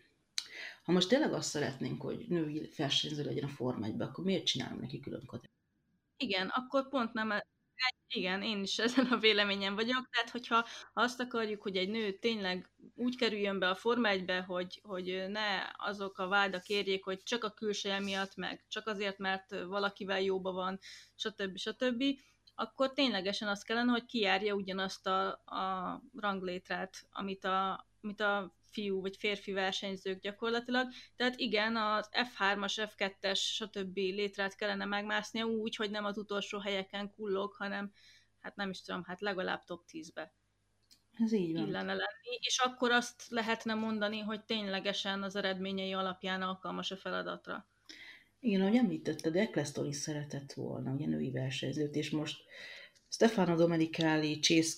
ha 0.83 0.91
most 0.91 1.09
tényleg 1.09 1.33
azt 1.33 1.49
szeretnénk, 1.49 2.01
hogy 2.01 2.25
női 2.27 2.69
versenyző 2.77 3.23
legyen 3.23 3.43
a 3.43 3.47
Forma 3.47 3.85
1 3.85 4.01
akkor 4.01 4.23
miért 4.23 4.45
csinálunk 4.45 4.81
neki 4.81 4.99
külön 4.99 5.25
kategóriát? 5.25 5.57
Igen, 6.17 6.47
akkor 6.47 6.89
pont 6.89 7.13
nem 7.13 7.31
igen, 8.07 8.41
én 8.41 8.61
is 8.63 8.77
ezen 8.77 9.05
a 9.05 9.17
véleményen 9.17 9.75
vagyok, 9.75 10.09
tehát 10.09 10.29
hogyha 10.29 10.65
azt 10.93 11.19
akarjuk, 11.19 11.61
hogy 11.61 11.77
egy 11.77 11.89
nő 11.89 12.11
tényleg 12.11 12.69
úgy 12.95 13.17
kerüljön 13.17 13.59
be 13.59 13.69
a 13.69 13.75
Forma 13.75 14.07
1 14.07 14.43
hogy, 14.47 14.79
hogy 14.83 15.25
ne 15.27 15.71
azok 15.77 16.17
a 16.17 16.27
vádak 16.27 16.67
érjék, 16.67 17.03
hogy 17.03 17.23
csak 17.23 17.43
a 17.43 17.51
külseje 17.53 17.99
miatt, 17.99 18.35
meg 18.35 18.65
csak 18.67 18.87
azért, 18.87 19.17
mert 19.17 19.49
valakivel 19.49 20.21
jóba 20.21 20.51
van, 20.51 20.79
stb. 21.15 21.57
stb., 21.57 22.03
akkor 22.55 22.93
ténylegesen 22.93 23.47
az 23.47 23.63
kellene, 23.63 23.91
hogy 23.91 24.05
kijárja 24.05 24.53
ugyanazt 24.53 25.07
a, 25.07 25.27
a 25.31 26.01
ranglétrát, 26.15 27.07
amit 27.11 27.45
a, 27.45 27.87
amit 28.01 28.21
a 28.21 28.58
fiú 28.71 29.01
vagy 29.01 29.17
férfi 29.17 29.51
versenyzők 29.51 30.21
gyakorlatilag. 30.21 30.87
Tehát 31.15 31.39
igen, 31.39 31.75
az 31.75 32.09
F3-as, 32.11 32.89
F2-es, 32.97 33.39
stb. 33.39 33.95
létrát 33.95 34.55
kellene 34.55 34.85
megmásznia 34.85 35.45
úgy, 35.45 35.75
hogy 35.75 35.91
nem 35.91 36.05
az 36.05 36.17
utolsó 36.17 36.59
helyeken 36.59 37.11
kullog, 37.11 37.53
hanem 37.53 37.91
hát 38.39 38.55
nem 38.55 38.69
is 38.69 38.81
tudom, 38.81 39.03
hát 39.03 39.21
legalább 39.21 39.63
top 39.63 39.83
10-be. 39.91 40.33
Ez 41.23 41.33
így 41.33 41.53
van. 41.53 41.67
Illene 41.67 41.93
lenni, 41.93 42.37
és 42.39 42.57
akkor 42.57 42.91
azt 42.91 43.23
lehetne 43.27 43.73
mondani, 43.73 44.19
hogy 44.19 44.43
ténylegesen 44.43 45.23
az 45.23 45.35
eredményei 45.35 45.93
alapján 45.93 46.41
alkalmas 46.41 46.91
a 46.91 46.97
feladatra. 46.97 47.67
Igen, 48.39 48.61
ahogy 48.61 48.75
említetted, 48.75 49.35
Eccleston 49.35 49.85
is 49.85 49.95
szeretett 49.95 50.53
volna, 50.53 50.91
ugye 50.91 51.05
női 51.05 51.31
versenyzőt, 51.31 51.95
és 51.95 52.09
most 52.09 52.41
Stefano 53.09 53.55
Domenicali, 53.55 54.39
Chase 54.39 54.75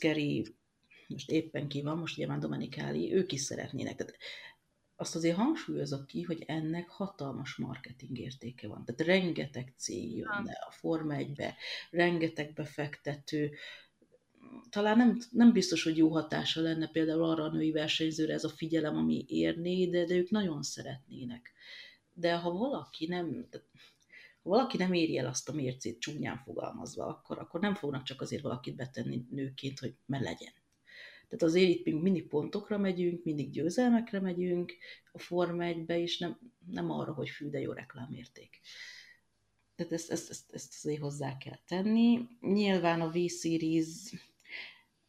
most 1.12 1.32
éppen 1.32 1.68
ki 1.68 1.82
van, 1.82 1.97
most 1.97 2.26
már 2.28 2.39
Domenikáli, 2.39 3.14
ők 3.14 3.32
is 3.32 3.41
szeretnének. 3.41 3.95
Tehát 3.95 4.18
azt 4.95 5.16
azért 5.16 5.36
hangsúlyozok 5.36 6.05
ki, 6.07 6.22
hogy 6.22 6.43
ennek 6.47 6.89
hatalmas 6.89 7.55
marketing 7.55 8.18
értéke 8.18 8.68
van. 8.68 8.86
Tehát 8.86 9.01
rengeteg 9.01 9.74
cég 9.78 10.16
jönne 10.16 10.66
a 10.68 10.72
Forma 10.72 11.16
1-be, 11.18 11.55
rengeteg 11.89 12.53
befektető, 12.53 13.51
talán 14.70 14.97
nem, 14.97 15.18
nem 15.32 15.51
biztos, 15.51 15.84
hogy 15.84 15.97
jó 15.97 16.09
hatása 16.09 16.62
lenne 16.62 16.88
például 16.88 17.24
arra 17.24 17.43
a 17.43 17.51
női 17.51 17.72
versenyzőre 17.72 18.34
ez 18.34 18.43
a 18.43 18.49
figyelem, 18.49 18.97
ami 18.97 19.26
érné, 19.28 19.86
de, 19.86 20.05
de 20.05 20.16
ők 20.16 20.30
nagyon 20.30 20.62
szeretnének. 20.62 21.51
De 22.14 22.36
ha 22.36 22.51
valaki 22.51 23.07
nem, 23.07 23.47
ha 24.43 24.49
valaki 24.49 24.78
nem 24.78 24.93
éri 24.93 25.18
el 25.18 25.26
azt 25.26 25.49
a 25.49 25.53
mércét 25.53 25.99
csúnyán 25.99 26.38
fogalmazva, 26.38 27.05
akkor, 27.05 27.39
akkor 27.39 27.59
nem 27.59 27.76
fognak 27.76 28.03
csak 28.03 28.22
azért 28.22 28.41
valakit 28.41 28.76
betenni 28.76 29.26
nőként, 29.30 29.80
hogy 29.80 29.95
me 30.05 30.20
legyen. 30.20 30.53
Tehát 31.32 31.55
azért 31.55 31.69
itt 31.69 32.01
mindig 32.01 32.27
pontokra 32.27 32.77
megyünk, 32.77 33.23
mindig 33.23 33.49
győzelmekre 33.49 34.19
megyünk 34.19 34.73
a 35.11 35.19
Forma 35.19 35.63
1-be, 35.63 35.99
és 35.99 36.17
nem, 36.17 36.39
nem 36.71 36.91
arra, 36.91 37.13
hogy 37.13 37.29
fű, 37.29 37.49
de 37.49 37.59
jó 37.59 37.71
reklámérték. 37.71 38.59
Tehát 39.75 39.91
ezt, 39.91 40.11
ezt, 40.11 40.29
ezt, 40.29 40.53
ezt 40.53 40.73
azért 40.77 41.01
hozzá 41.01 41.38
kell 41.38 41.57
tenni. 41.67 42.27
Nyilván 42.41 43.01
a 43.01 43.09
V-Series 43.09 44.13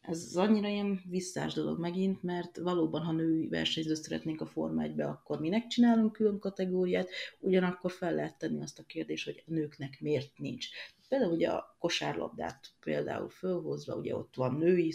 ez 0.01 0.35
annyira 0.35 0.67
ilyen 0.67 1.01
visszás 1.09 1.53
dolog 1.53 1.79
megint, 1.79 2.23
mert 2.23 2.57
valóban, 2.57 3.01
ha 3.01 3.11
női 3.11 3.47
versenyzőt 3.47 4.03
szeretnénk 4.03 4.41
a 4.41 4.45
Forma 4.45 4.83
1-be, 4.85 5.05
akkor 5.05 5.39
minek 5.39 5.67
csinálunk 5.67 6.11
külön 6.11 6.39
kategóriát, 6.39 7.09
ugyanakkor 7.39 7.91
fel 7.91 8.13
lehet 8.13 8.37
tenni 8.37 8.61
azt 8.61 8.79
a 8.79 8.83
kérdést, 8.83 9.25
hogy 9.25 9.43
a 9.47 9.51
nőknek 9.51 9.97
miért 10.01 10.37
nincs. 10.37 10.67
Például 11.09 11.31
ugye 11.33 11.49
a 11.49 11.75
kosárlabdát 11.79 12.71
például 12.79 13.29
fölhozva, 13.29 13.95
ugye 13.95 14.15
ott 14.15 14.35
van 14.35 14.55
női 14.55 14.93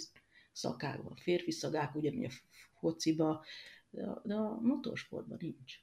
szakák 0.59 1.03
van, 1.03 1.17
férfi 1.17 1.51
szakák, 1.51 1.95
ugyanúgy 1.95 2.25
a 2.25 2.31
fociba, 2.79 3.45
de 3.91 4.07
a, 4.07 4.23
de 4.25 4.35
a 4.35 4.61
motorsportban 4.61 5.39
nincs. 5.41 5.75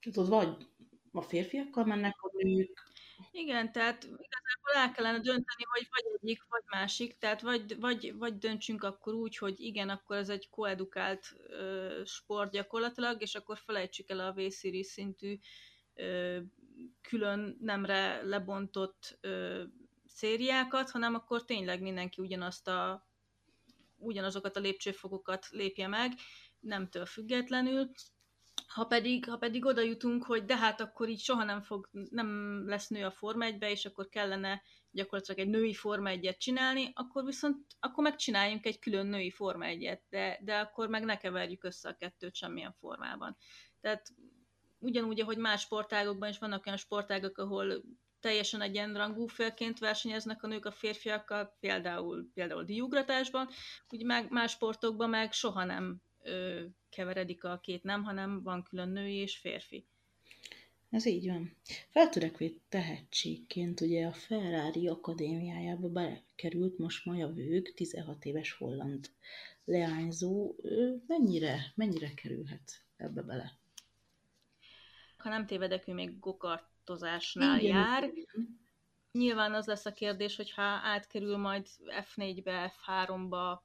Tehát 0.00 0.18
ott 0.18 0.28
vagy 0.28 0.66
a 1.12 1.22
férfiakkal 1.22 1.84
mennek 1.84 2.22
a 2.22 2.30
nők. 2.32 2.86
Igen, 3.30 3.72
tehát 3.72 4.04
igazából 4.04 4.72
el 4.74 4.92
kellene 4.92 5.18
dönteni, 5.18 5.64
hogy 5.70 5.86
vagy 5.90 6.18
egyik, 6.20 6.44
vagy 6.48 6.62
másik, 6.66 7.18
tehát 7.18 7.40
vagy, 7.40 7.80
vagy, 7.80 8.14
vagy 8.16 8.38
döntsünk 8.38 8.82
akkor 8.82 9.14
úgy, 9.14 9.36
hogy 9.36 9.60
igen, 9.60 9.88
akkor 9.88 10.16
ez 10.16 10.28
egy 10.28 10.48
koedukált 10.50 11.34
ö, 11.48 12.02
sport 12.04 12.50
gyakorlatilag, 12.50 13.22
és 13.22 13.34
akkor 13.34 13.58
felejtsük 13.58 14.10
el 14.10 14.20
a 14.20 14.32
v 14.32 14.40
szintű 14.80 15.38
ö, 15.94 16.38
külön 17.00 17.56
nemre 17.60 18.22
lebontott 18.22 19.18
ö, 19.20 19.64
szériákat, 20.18 20.90
hanem 20.90 21.14
akkor 21.14 21.44
tényleg 21.44 21.82
mindenki 21.82 22.22
ugyanazt 22.22 22.68
a, 22.68 23.06
ugyanazokat 23.96 24.56
a 24.56 24.60
lépcsőfokokat 24.60 25.46
lépje 25.50 25.86
meg, 25.86 26.12
nemtől 26.60 27.06
függetlenül. 27.06 27.90
Ha 28.66 28.84
pedig, 28.84 29.28
ha 29.28 29.36
pedig 29.36 29.64
oda 29.64 29.80
jutunk, 29.80 30.24
hogy 30.24 30.44
de 30.44 30.56
hát 30.56 30.80
akkor 30.80 31.08
így 31.08 31.20
soha 31.20 31.44
nem, 31.44 31.62
fog, 31.62 31.88
nem 32.10 32.62
lesz 32.68 32.88
nő 32.88 33.04
a 33.04 33.10
Forma 33.10 33.44
1 33.44 33.62
és 33.62 33.84
akkor 33.84 34.08
kellene 34.08 34.62
gyakorlatilag 34.90 35.40
egy 35.40 35.48
női 35.48 35.74
Forma 35.74 36.08
1 36.08 36.36
csinálni, 36.38 36.90
akkor 36.94 37.24
viszont 37.24 37.66
akkor 37.80 38.04
megcsináljunk 38.04 38.66
egy 38.66 38.78
külön 38.78 39.06
női 39.06 39.30
Forma 39.30 39.64
1 39.64 40.00
de, 40.08 40.38
de 40.42 40.58
akkor 40.58 40.88
meg 40.88 41.04
ne 41.04 41.16
keverjük 41.16 41.64
össze 41.64 41.88
a 41.88 41.96
kettőt 41.96 42.34
semmilyen 42.34 42.72
formában. 42.72 43.36
Tehát 43.80 44.14
ugyanúgy, 44.78 45.20
ahogy 45.20 45.38
más 45.38 45.60
sportágokban 45.60 46.28
is 46.28 46.38
vannak 46.38 46.66
olyan 46.66 46.78
sportágok, 46.78 47.38
ahol 47.38 47.82
teljesen 48.28 48.60
egyenrangú 48.60 49.26
félként 49.26 49.78
versenyeznek 49.78 50.42
a 50.42 50.46
nők 50.46 50.64
a 50.64 50.70
férfiakkal, 50.70 51.56
például, 51.60 52.30
például 52.34 52.64
diugratásban, 52.64 53.48
úgy 53.88 54.04
meg 54.04 54.30
más 54.30 54.50
sportokban 54.50 55.10
meg 55.10 55.32
soha 55.32 55.64
nem 55.64 56.02
ö, 56.22 56.64
keveredik 56.90 57.44
a 57.44 57.58
két 57.62 57.82
nem, 57.82 58.02
hanem 58.02 58.42
van 58.42 58.62
külön 58.62 58.88
női 58.88 59.14
és 59.14 59.38
férfi. 59.38 59.86
Ez 60.90 61.06
így 61.06 61.26
van. 61.26 61.56
Feltörekvő 61.90 62.60
tehetségként 62.68 63.80
ugye 63.80 64.06
a 64.06 64.12
Ferrari 64.12 64.88
akadémiájába 64.88 65.88
bekerült 65.88 66.78
most 66.78 67.04
Maja 67.04 67.28
Vőg, 67.28 67.74
16 67.74 68.24
éves 68.24 68.52
holland 68.52 69.10
leányzó. 69.64 70.54
Ő 70.62 71.02
mennyire, 71.06 71.72
mennyire 71.74 72.14
kerülhet 72.14 72.84
ebbe 72.96 73.22
bele? 73.22 73.58
Ha 75.16 75.28
nem 75.28 75.46
tévedek, 75.46 75.88
ő 75.88 75.92
még 75.92 76.18
gokart 76.18 76.76
változásnál 76.88 77.60
Igen. 77.60 77.76
jár. 77.76 78.10
Nyilván 79.12 79.54
az 79.54 79.66
lesz 79.66 79.86
a 79.86 79.92
kérdés, 79.92 80.36
hogy 80.36 80.52
ha 80.52 80.62
átkerül 80.62 81.36
majd 81.36 81.66
F4-be, 81.86 82.72
F3-ba, 82.86 83.58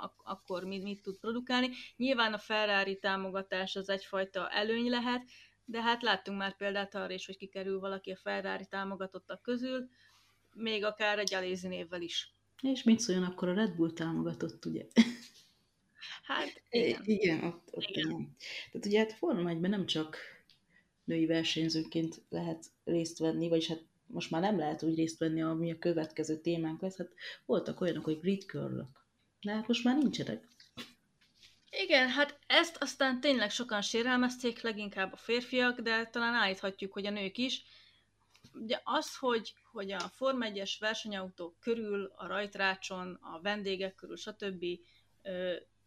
ak- 0.00 0.20
akkor 0.24 0.64
mit, 0.64 0.82
mit 0.82 1.02
tud 1.02 1.18
produkálni. 1.18 1.70
Nyilván 1.96 2.32
a 2.32 2.38
Ferrari 2.38 2.98
támogatás 2.98 3.76
az 3.76 3.88
egyfajta 3.88 4.48
előny 4.50 4.88
lehet, 4.90 5.22
de 5.64 5.82
hát 5.82 6.02
láttunk 6.02 6.38
már 6.38 6.56
példát 6.56 6.94
arra 6.94 7.12
is, 7.12 7.26
hogy 7.26 7.36
kikerül 7.36 7.80
valaki 7.80 8.10
a 8.10 8.16
Ferrari 8.16 8.66
támogatottak 8.66 9.42
közül, 9.42 9.88
még 10.54 10.84
akár 10.84 11.18
egy 11.18 11.34
Alézi 11.34 11.68
névvel 11.68 12.02
is. 12.02 12.34
És 12.62 12.82
mit 12.82 13.00
szóljon 13.00 13.24
akkor 13.24 13.48
a 13.48 13.54
Red 13.54 13.74
Bull 13.74 13.92
támogatott, 13.92 14.64
ugye? 14.64 14.86
Hát 16.22 16.62
igen. 16.70 17.02
Igen, 17.04 17.44
ott, 17.44 17.68
ott 17.70 17.84
igen. 17.86 18.10
igen. 18.10 18.36
Tehát 18.72 18.86
ugye 18.86 18.98
hát 18.98 19.12
Forma 19.12 19.48
1 19.48 19.60
nem 19.60 19.86
csak 19.86 20.35
női 21.06 21.26
versenyzőként 21.26 22.22
lehet 22.28 22.64
részt 22.84 23.18
venni, 23.18 23.48
vagyis 23.48 23.68
hát 23.68 23.84
most 24.06 24.30
már 24.30 24.40
nem 24.40 24.58
lehet 24.58 24.82
úgy 24.82 24.94
részt 24.94 25.18
venni, 25.18 25.42
ami 25.42 25.70
a 25.70 25.78
következő 25.78 26.36
témánk 26.40 26.80
lesz. 26.80 26.96
Hát 26.96 27.12
voltak 27.46 27.80
olyanok, 27.80 28.04
hogy 28.04 28.20
grid 28.20 28.42
curl 28.42 28.80
de 29.46 29.52
hát 29.52 29.66
most 29.66 29.84
már 29.84 29.96
nincsenek. 29.96 30.46
Igen, 31.70 32.08
hát 32.08 32.38
ezt 32.46 32.76
aztán 32.80 33.20
tényleg 33.20 33.50
sokan 33.50 33.82
sérelmezték, 33.82 34.60
leginkább 34.60 35.12
a 35.12 35.16
férfiak, 35.16 35.80
de 35.80 36.06
talán 36.06 36.34
állíthatjuk, 36.34 36.92
hogy 36.92 37.06
a 37.06 37.10
nők 37.10 37.38
is. 37.38 37.62
Ugye 38.52 38.80
az, 38.84 39.16
hogy, 39.16 39.54
hogy 39.72 39.90
a 39.90 39.98
Form 39.98 40.40
1-es 40.42 40.72
versenyautók 40.78 41.60
körül, 41.60 42.12
a 42.16 42.26
rajtrácson, 42.26 43.18
a 43.20 43.40
vendégek 43.40 43.94
körül, 43.94 44.16
stb. 44.16 44.64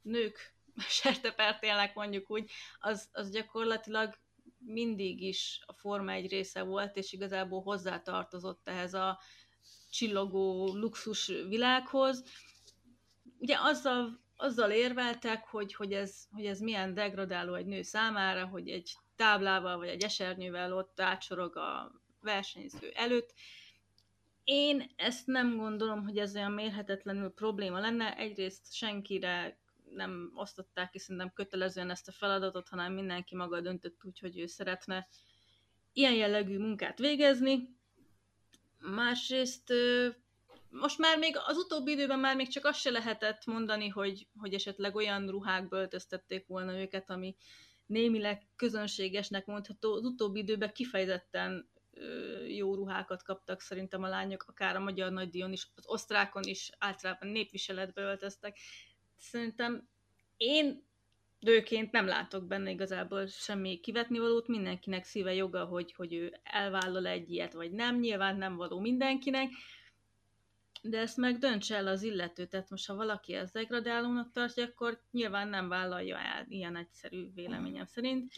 nők 0.01 0.53
sertepertélnek 1.01 1.95
mondjuk 1.95 2.31
úgy, 2.31 2.51
az, 2.79 3.09
az 3.11 3.31
gyakorlatilag 3.31 4.17
mindig 4.59 5.21
is 5.21 5.63
a 5.65 5.73
Forma 5.73 6.11
egy 6.11 6.29
része 6.29 6.61
volt, 6.61 6.95
és 6.95 7.13
igazából 7.13 7.61
hozzátartozott 7.61 8.67
ehhez 8.67 8.93
a 8.93 9.19
csillogó 9.89 10.75
luxus 10.75 11.27
világhoz. 11.27 12.23
Ugye 13.39 13.57
azzal, 13.59 14.19
azzal 14.35 14.71
érveltek, 14.71 15.47
hogy, 15.47 15.73
hogy, 15.73 15.93
ez, 15.93 16.27
hogy 16.31 16.45
ez 16.45 16.59
milyen 16.59 16.93
degradáló 16.93 17.53
egy 17.53 17.65
nő 17.65 17.81
számára, 17.81 18.47
hogy 18.47 18.69
egy 18.69 18.95
táblával 19.15 19.77
vagy 19.77 19.87
egy 19.87 20.03
esernyővel 20.03 20.73
ott 20.73 20.99
átsorog 20.99 21.55
a 21.55 21.91
versenyző 22.21 22.91
előtt. 22.93 23.33
Én 24.43 24.91
ezt 24.95 25.27
nem 25.27 25.57
gondolom, 25.57 26.03
hogy 26.03 26.17
ez 26.17 26.35
olyan 26.35 26.51
mérhetetlenül 26.51 27.29
probléma 27.29 27.79
lenne. 27.79 28.17
Egyrészt 28.17 28.73
senkire 28.73 29.59
nem 29.93 30.31
osztották 30.35 30.89
ki 30.89 30.99
szerintem 30.99 31.33
kötelezően 31.33 31.89
ezt 31.89 32.07
a 32.07 32.11
feladatot, 32.11 32.69
hanem 32.69 32.93
mindenki 32.93 33.35
maga 33.35 33.61
döntött 33.61 34.03
úgy, 34.03 34.19
hogy 34.19 34.39
ő 34.39 34.45
szeretne 34.45 35.07
ilyen 35.93 36.13
jellegű 36.13 36.57
munkát 36.57 36.99
végezni. 36.99 37.77
Másrészt 38.79 39.73
most 40.69 40.97
már 40.97 41.17
még 41.17 41.35
az 41.45 41.57
utóbbi 41.57 41.91
időben 41.91 42.19
már 42.19 42.35
még 42.35 42.47
csak 42.47 42.65
azt 42.65 42.79
se 42.79 42.89
lehetett 42.89 43.45
mondani, 43.45 43.87
hogy, 43.87 44.27
hogy 44.37 44.53
esetleg 44.53 44.95
olyan 44.95 45.27
ruhákba 45.27 45.77
öltöztették 45.77 46.47
volna 46.47 46.79
őket, 46.79 47.09
ami 47.09 47.35
némileg 47.85 48.47
közönségesnek 48.55 49.45
mondható. 49.45 49.93
Az 49.93 50.03
utóbbi 50.03 50.39
időben 50.39 50.73
kifejezetten 50.73 51.69
jó 52.47 52.75
ruhákat 52.75 53.23
kaptak 53.23 53.61
szerintem 53.61 54.03
a 54.03 54.07
lányok, 54.07 54.45
akár 54.47 54.75
a 54.75 54.79
magyar 54.79 55.11
nagydíjon 55.11 55.51
is, 55.51 55.67
az 55.75 55.83
osztrákon 55.87 56.43
is 56.43 56.69
általában 56.77 57.29
népviseletbe 57.29 58.01
öltöztek. 58.01 58.57
Szerintem 59.19 59.87
én 60.37 60.87
nőként 61.39 61.91
nem 61.91 62.05
látok 62.05 62.47
benne 62.47 62.69
igazából 62.69 63.27
semmi 63.27 63.79
kivetnivalót, 63.79 64.47
mindenkinek 64.47 65.03
szíve 65.03 65.33
joga, 65.33 65.65
hogy, 65.65 65.93
hogy 65.93 66.13
ő 66.13 66.39
elvállal 66.43 67.07
egy 67.07 67.31
ilyet, 67.31 67.53
vagy 67.53 67.71
nem, 67.71 67.99
nyilván 67.99 68.37
nem 68.37 68.55
való 68.55 68.79
mindenkinek, 68.79 69.49
de 70.81 70.97
ezt 70.97 71.17
meg 71.17 71.37
döntse 71.37 71.75
el 71.75 71.87
az 71.87 72.03
illető, 72.03 72.45
tehát 72.45 72.69
most 72.69 72.87
ha 72.87 72.95
valaki 72.95 73.33
ezt 73.33 73.53
degradálónak 73.53 74.31
tartja, 74.31 74.63
akkor 74.63 75.01
nyilván 75.11 75.47
nem 75.47 75.69
vállalja 75.69 76.17
el 76.17 76.45
ilyen 76.49 76.75
egyszerű 76.75 77.33
véleményem 77.33 77.85
szerint. 77.85 78.33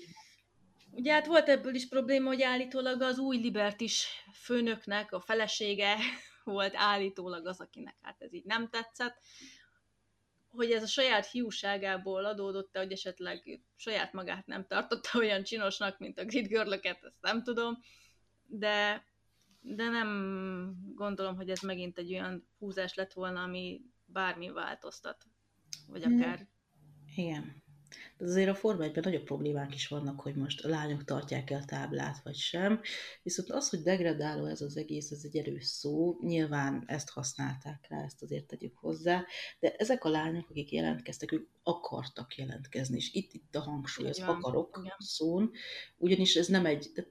Ugye 0.92 1.14
hát 1.14 1.26
volt 1.26 1.50
ebből 1.50 1.76
is 1.76 1.88
probléma, 1.88 2.28
hogy 2.28 2.42
állítólag 2.42 3.02
az 3.02 3.20
új 3.20 3.38
Libertis 3.38 4.08
főnöknek 4.34 5.12
a 5.12 5.20
felesége 5.20 5.96
volt 6.44 6.74
állítólag 6.76 7.46
az, 7.46 7.60
akinek 7.60 7.96
hát 8.02 8.22
ez 8.22 8.34
így 8.34 8.46
nem 8.46 8.70
tetszett, 8.70 9.18
hogy 10.52 10.72
ez 10.72 10.84
a 10.84 10.88
saját 10.88 11.32
hiúságából 11.32 12.26
adódott 12.26 12.72
hogy 12.80 12.92
esetleg 12.92 13.62
saját 13.76 14.14
magát 14.14 14.46
nem 14.46 14.66
tartotta 14.68 15.10
olyan 15.20 15.44
csinosnak, 15.44 16.00
mint 16.00 16.20
a 16.20 16.26
Grid 16.26 16.48
girl 16.48 16.70
ezt 16.70 17.14
nem 17.22 17.44
tudom, 17.44 17.80
de, 18.48 19.06
de 19.62 19.90
nem 19.90 20.74
gondolom, 20.96 21.36
hogy 21.36 21.50
ez 21.50 21.60
megint 21.60 21.98
egy 21.98 22.12
olyan 22.14 22.48
húzás 22.58 22.94
lett 22.94 23.14
volna, 23.14 23.42
ami 23.44 23.82
bármi 24.06 24.50
változtat, 24.50 25.26
vagy 25.88 26.04
akár... 26.04 26.48
Igen. 27.16 27.61
De 28.18 28.26
azért 28.26 28.50
a 28.50 28.56
Forma 28.56 28.84
1 28.84 28.96
nagyobb 28.96 29.24
problémák 29.24 29.74
is 29.74 29.88
vannak, 29.88 30.20
hogy 30.20 30.36
most 30.36 30.66
a 30.66 30.70
lányok 30.70 31.04
tartják 31.04 31.50
el 31.50 31.66
táblát, 31.66 32.24
vagy 32.24 32.36
sem. 32.36 32.82
Viszont 33.24 33.50
az, 33.50 33.70
hogy 33.70 33.82
degradáló 33.82 34.46
ez 34.46 34.62
az 34.62 34.78
egész, 34.78 35.12
ez 35.12 35.22
egy 35.24 35.38
erős 35.38 35.66
szó, 35.66 36.18
nyilván 36.22 36.84
ezt 36.88 37.10
használták 37.10 37.86
rá, 37.90 38.04
ezt 38.04 38.22
azért 38.22 38.46
tegyük 38.46 38.78
hozzá, 38.78 39.26
de 39.60 39.76
ezek 39.76 40.04
a 40.04 40.10
lányok, 40.10 40.50
akik 40.50 40.72
jelentkeztek, 40.72 41.32
ők 41.32 41.48
akartak 41.64 42.36
jelentkezni, 42.36 42.96
és 42.96 43.14
itt, 43.14 43.34
itt 43.34 43.56
a 43.56 43.62
hangsúly, 43.62 44.08
az 44.08 44.20
akarok 44.20 44.80
Igen. 44.84 44.98
szón, 45.00 45.52
ugyanis 45.98 46.36
ez 46.36 46.48
nem 46.48 46.66
egy, 46.66 46.92
de 46.94 47.08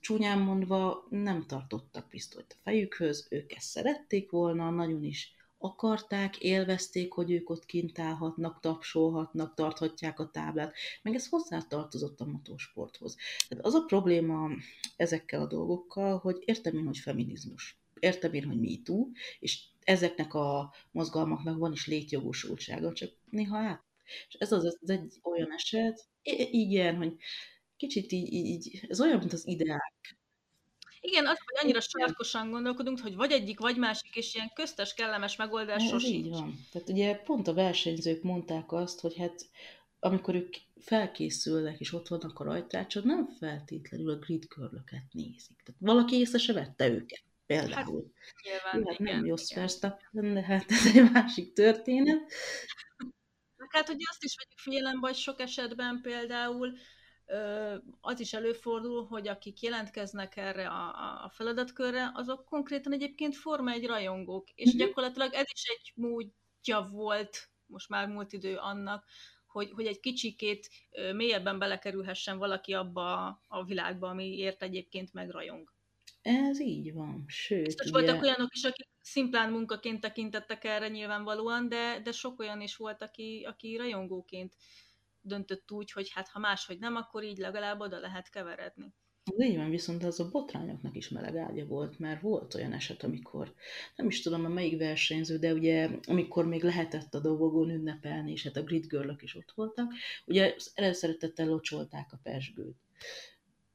csúnyán 0.00 0.38
mondva 0.38 1.06
nem 1.10 1.46
tartottak 1.46 2.08
pisztolyt 2.08 2.56
a 2.58 2.60
fejükhöz, 2.62 3.26
ők 3.30 3.52
ezt 3.52 3.68
szerették 3.68 4.30
volna, 4.30 4.70
nagyon 4.70 5.04
is 5.04 5.37
akarták, 5.58 6.38
élvezték, 6.38 7.12
hogy 7.12 7.30
ők 7.30 7.50
ott 7.50 7.64
kint 7.64 7.98
állhatnak, 7.98 8.60
tapsolhatnak, 8.60 9.54
tarthatják 9.54 10.18
a 10.18 10.30
táblát, 10.30 10.74
meg 11.02 11.14
ez 11.14 11.28
hozzátartozott 11.28 12.20
a 12.20 12.24
motorsporthoz. 12.24 13.16
Tehát 13.48 13.64
az 13.64 13.74
a 13.74 13.84
probléma 13.84 14.50
ezekkel 14.96 15.40
a 15.40 15.46
dolgokkal, 15.46 16.18
hogy 16.18 16.42
értem 16.44 16.76
én, 16.76 16.86
hogy 16.86 16.98
feminizmus, 16.98 17.80
értem 18.00 18.32
én, 18.32 18.44
hogy 18.44 18.60
MeToo, 18.60 19.06
és 19.38 19.64
ezeknek 19.84 20.34
a 20.34 20.74
mozgalmaknak 20.90 21.58
van 21.58 21.72
is 21.72 21.86
létjogosultsága, 21.86 22.92
csak 22.92 23.10
néha 23.30 23.58
át. 23.58 23.84
És 24.28 24.34
ez 24.34 24.52
az, 24.52 24.64
az 24.64 24.90
egy 24.90 25.20
olyan 25.22 25.52
eset, 25.52 26.08
igen, 26.50 26.96
hogy 26.96 27.16
kicsit 27.76 28.12
így, 28.12 28.32
így, 28.32 28.86
ez 28.88 29.00
olyan, 29.00 29.18
mint 29.18 29.32
az 29.32 29.46
ideák 29.46 30.17
igen, 31.00 31.26
az, 31.26 31.38
hogy 31.44 31.62
annyira 31.62 31.80
sarkosan 31.80 32.50
gondolkodunk, 32.50 33.00
hogy 33.00 33.14
vagy 33.14 33.32
egyik, 33.32 33.60
vagy 33.60 33.76
másik, 33.76 34.16
és 34.16 34.34
ilyen 34.34 34.50
köztes, 34.54 34.94
kellemes 34.94 35.36
megoldás 35.36 35.82
Ez 35.82 35.88
sosem. 35.88 36.12
így 36.12 36.28
van. 36.28 36.54
Tehát 36.72 36.88
ugye 36.88 37.14
pont 37.14 37.48
a 37.48 37.54
versenyzők 37.54 38.22
mondták 38.22 38.72
azt, 38.72 39.00
hogy 39.00 39.16
hát 39.16 39.46
amikor 40.00 40.34
ők 40.34 40.54
felkészülnek, 40.80 41.80
és 41.80 41.92
ott 41.92 42.08
vannak 42.08 42.38
a 42.38 42.44
rajtrácson, 42.44 43.02
nem 43.06 43.28
feltétlenül 43.38 44.10
a 44.10 44.16
grid 44.16 44.46
körlöket 44.48 45.04
nézik. 45.12 45.62
Tehát 45.64 45.80
valaki 45.80 46.16
észre 46.16 46.38
se 46.38 46.52
vette 46.52 46.88
őket, 46.88 47.22
például. 47.46 48.12
Hát, 48.14 48.34
nyilván, 48.44 48.78
Jó, 48.78 48.88
hát 48.88 48.98
igen, 49.00 49.16
nem 49.16 49.26
Jos 49.26 49.54
Verstappen, 49.54 50.34
de 50.34 50.42
hát 50.42 50.70
ez 50.70 50.86
egy 50.96 51.10
másik 51.12 51.52
történet. 51.52 52.32
Hát 53.68 53.88
ugye 53.88 54.04
azt 54.10 54.24
is 54.24 54.34
vegyük 54.36 54.58
figyelembe, 54.58 55.06
hogy 55.06 55.16
sok 55.16 55.40
esetben 55.40 56.00
például 56.02 56.72
az 58.00 58.20
is 58.20 58.32
előfordul, 58.32 59.06
hogy 59.06 59.28
akik 59.28 59.60
jelentkeznek 59.60 60.36
erre 60.36 60.68
a, 60.68 61.24
a 61.24 61.28
feladatkörre, 61.28 62.10
azok 62.14 62.44
konkrétan 62.44 62.92
egyébként 62.92 63.36
forma 63.36 63.70
egy 63.70 63.86
rajongók, 63.86 64.50
és 64.54 64.66
uh-huh. 64.66 64.86
gyakorlatilag 64.86 65.32
ez 65.32 65.46
is 65.52 65.62
egy 65.64 65.92
módja 65.94 66.88
volt, 66.92 67.50
most 67.66 67.88
már 67.88 68.08
múlt 68.08 68.32
idő 68.32 68.56
annak, 68.56 69.04
hogy, 69.46 69.70
hogy 69.70 69.86
egy 69.86 70.00
kicsikét 70.00 70.70
mélyebben 71.14 71.58
belekerülhessen 71.58 72.38
valaki 72.38 72.72
abba 72.72 73.26
a 73.48 73.64
világba, 73.64 74.08
amiért 74.08 74.62
egyébként 74.62 75.12
megrajong. 75.12 75.72
Ez 76.22 76.60
így 76.60 76.92
van, 76.92 77.24
sőt. 77.26 77.64
Biztos 77.64 77.90
ugye... 77.90 78.00
voltak 78.00 78.22
olyanok 78.22 78.54
is, 78.54 78.64
akik 78.64 78.88
szimplán 79.00 79.50
munkaként 79.50 80.00
tekintettek 80.00 80.64
erre 80.64 80.88
nyilvánvalóan, 80.88 81.68
de, 81.68 82.00
de 82.02 82.12
sok 82.12 82.40
olyan 82.40 82.60
is 82.60 82.76
volt, 82.76 83.02
aki, 83.02 83.44
aki 83.48 83.76
rajongóként 83.76 84.54
döntött 85.28 85.72
úgy, 85.72 85.92
hogy 85.92 86.10
hát 86.10 86.28
ha 86.28 86.38
máshogy 86.38 86.78
nem, 86.78 86.96
akkor 86.96 87.24
így 87.24 87.38
legalább 87.38 87.80
oda 87.80 87.98
lehet 87.98 88.30
keveredni. 88.30 88.94
Az 89.24 89.44
így 89.44 89.56
van, 89.56 89.70
viszont 89.70 90.04
az 90.04 90.20
a 90.20 90.28
botrányoknak 90.28 90.96
is 90.96 91.08
meleg 91.08 91.36
ágya 91.36 91.66
volt, 91.66 91.98
mert 91.98 92.20
volt 92.20 92.54
olyan 92.54 92.72
eset, 92.72 93.02
amikor 93.02 93.54
nem 93.96 94.06
is 94.06 94.20
tudom, 94.20 94.44
a 94.44 94.48
melyik 94.48 94.78
versenyző, 94.78 95.38
de 95.38 95.52
ugye 95.52 95.88
amikor 96.06 96.46
még 96.46 96.62
lehetett 96.62 97.14
a 97.14 97.20
dobogón 97.20 97.70
ünnepelni, 97.70 98.32
és 98.32 98.42
hát 98.42 98.56
a 98.56 98.62
grid 98.62 98.86
girl 98.86 99.10
is 99.18 99.34
ott 99.34 99.52
voltak, 99.54 99.92
ugye 100.24 100.54
előszeretettel 100.74 101.46
locsolták 101.46 102.12
a 102.12 102.20
persgőt. 102.22 102.76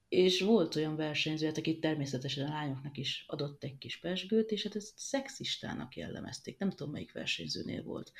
És 0.09 0.41
volt 0.41 0.75
olyan 0.75 0.95
versenyző, 0.95 1.45
hát, 1.45 1.57
aki 1.57 1.79
természetesen 1.79 2.47
a 2.47 2.53
lányoknak 2.53 2.97
is 2.97 3.25
adott 3.27 3.63
egy 3.63 3.77
kis 3.77 3.99
pesgőt, 3.99 4.51
és 4.51 4.63
hát 4.63 4.75
ezt 4.75 4.93
szexistának 4.95 5.95
jellemezték. 5.95 6.57
Nem 6.57 6.69
tudom, 6.69 6.91
melyik 6.91 7.11
versenyzőnél 7.11 7.83
volt 7.83 8.11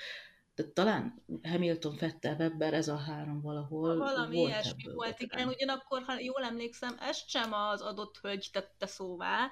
de 0.56 0.64
talán 0.74 1.24
Hamilton, 1.43 1.95
Fettel, 1.95 2.36
Webber, 2.36 2.74
ez 2.74 2.88
a 2.88 2.97
három 2.97 3.41
valahol 3.41 3.97
Valami 3.97 4.36
volt 4.36 4.49
ilyesmi 4.49 4.93
volt, 4.93 5.20
igen. 5.20 5.47
Ugyanakkor, 5.47 6.04
ha 6.04 6.20
jól 6.20 6.43
emlékszem, 6.43 6.97
ezt 6.99 7.30
sem 7.30 7.54
az 7.54 7.82
adott 7.82 8.18
hölgy 8.18 8.49
tette 8.51 8.86
szóvá, 8.86 9.51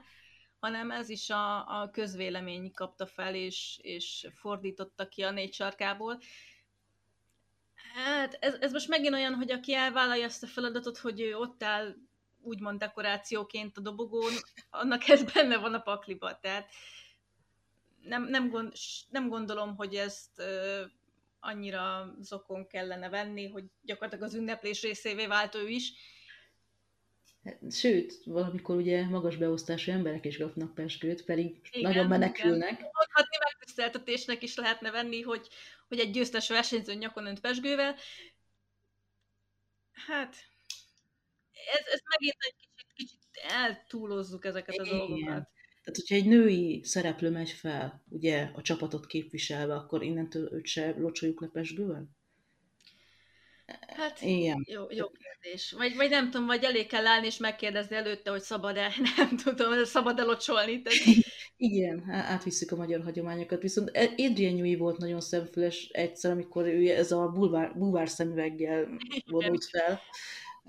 hanem 0.60 0.92
ez 0.92 1.10
is 1.10 1.30
a, 1.30 1.82
a 1.82 1.90
közvélemény 1.90 2.72
kapta 2.72 3.06
fel, 3.06 3.36
és, 3.36 3.80
és 3.82 4.28
fordította 4.36 5.08
ki 5.08 5.24
a 5.24 5.32
négy 5.32 5.54
sarkából. 5.54 6.20
Hát 7.94 8.38
ez, 8.40 8.54
ez 8.60 8.72
most 8.72 8.88
megint 8.88 9.14
olyan, 9.14 9.34
hogy 9.34 9.52
aki 9.52 9.74
elvállalja 9.74 10.26
ezt 10.26 10.44
a 10.44 10.48
feladatot, 10.48 10.98
hogy 10.98 11.22
ő 11.22 11.36
ott 11.36 11.64
áll 11.64 11.96
úgymond 12.42 12.80
dekorációként 12.80 13.78
a 13.78 13.82
dobogón, 13.82 14.32
annak 14.70 15.08
ez 15.08 15.34
benne 15.34 15.58
van 15.58 15.74
a 15.74 15.80
pakliba. 15.80 16.40
Tehát 16.40 16.70
nem, 18.04 18.24
nem, 18.24 18.50
gond, 18.50 18.74
nem 19.10 19.30
gondolom, 19.30 19.76
hogy 19.76 19.96
ezt 19.96 20.40
ö, 20.40 20.84
annyira 21.40 22.16
zokon 22.20 22.68
kellene 22.68 23.10
venni, 23.10 23.48
hogy 23.48 23.64
gyakorlatilag 23.82 24.26
az 24.26 24.36
ünneplés 24.36 24.82
részévé 24.82 25.26
vált 25.26 25.56
ő 25.56 25.68
is. 25.68 25.94
Sőt, 27.70 28.14
valamikor 28.26 28.76
ugye 28.76 29.08
magas 29.08 29.38
beosztású 29.38 29.92
emberek 29.92 30.26
is 30.26 30.38
kapnak 30.38 30.74
peskőt, 30.74 31.26
pedig 31.26 31.60
igen, 31.72 31.92
nagyon 31.92 32.08
menekülnek. 32.08 32.72
Igen. 32.72 32.92
Mondhatni 32.94 33.38
megtiszteltetésnek 33.44 34.44
is 34.44 34.56
lehetne 34.56 34.92
venni, 34.92 35.22
hogy, 35.22 35.48
hogy 35.88 36.00
egy 36.00 36.12
győztes 36.12 36.50
versenyző 36.50 36.94
nyakon 36.94 37.26
önt 37.26 37.40
pesgővel. 37.40 37.96
Hát, 39.92 40.36
ez, 41.74 41.86
ez 41.94 42.00
megint 42.10 42.38
egy 42.40 42.56
kicsit, 42.56 42.94
kicsit 42.94 43.20
eltúlozzuk 43.50 44.46
ezeket 44.46 44.78
a 44.78 44.84
dolgokat. 44.84 45.50
Tehát, 45.84 46.00
hogyha 46.00 46.16
egy 46.16 46.26
női 46.26 46.82
szereplő 46.84 47.30
megy 47.30 47.50
fel, 47.50 48.04
ugye, 48.10 48.50
a 48.54 48.62
csapatot 48.62 49.06
képviselve, 49.06 49.74
akkor 49.74 50.04
innentől 50.04 50.54
őt 50.54 50.66
se 50.66 50.96
locsoljuk 50.98 51.42
le 51.42 51.48
pesgővel? 51.48 52.10
Hát, 53.88 54.22
Igen. 54.22 54.66
Jó, 54.68 54.82
jó 54.90 55.06
kérdés. 55.10 55.72
Vagy, 55.78 55.96
vagy 55.96 56.10
nem 56.10 56.32
tudom, 56.32 56.46
vagy 56.46 56.64
elég 56.64 56.88
kell 56.88 57.06
állni 57.06 57.26
és 57.26 57.38
megkérdezni 57.38 57.96
előtte, 57.96 58.32
hogy 58.32 58.42
szabad-e, 58.42 58.94
nem 59.18 59.38
tudom, 59.38 59.84
szabad-e 59.84 60.24
locsolni. 60.24 60.82
Tehát... 60.82 61.00
Igen, 61.58 62.10
átvisszük 62.10 62.72
a 62.72 62.76
magyar 62.76 63.04
hagyományokat. 63.04 63.62
Viszont 63.62 63.92
Adrian 64.18 64.54
Newey 64.54 64.78
volt 64.78 64.98
nagyon 64.98 65.22
szemfüles 65.22 65.90
egyszer, 65.92 66.32
amikor 66.32 66.66
ő 66.66 66.90
ez 66.90 67.12
a 67.12 67.28
bulvár, 67.28 67.78
bulvár 67.78 68.10
szemüveggel 68.10 68.88
vonult 69.26 69.66
fel. 69.66 70.02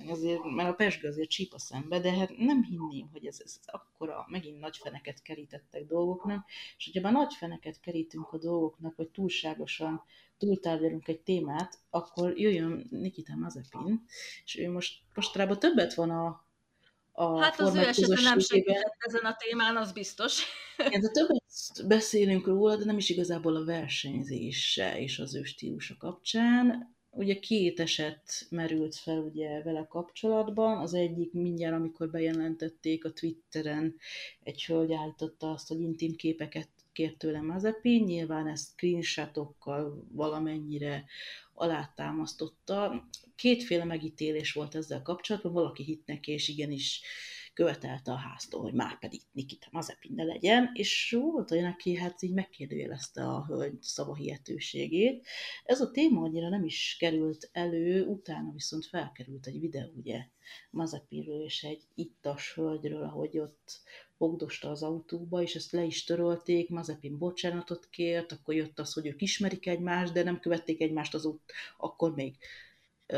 Azért, 0.09 0.43
mert 0.45 0.69
a 0.69 0.75
pesgő 0.75 1.09
azért 1.09 1.31
csíp 1.31 1.53
a 1.53 1.59
szembe, 1.59 2.01
de 2.01 2.13
hát 2.13 2.37
nem 2.37 2.63
hinném, 2.63 3.09
hogy 3.13 3.27
ez, 3.27 3.41
ez 3.45 3.59
akkora, 3.67 4.27
megint 4.29 4.61
nagy 4.61 4.77
feneket 4.77 5.23
kerítettek 5.23 5.87
dolgoknak, 5.87 6.45
és 6.77 6.85
hogyha 6.85 7.01
már 7.01 7.13
nagy 7.13 7.35
feneket 7.35 7.81
kerítünk 7.81 8.33
a 8.33 8.39
dolgoknak, 8.39 8.97
vagy 8.97 9.09
túlságosan 9.09 10.03
túltárgyalunk 10.39 11.09
egy 11.09 11.21
témát, 11.21 11.79
akkor 11.91 12.39
jöjjön 12.39 12.87
Nikita 12.91 13.37
Mazepin, 13.37 14.05
és 14.45 14.59
ő 14.59 14.71
most 14.71 15.03
mostanában 15.15 15.59
többet 15.59 15.95
van 15.95 16.11
a, 16.11 16.47
a 17.13 17.41
Hát 17.41 17.61
az 17.61 17.75
ő 17.75 17.79
esetben 17.79 18.23
nem 18.23 18.39
segített 18.39 18.97
ezen 18.99 19.25
a 19.25 19.37
témán, 19.37 19.77
az 19.77 19.93
biztos. 19.93 20.43
Igen, 20.87 21.01
de 21.01 21.09
többet 21.09 21.43
beszélünk 21.87 22.47
róla, 22.47 22.77
de 22.77 22.85
nem 22.85 22.97
is 22.97 23.09
igazából 23.09 23.57
a 23.57 23.65
versenyzése 23.65 25.01
és 25.01 25.19
az 25.19 25.35
ő 25.35 25.43
stílusa 25.43 25.97
kapcsán. 25.97 26.95
Ugye 27.15 27.39
két 27.39 27.81
eset 27.81 28.47
merült 28.51 28.95
fel 28.95 29.19
ugye 29.19 29.63
vele 29.63 29.87
kapcsolatban. 29.89 30.79
Az 30.79 30.95
egyik 30.95 31.33
mindjárt, 31.33 31.75
amikor 31.75 32.11
bejelentették 32.11 33.05
a 33.05 33.13
Twitteren, 33.13 33.97
egy 34.43 34.65
hölgy 34.65 34.93
állította 34.93 35.51
azt, 35.51 35.69
hogy 35.69 35.81
intim 35.81 36.15
képeket 36.15 36.69
kért 36.93 37.17
tőlem 37.19 37.47
Mazepin, 37.47 38.05
nyilván 38.05 38.49
ezt 38.49 38.71
screenshotokkal 38.71 40.07
valamennyire 40.13 41.05
alátámasztotta. 41.55 43.09
Kétféle 43.37 43.85
megítélés 43.85 44.53
volt 44.53 44.75
ezzel 44.75 45.03
kapcsolatban, 45.03 45.53
valaki 45.53 45.83
hitt 45.83 46.07
neki, 46.07 46.33
és 46.33 46.49
igenis 46.49 47.03
követelte 47.55 48.13
a 48.13 48.17
háztól, 48.17 48.61
hogy 48.61 48.73
már 48.73 48.99
pedig 48.99 49.21
Nikita 49.33 49.67
Mazepin 49.71 50.25
legyen, 50.25 50.71
és 50.73 51.17
volt 51.21 51.51
olyan, 51.51 51.73
aki 51.73 51.97
hát 51.97 52.23
így 52.23 52.33
megkérdőjelezte 52.33 53.23
a 53.23 53.45
hölgy 53.47 53.83
szavahihetőségét. 53.83 55.27
Ez 55.65 55.81
a 55.81 55.91
téma 55.91 56.23
annyira 56.23 56.49
nem 56.49 56.65
is 56.65 56.97
került 56.99 57.49
elő, 57.53 58.07
utána 58.07 58.53
viszont 58.53 58.87
felkerült 58.87 59.47
egy 59.47 59.61
videó, 59.61 59.91
ugye, 59.97 60.27
Mazepinről 60.71 61.45
és 61.45 61.63
egy 61.63 61.83
ittas 61.95 62.55
hölgyről, 62.55 63.03
ahogy 63.03 63.39
ott 63.39 63.81
fogdosta 64.17 64.71
az 64.71 64.83
autóba, 64.83 65.43
és 65.43 65.55
ezt 65.55 65.73
le 65.73 65.85
is 65.85 66.05
törölték, 66.05 66.71
Mazepin 66.71 67.19
bocsánatot 67.19 67.89
kért, 67.91 68.33
akkor 68.33 68.55
jött 68.55 68.79
az, 68.79 68.93
hogy 68.93 69.07
ők 69.07 69.23
ismerik 69.23 69.67
egymást, 69.67 70.13
de 70.13 70.23
nem 70.23 70.41
követték 70.41 70.81
egymást 70.81 71.15
az 71.15 71.25
út, 71.25 71.53
akkor 71.77 72.15
még 72.15 72.37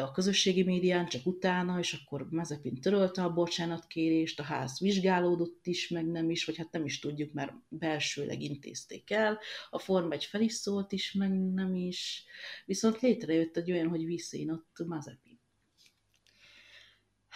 a 0.02 0.10
közösségi 0.10 0.62
médián, 0.62 1.06
csak 1.06 1.26
utána, 1.26 1.78
és 1.78 1.92
akkor 1.92 2.26
Mazepin 2.30 2.80
törölte 2.80 3.22
a 3.22 3.32
bocsánatkérést, 3.32 4.40
a 4.40 4.42
ház 4.42 4.80
vizsgálódott 4.80 5.66
is, 5.66 5.88
meg 5.88 6.06
nem 6.06 6.30
is, 6.30 6.44
vagy 6.44 6.56
hát 6.56 6.72
nem 6.72 6.84
is 6.84 6.98
tudjuk, 6.98 7.32
mert 7.32 7.52
belsőleg 7.68 8.40
intézték 8.40 9.10
el, 9.10 9.38
a 9.70 9.78
Form 9.78 10.12
egy 10.12 10.24
fel 10.24 10.40
is 10.40 10.52
szólt 10.52 10.92
is, 10.92 11.12
meg 11.12 11.52
nem 11.52 11.74
is, 11.74 12.24
viszont 12.64 13.00
létrejött 13.00 13.56
egy 13.56 13.70
olyan, 13.70 13.88
hogy 13.88 14.04
visszénott 14.04 14.76
Mazepin. 14.86 15.42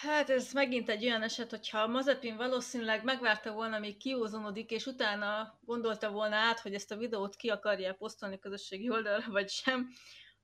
Hát 0.00 0.30
ez 0.30 0.52
megint 0.52 0.88
egy 0.88 1.04
olyan 1.04 1.22
eset, 1.22 1.50
hogyha 1.50 1.86
Mazepin 1.86 2.36
valószínűleg 2.36 3.04
megvárta 3.04 3.52
volna, 3.52 3.78
míg 3.78 3.96
kiózonodik, 3.96 4.70
és 4.70 4.86
utána 4.86 5.58
gondolta 5.64 6.10
volna 6.10 6.36
át, 6.36 6.60
hogy 6.60 6.74
ezt 6.74 6.90
a 6.90 6.96
videót 6.96 7.36
ki 7.36 7.48
akarja 7.48 7.94
posztolni 7.94 8.38
közösségi 8.38 8.90
oldalra, 8.90 9.30
vagy 9.30 9.48
sem, 9.48 9.88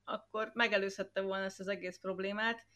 akkor 0.05 0.51
megelőzhette 0.53 1.21
volna 1.21 1.43
ezt 1.43 1.59
az 1.59 1.67
egész 1.67 1.97
problémát. 1.97 2.67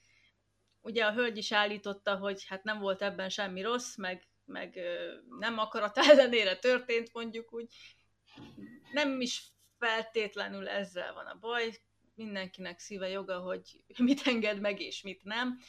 Ugye 0.81 1.05
a 1.05 1.13
hölgy 1.13 1.37
is 1.37 1.51
állította, 1.51 2.17
hogy 2.17 2.45
hát 2.45 2.63
nem 2.63 2.79
volt 2.79 3.01
ebben 3.01 3.29
semmi 3.29 3.61
rossz, 3.61 3.95
meg, 3.95 4.27
meg 4.45 4.79
nem 5.39 5.57
akarat 5.57 5.97
ellenére 6.09 6.55
történt, 6.55 7.13
mondjuk 7.13 7.53
úgy. 7.53 7.73
Nem 8.93 9.21
is 9.21 9.51
feltétlenül 9.77 10.67
ezzel 10.67 11.13
van 11.13 11.25
a 11.25 11.39
baj, 11.39 11.77
mindenkinek 12.15 12.79
szíve 12.79 13.09
joga, 13.09 13.39
hogy 13.39 13.83
mit 13.97 14.21
enged 14.27 14.59
meg 14.59 14.81
és 14.81 15.01
mit 15.01 15.23
nem 15.23 15.59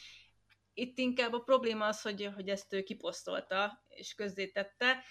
itt 0.73 0.97
inkább 0.97 1.33
a 1.33 1.39
probléma 1.39 1.85
az, 1.85 2.01
hogy, 2.01 2.29
hogy 2.35 2.49
ezt 2.49 2.73
ő 2.73 2.83
kiposztolta 2.83 3.85
és 3.87 4.13
közzétette. 4.13 5.03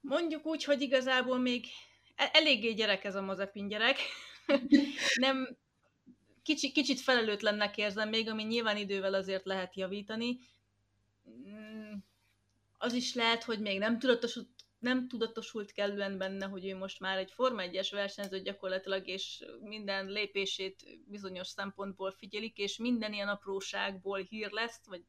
Mondjuk 0.00 0.46
úgy, 0.46 0.64
hogy 0.64 0.80
igazából 0.80 1.38
még 1.38 1.66
e-, 2.14 2.30
eléggé 2.32 2.72
gyerek 2.72 3.04
ez 3.04 3.14
a 3.14 3.22
Mazepin 3.22 3.68
gyerek. 3.68 3.96
Nem, 5.14 5.56
kicsi, 6.42 6.72
kicsit 6.72 7.00
felelőtlennek 7.00 7.76
érzem 7.76 8.08
még, 8.08 8.28
ami 8.28 8.42
nyilván 8.42 8.76
idővel 8.76 9.14
azért 9.14 9.44
lehet 9.44 9.76
javítani. 9.76 10.38
Mm, 11.48 11.92
az 12.78 12.92
is 12.92 13.14
lehet, 13.14 13.44
hogy 13.44 13.60
még 13.60 13.78
nem 13.78 13.98
tudatosult 13.98 14.48
nem 14.82 15.08
tudatosult 15.08 15.72
kellően 15.72 16.18
benne, 16.18 16.46
hogy 16.46 16.66
ő 16.66 16.76
most 16.76 17.00
már 17.00 17.18
egy 17.18 17.30
Forma 17.30 17.62
1-es 17.64 17.88
versenyző 17.90 18.40
gyakorlatilag, 18.40 19.08
és 19.08 19.44
minden 19.60 20.06
lépését 20.06 20.84
bizonyos 21.06 21.48
szempontból 21.48 22.10
figyelik, 22.10 22.58
és 22.58 22.76
minden 22.76 23.12
ilyen 23.12 23.28
apróságból 23.28 24.18
hír 24.18 24.50
lesz, 24.50 24.80
vagy, 24.86 25.02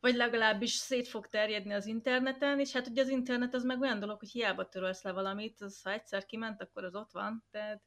vagy 0.00 0.14
legalábbis 0.14 0.70
szét 0.70 1.08
fog 1.08 1.28
terjedni 1.28 1.72
az 1.72 1.86
interneten, 1.86 2.60
és 2.60 2.72
hát 2.72 2.86
ugye 2.86 3.02
az 3.02 3.08
internet 3.08 3.54
az 3.54 3.64
meg 3.64 3.80
olyan 3.80 4.00
dolog, 4.00 4.18
hogy 4.18 4.30
hiába 4.30 4.68
törölsz 4.68 5.02
le 5.02 5.12
valamit, 5.12 5.60
az, 5.60 5.82
ha 5.82 5.92
egyszer 5.92 6.26
kiment, 6.26 6.62
akkor 6.62 6.84
az 6.84 6.94
ott 6.94 7.12
van, 7.12 7.44
tehát 7.50 7.82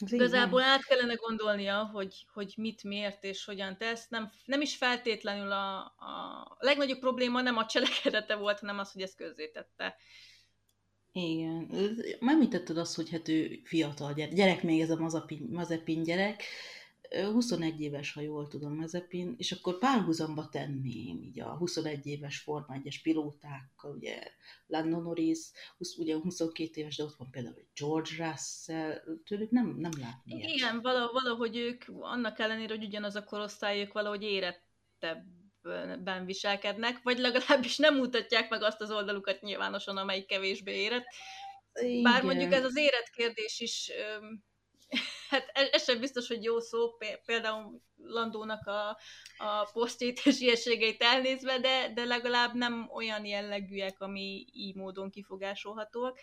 az 0.00 0.12
Igazából 0.12 0.62
át 0.62 0.84
kellene 0.84 1.14
gondolnia, 1.14 1.90
hogy, 1.92 2.26
hogy 2.32 2.54
mit, 2.56 2.82
miért 2.82 3.24
és 3.24 3.44
hogyan 3.44 3.76
tesz. 3.76 4.08
Nem, 4.08 4.30
nem 4.44 4.60
is 4.60 4.76
feltétlenül 4.76 5.52
a, 5.52 5.76
a 5.78 6.56
legnagyobb 6.58 6.98
probléma 6.98 7.40
nem 7.40 7.56
a 7.56 7.66
cselekedete 7.66 8.34
volt, 8.34 8.58
hanem 8.58 8.78
az, 8.78 8.92
hogy 8.92 9.02
ezt 9.02 9.16
közzétette. 9.16 9.96
Igen. 11.12 11.70
Említetted 12.20 12.76
azt, 12.76 12.96
hogy 12.96 13.10
hát 13.10 13.28
ő 13.28 13.60
fiatal 13.64 14.12
gyerek, 14.12 14.34
gyerek 14.34 14.62
még 14.62 14.80
ez 14.80 14.90
a 14.90 14.96
Mazepin, 14.96 15.48
Mazepin 15.50 16.02
gyerek, 16.02 16.42
21 17.10 17.80
éves, 17.80 18.12
ha 18.12 18.20
jól 18.20 18.48
tudom, 18.48 18.74
Mazepin, 18.74 19.34
és 19.38 19.52
akkor 19.52 19.78
párhuzamba 19.78 20.48
tenném 20.48 21.22
így 21.22 21.40
a 21.40 21.56
21 21.56 22.06
éves 22.06 22.38
Forma 22.38 22.76
1-es 22.84 22.96
pilótákkal, 23.02 23.94
ugye 23.94 24.22
Lando 24.66 25.00
Norris, 25.00 25.38
20, 25.78 25.96
ugye 25.96 26.14
22 26.14 26.80
éves, 26.80 26.96
de 26.96 27.02
ott 27.02 27.16
van 27.16 27.30
például 27.30 27.54
George 27.74 28.10
Russell, 28.18 29.02
tőlük 29.24 29.50
nem, 29.50 29.76
nem 29.78 29.90
látni 30.00 30.34
Igen, 30.34 30.50
ilyet. 30.50 30.82
valahogy 31.12 31.56
ők 31.56 31.84
annak 32.00 32.38
ellenére, 32.38 32.74
hogy 32.74 32.84
ugyanaz 32.84 33.14
a 33.14 33.24
korosztály, 33.24 33.80
ők 33.80 33.92
valahogy 33.92 34.22
érettebben 34.22 36.24
viselkednek, 36.24 37.02
vagy 37.02 37.18
legalábbis 37.18 37.76
nem 37.76 37.96
mutatják 37.96 38.50
meg 38.50 38.62
azt 38.62 38.80
az 38.80 38.90
oldalukat 38.90 39.40
nyilvánosan, 39.40 39.96
amelyik 39.96 40.26
kevésbé 40.26 40.80
érett. 40.80 41.06
Bár 41.82 41.92
Igen. 41.92 42.24
mondjuk 42.24 42.52
ez 42.52 42.64
az 42.64 42.76
éretkérdés 42.76 43.60
is 43.60 43.90
hát 45.30 45.50
ez, 45.52 45.68
ez 45.72 45.84
sem 45.84 46.00
biztos, 46.00 46.28
hogy 46.28 46.44
jó 46.44 46.60
szó, 46.60 46.96
például 47.24 47.80
Landónak 47.96 48.66
a, 48.66 48.88
a 49.36 49.70
posztjait 49.72 50.20
és 50.24 50.40
ilyeségeit 50.40 51.02
elnézve, 51.02 51.58
de, 51.58 51.92
de 51.94 52.04
legalább 52.04 52.54
nem 52.54 52.90
olyan 52.92 53.24
jellegűek, 53.24 54.00
ami 54.00 54.46
így 54.52 54.74
módon 54.74 55.10
kifogásolhatóak. 55.10 56.18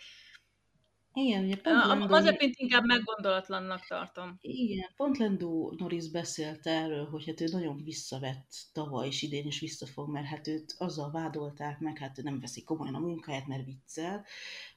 Igen, 1.24 1.44
ugye 1.44 1.56
pont 1.56 1.84
a, 1.84 1.86
Lendó... 1.86 2.06
Mazepint 2.06 2.54
inkább 2.56 2.84
meggondolatlannak 2.84 3.86
tartom. 3.86 4.38
Igen, 4.40 4.88
pont 4.96 5.18
Lendó 5.18 5.74
Norris 5.78 6.10
beszélt 6.10 6.66
erről, 6.66 7.06
hogy 7.06 7.26
hát 7.26 7.40
ő 7.40 7.44
nagyon 7.52 7.82
visszavett 7.84 8.52
tavaly 8.72 9.06
és 9.06 9.22
idén 9.22 9.46
is 9.46 9.60
visszafog, 9.60 10.10
mert 10.10 10.26
hát 10.26 10.46
őt 10.46 10.74
azzal 10.78 11.10
vádolták 11.10 11.78
meg, 11.78 11.98
hát 11.98 12.18
ő 12.18 12.22
nem 12.22 12.40
veszi 12.40 12.62
komolyan 12.62 12.94
a 12.94 12.98
munkáját, 12.98 13.46
mert 13.46 13.64
viccel. 13.64 14.24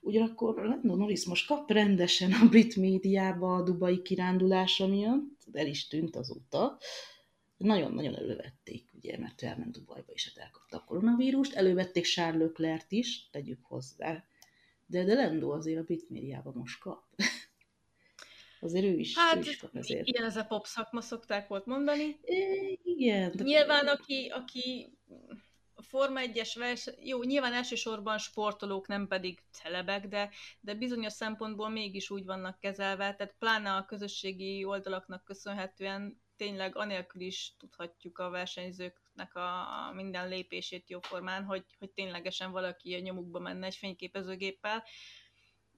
Ugyanakkor 0.01 0.65
Lendó 0.65 0.95
Norris 0.95 1.25
most 1.25 1.47
kap 1.47 1.71
rendesen 1.71 2.31
a 2.31 2.47
brit 2.49 2.75
médiába 2.75 3.55
a 3.55 3.63
dubai 3.63 4.01
kirándulása 4.01 4.87
miatt, 4.87 5.37
el 5.51 5.67
is 5.67 5.87
tűnt 5.87 6.15
azóta. 6.15 6.77
Nagyon-nagyon 7.57 8.15
elővették, 8.15 8.89
ugye, 8.93 9.17
mert 9.17 9.43
ő 9.43 9.47
elment 9.47 9.71
Dubajba, 9.71 10.11
és 10.13 10.31
hát 10.33 10.43
elkapta 10.43 10.77
a 10.77 10.83
koronavírust. 10.83 11.53
Elővették 11.53 12.05
Charles 12.05 12.41
Leclerc 12.41 12.91
is, 12.91 13.29
tegyük 13.29 13.59
hozzá 13.63 14.23
de, 14.91 15.03
de 15.03 15.13
Lendo 15.13 15.51
azért 15.51 15.79
a 15.79 15.83
brit 15.83 16.09
médiában 16.09 16.53
most 16.55 16.79
kap. 16.79 17.03
azért 18.61 18.85
ő 18.85 18.97
is, 18.99 19.17
hát, 19.17 19.35
ő 19.35 19.39
is 19.39 19.57
kap 19.57 19.75
ezért. 19.75 20.07
Igen, 20.07 20.23
ez 20.23 20.37
a 20.37 20.45
pop 20.45 20.65
szakma 20.65 21.01
szokták 21.01 21.47
volt 21.47 21.65
mondani. 21.65 22.19
É, 22.23 22.79
igen. 22.83 23.31
De 23.35 23.43
nyilván, 23.43 23.87
aki, 23.87 24.31
aki 24.33 24.97
a 25.73 25.81
Forma 25.81 26.19
1-es 26.23 26.51
verseny, 26.55 26.93
jó, 26.99 27.23
nyilván 27.23 27.53
elsősorban 27.53 28.17
sportolók, 28.17 28.87
nem 28.87 29.07
pedig 29.07 29.39
celebek, 29.51 30.07
de, 30.07 30.29
de 30.59 30.73
bizonyos 30.73 31.13
szempontból 31.13 31.69
mégis 31.69 32.09
úgy 32.09 32.25
vannak 32.25 32.59
kezelve, 32.59 33.15
tehát 33.15 33.35
pláne 33.39 33.71
a 33.71 33.85
közösségi 33.85 34.63
oldalaknak 34.63 35.23
köszönhetően 35.23 36.21
tényleg 36.35 36.75
anélkül 36.77 37.21
is 37.21 37.55
tudhatjuk 37.57 38.17
a 38.17 38.29
versenyzőknek 39.22 39.36
a, 39.36 39.88
a 39.88 39.93
minden 39.93 40.28
lépését 40.28 40.89
jóformán, 40.89 41.43
hogy, 41.43 41.65
hogy 41.80 41.89
ténylegesen 41.91 42.51
valaki 42.51 42.95
a 42.95 42.99
nyomukba 42.99 43.39
menne 43.39 43.65
egy 43.65 43.76
fényképezőgéppel. 43.76 44.84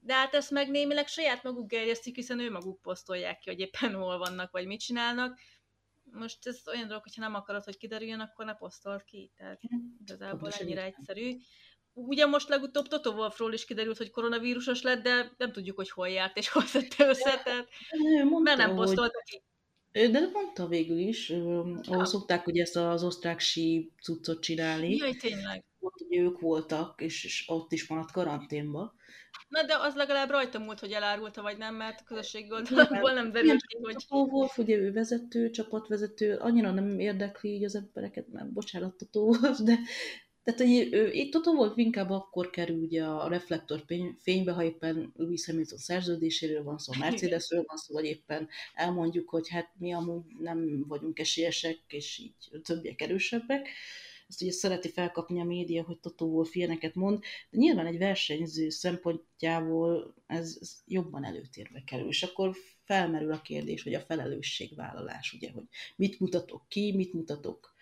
de 0.00 0.14
hát 0.14 0.34
ezt 0.34 0.50
meg 0.50 0.70
némileg 0.70 1.06
saját 1.06 1.42
maguk 1.42 1.68
gerjesztik, 1.68 2.14
hiszen 2.14 2.40
ő 2.40 2.50
maguk 2.50 2.80
posztolják 2.82 3.38
ki, 3.38 3.50
hogy 3.50 3.60
éppen 3.60 3.94
hol 3.94 4.18
vannak, 4.18 4.50
vagy 4.50 4.66
mit 4.66 4.80
csinálnak. 4.80 5.38
Most 6.12 6.46
ez 6.46 6.62
olyan 6.66 6.88
dolog, 6.88 7.02
hogyha 7.02 7.20
nem 7.20 7.34
akarod, 7.34 7.64
hogy 7.64 7.76
kiderüljön, 7.76 8.20
akkor 8.20 8.44
ne 8.44 8.54
posztold 8.54 9.04
ki. 9.04 9.32
Tehát 9.36 9.60
igazából 10.00 10.50
ennyire 10.50 10.82
egyszerű. 10.82 11.36
Ugye 11.92 12.26
most 12.26 12.48
legutóbb 12.48 12.88
Toto 12.88 13.10
Wolfról 13.10 13.52
is 13.52 13.64
kiderült, 13.64 13.96
hogy 13.96 14.10
koronavírusos 14.10 14.82
lett, 14.82 15.02
de 15.02 15.32
nem 15.36 15.52
tudjuk, 15.52 15.76
hogy 15.76 15.90
hol 15.90 16.08
járt 16.08 16.36
és 16.36 16.48
hol 16.48 16.62
szedte 16.62 17.06
össze, 17.06 17.42
tehát 17.44 17.68
mert 18.42 18.58
nem 18.58 18.74
posztolta 18.74 19.22
ki. 19.24 19.42
De 19.94 20.28
mondta 20.32 20.66
végül 20.66 20.98
is, 20.98 21.30
ahol 21.82 22.04
szokták 22.04 22.46
ugye 22.46 22.62
ezt 22.62 22.76
az 22.76 23.04
osztrák 23.04 23.40
sí 23.40 23.92
cuccot 24.02 24.42
csinálni. 24.42 24.96
Jaj, 24.96 25.12
tényleg. 25.12 25.64
Ott 25.78 26.00
ugye 26.00 26.20
ők 26.20 26.40
voltak, 26.40 27.00
és, 27.00 27.24
és 27.24 27.44
ott 27.46 27.72
is 27.72 27.88
maradt 27.88 28.12
karanténba. 28.12 28.94
Na, 29.48 29.62
de 29.62 29.76
az 29.78 29.94
legalább 29.94 30.30
rajta 30.30 30.58
múlt, 30.58 30.80
hogy 30.80 30.92
elárulta, 30.92 31.42
vagy 31.42 31.58
nem, 31.58 31.74
mert 31.74 32.00
a 32.00 32.04
közösségi 32.04 32.52
oldalakból 32.52 33.12
nem 33.12 33.32
derült 33.32 33.66
ki, 33.66 33.78
hogy... 33.82 34.04
A 34.08 34.16
Wolf, 34.16 34.58
ugye 34.58 34.76
ő 34.76 34.92
vezető, 34.92 35.50
csapatvezető, 35.50 36.36
annyira 36.36 36.70
nem 36.70 36.98
érdekli 36.98 37.50
így 37.50 37.64
az 37.64 37.74
embereket, 37.74 38.28
mert 38.28 38.52
bocsánat, 38.52 38.96
Totó 38.96 39.26
Wolf, 39.26 39.58
de 39.58 39.78
tehát, 40.44 40.60
itt 41.14 41.32
Toto 41.32 41.54
volt 41.54 41.78
inkább 41.78 42.10
akkor 42.10 42.50
kerül 42.50 42.82
ugye 42.82 43.04
a 43.04 43.28
reflektor 43.28 43.84
fénybe, 44.18 44.52
ha 44.52 44.64
éppen 44.64 45.12
Louis 45.16 45.46
Hamilton 45.46 45.78
szerződéséről 45.78 46.62
van 46.62 46.78
szó, 46.78 46.92
Mercedesről 46.98 47.64
van 47.66 47.76
szó, 47.76 47.94
vagy 47.94 48.04
éppen 48.04 48.48
elmondjuk, 48.74 49.28
hogy 49.28 49.48
hát 49.48 49.70
mi 49.78 49.92
amúgy 49.92 50.24
nem 50.38 50.84
vagyunk 50.88 51.18
esélyesek, 51.18 51.78
és 51.88 52.18
így 52.18 52.60
többiek 52.62 53.00
erősebbek. 53.00 53.68
Ezt 54.28 54.42
ugye 54.42 54.52
szereti 54.52 54.88
felkapni 54.88 55.40
a 55.40 55.44
média, 55.44 55.82
hogy 55.82 55.98
Toto 55.98 56.24
Wolff 56.24 56.54
ilyeneket 56.54 56.94
mond, 56.94 57.20
de 57.50 57.58
nyilván 57.58 57.86
egy 57.86 57.98
versenyző 57.98 58.68
szempontjából 58.68 60.14
ez, 60.26 60.58
ez 60.60 60.82
jobban 60.86 61.24
előtérbe 61.24 61.82
kerül, 61.86 62.08
és 62.08 62.22
akkor 62.22 62.56
felmerül 62.84 63.32
a 63.32 63.40
kérdés, 63.40 63.82
hogy 63.82 63.94
a 63.94 64.00
felelősségvállalás, 64.00 65.32
ugye, 65.32 65.50
hogy 65.50 65.64
mit 65.96 66.20
mutatok 66.20 66.68
ki, 66.68 66.92
mit 66.96 67.12
mutatok 67.12 67.73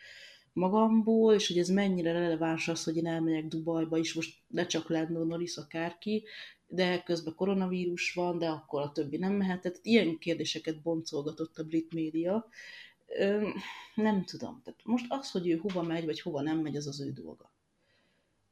magamból, 0.53 1.35
és 1.35 1.49
hogy 1.49 1.59
ez 1.59 1.69
mennyire 1.69 2.13
releváns 2.13 2.69
az, 2.69 2.85
hogy 2.85 2.97
én 2.97 3.07
elmegyek 3.07 3.47
Dubajba 3.47 3.99
is, 3.99 4.15
most 4.15 4.39
ne 4.49 4.67
csak 4.67 4.89
Lando 4.89 5.25
Norris, 5.25 5.57
akárki, 5.57 6.25
de 6.67 7.03
közben 7.03 7.35
koronavírus 7.35 8.15
van, 8.15 8.39
de 8.39 8.49
akkor 8.49 8.83
a 8.83 8.93
többi 8.93 9.17
nem 9.17 9.33
mehet. 9.33 9.61
Tehát 9.61 9.79
ilyen 9.83 10.19
kérdéseket 10.19 10.83
boncolgatott 10.83 11.59
a 11.59 11.65
brit 11.65 11.93
média. 11.93 12.49
nem 13.95 14.25
tudom. 14.25 14.61
Tehát 14.65 14.81
most 14.85 15.07
az, 15.09 15.31
hogy 15.31 15.49
ő 15.49 15.57
hova 15.57 15.83
megy, 15.83 16.05
vagy 16.05 16.21
hova 16.21 16.43
nem 16.43 16.59
megy, 16.59 16.77
az 16.77 16.87
az 16.87 17.01
ő 17.01 17.13
dolga. 17.13 17.53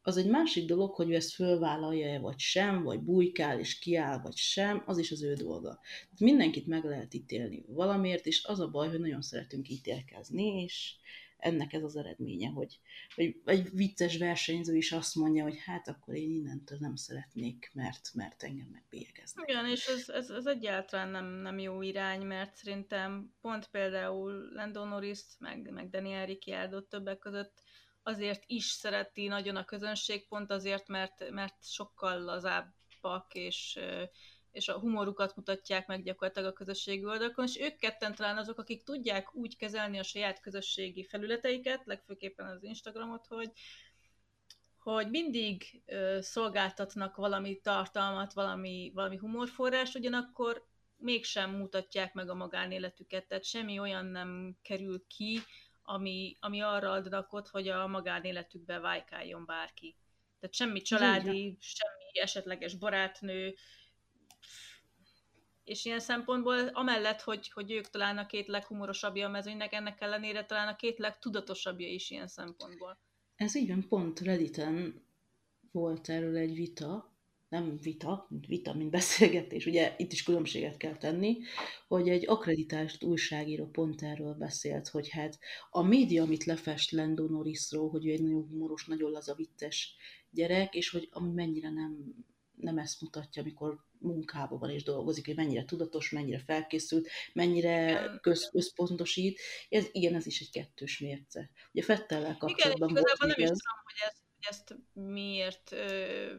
Az 0.03 0.16
egy 0.16 0.26
másik 0.26 0.66
dolog, 0.66 0.94
hogy 0.94 1.11
ő 1.11 1.14
ezt 1.14 1.32
fölvállalja-e, 1.34 2.18
vagy 2.18 2.38
sem, 2.38 2.82
vagy 2.82 3.01
bujkál 3.01 3.59
és 3.59 3.78
kiáll, 3.78 4.20
vagy 4.22 4.36
sem, 4.36 4.82
az 4.86 4.98
is 4.98 5.11
az 5.11 5.22
ő 5.22 5.32
dolga. 5.32 5.80
Mindenkit 6.18 6.66
meg 6.66 6.84
lehet 6.84 7.14
ítélni 7.14 7.64
valamiért, 7.66 8.26
és 8.26 8.44
az 8.44 8.61
a 8.61 8.70
baj, 8.70 8.88
hogy 8.88 9.01
nagyon 9.01 9.22
szeretünk 9.22 9.68
ítélkezni, 9.68 10.62
és 10.62 10.94
ennek 11.41 11.72
ez 11.72 11.82
az 11.82 11.97
eredménye, 11.97 12.49
hogy, 12.49 12.80
hogy 13.14 13.41
egy 13.45 13.70
vicces 13.72 14.16
versenyző 14.16 14.76
is 14.76 14.93
azt 14.93 15.14
mondja, 15.14 15.43
hogy 15.43 15.59
hát 15.64 15.88
akkor 15.88 16.14
én 16.14 16.30
innentől 16.30 16.78
nem 16.80 16.95
szeretnék, 16.95 17.70
mert, 17.74 18.11
mert 18.14 18.43
engem 18.43 18.68
megbélyegeznek. 18.72 19.49
Igen, 19.49 19.66
és 19.66 19.86
ez, 19.86 20.09
ez, 20.09 20.30
ez 20.30 20.47
egyáltalán 20.47 21.09
nem, 21.09 21.26
nem 21.26 21.59
jó 21.59 21.82
irány, 21.82 22.26
mert 22.26 22.57
szerintem 22.57 23.34
pont 23.41 23.66
például 23.66 24.49
Lando 24.53 24.84
Norris, 24.84 25.20
meg, 25.38 25.70
meg 25.70 25.91
Daniel 25.91 26.26
Ricciardo 26.26 26.80
többek 26.80 27.18
között 27.18 27.62
azért 28.03 28.43
is 28.47 28.64
szereti 28.64 29.26
nagyon 29.26 29.57
a 29.57 29.64
közönség, 29.64 30.28
pont 30.28 30.51
azért, 30.51 30.88
mert, 30.88 31.30
mert 31.30 31.57
sokkal 31.61 32.20
lazábbak, 32.20 33.34
és, 33.34 33.78
és 34.53 34.68
a 34.68 34.78
humorukat 34.78 35.36
mutatják 35.36 35.86
meg 35.86 36.03
gyakorlatilag 36.03 36.51
a 36.51 36.53
közösségi 36.53 37.05
oldalakon, 37.05 37.44
és 37.44 37.59
ők 37.59 37.78
ketten 37.78 38.14
talán 38.14 38.36
azok, 38.36 38.59
akik 38.59 38.82
tudják 38.82 39.34
úgy 39.34 39.57
kezelni 39.57 39.98
a 39.98 40.03
saját 40.03 40.40
közösségi 40.40 41.05
felületeiket, 41.05 41.84
legfőképpen 41.84 42.46
az 42.46 42.62
Instagramot, 42.62 43.26
hogy, 43.26 43.53
hogy 44.78 45.11
mindig 45.11 45.82
ö, 45.86 46.18
szolgáltatnak 46.20 47.16
valami 47.16 47.61
tartalmat, 47.61 48.32
valami, 48.32 48.90
valami 48.94 49.16
humorforrás, 49.16 49.94
ugyanakkor 49.94 50.68
mégsem 50.96 51.51
mutatják 51.51 52.14
meg 52.14 52.30
a 52.30 52.34
magánéletüket, 52.34 53.26
tehát 53.26 53.44
semmi 53.44 53.78
olyan 53.78 54.07
nem 54.07 54.57
kerül 54.62 55.07
ki, 55.07 55.40
ami, 55.82 56.36
ami 56.40 56.61
arra 56.61 56.90
ad 56.90 57.09
rakot, 57.09 57.48
hogy 57.48 57.68
a 57.68 57.86
magánéletükbe 57.86 58.78
vájkáljon 58.78 59.44
bárki. 59.44 59.96
Tehát 60.40 60.55
semmi 60.55 60.80
családi, 60.80 61.57
semmi 61.61 62.20
esetleges 62.20 62.74
barátnő, 62.74 63.55
és 65.70 65.84
ilyen 65.84 66.00
szempontból 66.00 66.66
amellett, 66.66 67.20
hogy, 67.20 67.50
hogy 67.50 67.72
ők 67.72 67.90
talán 67.90 68.18
a 68.18 68.26
két 68.26 68.46
leghumorosabbja 68.46 69.26
a 69.26 69.30
mezőnynek, 69.30 69.72
ennek 69.72 70.00
ellenére 70.00 70.44
talán 70.44 70.68
a 70.68 70.76
két 70.76 70.98
legtudatosabbja 70.98 71.88
is 71.88 72.10
ilyen 72.10 72.28
szempontból. 72.28 72.98
Ez 73.36 73.56
így 73.56 73.68
van, 73.68 73.88
pont 73.88 74.20
Redditen 74.20 75.04
volt 75.72 76.08
erről 76.08 76.36
egy 76.36 76.54
vita, 76.54 77.14
nem 77.48 77.76
vita, 77.82 78.26
mint 78.28 78.46
vita, 78.46 78.74
mint 78.74 78.90
beszélgetés, 78.90 79.66
ugye 79.66 79.94
itt 79.98 80.12
is 80.12 80.22
különbséget 80.22 80.76
kell 80.76 80.96
tenni, 80.96 81.38
hogy 81.88 82.08
egy 82.08 82.28
akreditált 82.28 83.02
újságíró 83.02 83.66
pont 83.66 84.02
erről 84.02 84.34
beszélt, 84.34 84.88
hogy 84.88 85.08
hát 85.08 85.38
a 85.70 85.82
média, 85.82 86.22
amit 86.22 86.44
lefest 86.44 86.90
Lando 86.90 87.26
Norrisról, 87.26 87.90
hogy 87.90 88.06
ő 88.06 88.10
egy 88.10 88.22
nagyon 88.22 88.46
humoros, 88.48 88.86
nagyon 88.86 89.10
laza, 89.10 89.34
vicces 89.34 89.94
gyerek, 90.30 90.74
és 90.74 90.90
hogy 90.90 91.08
ami 91.10 91.32
mennyire 91.32 91.70
nem, 91.70 92.14
nem 92.56 92.78
ezt 92.78 93.00
mutatja, 93.00 93.42
amikor 93.42 93.88
munkában 94.01 94.59
van 94.59 94.70
és 94.70 94.82
dolgozik, 94.82 95.26
hogy 95.26 95.36
mennyire 95.36 95.64
tudatos, 95.64 96.11
mennyire 96.11 96.38
felkészült, 96.38 97.09
mennyire 97.32 98.11
köz, 98.20 98.48
központosít. 98.51 99.40
Ez, 99.68 99.86
igen, 99.92 100.14
ez 100.14 100.26
is 100.26 100.40
egy 100.40 100.51
kettős 100.51 100.98
mérce. 100.98 101.51
Ugye 101.72 101.82
Fettellel 101.82 102.36
kapcsolatban 102.36 102.88
igen, 102.88 103.03
volt 103.03 103.18
nem 103.18 103.44
is 103.44 103.51
ez... 103.51 103.59
tudom, 103.59 103.80
hogy 103.84 103.94
ezt, 104.07 104.22
hogy 104.34 104.46
ezt 104.48 104.76
miért 104.92 105.72
ö, 105.72 106.34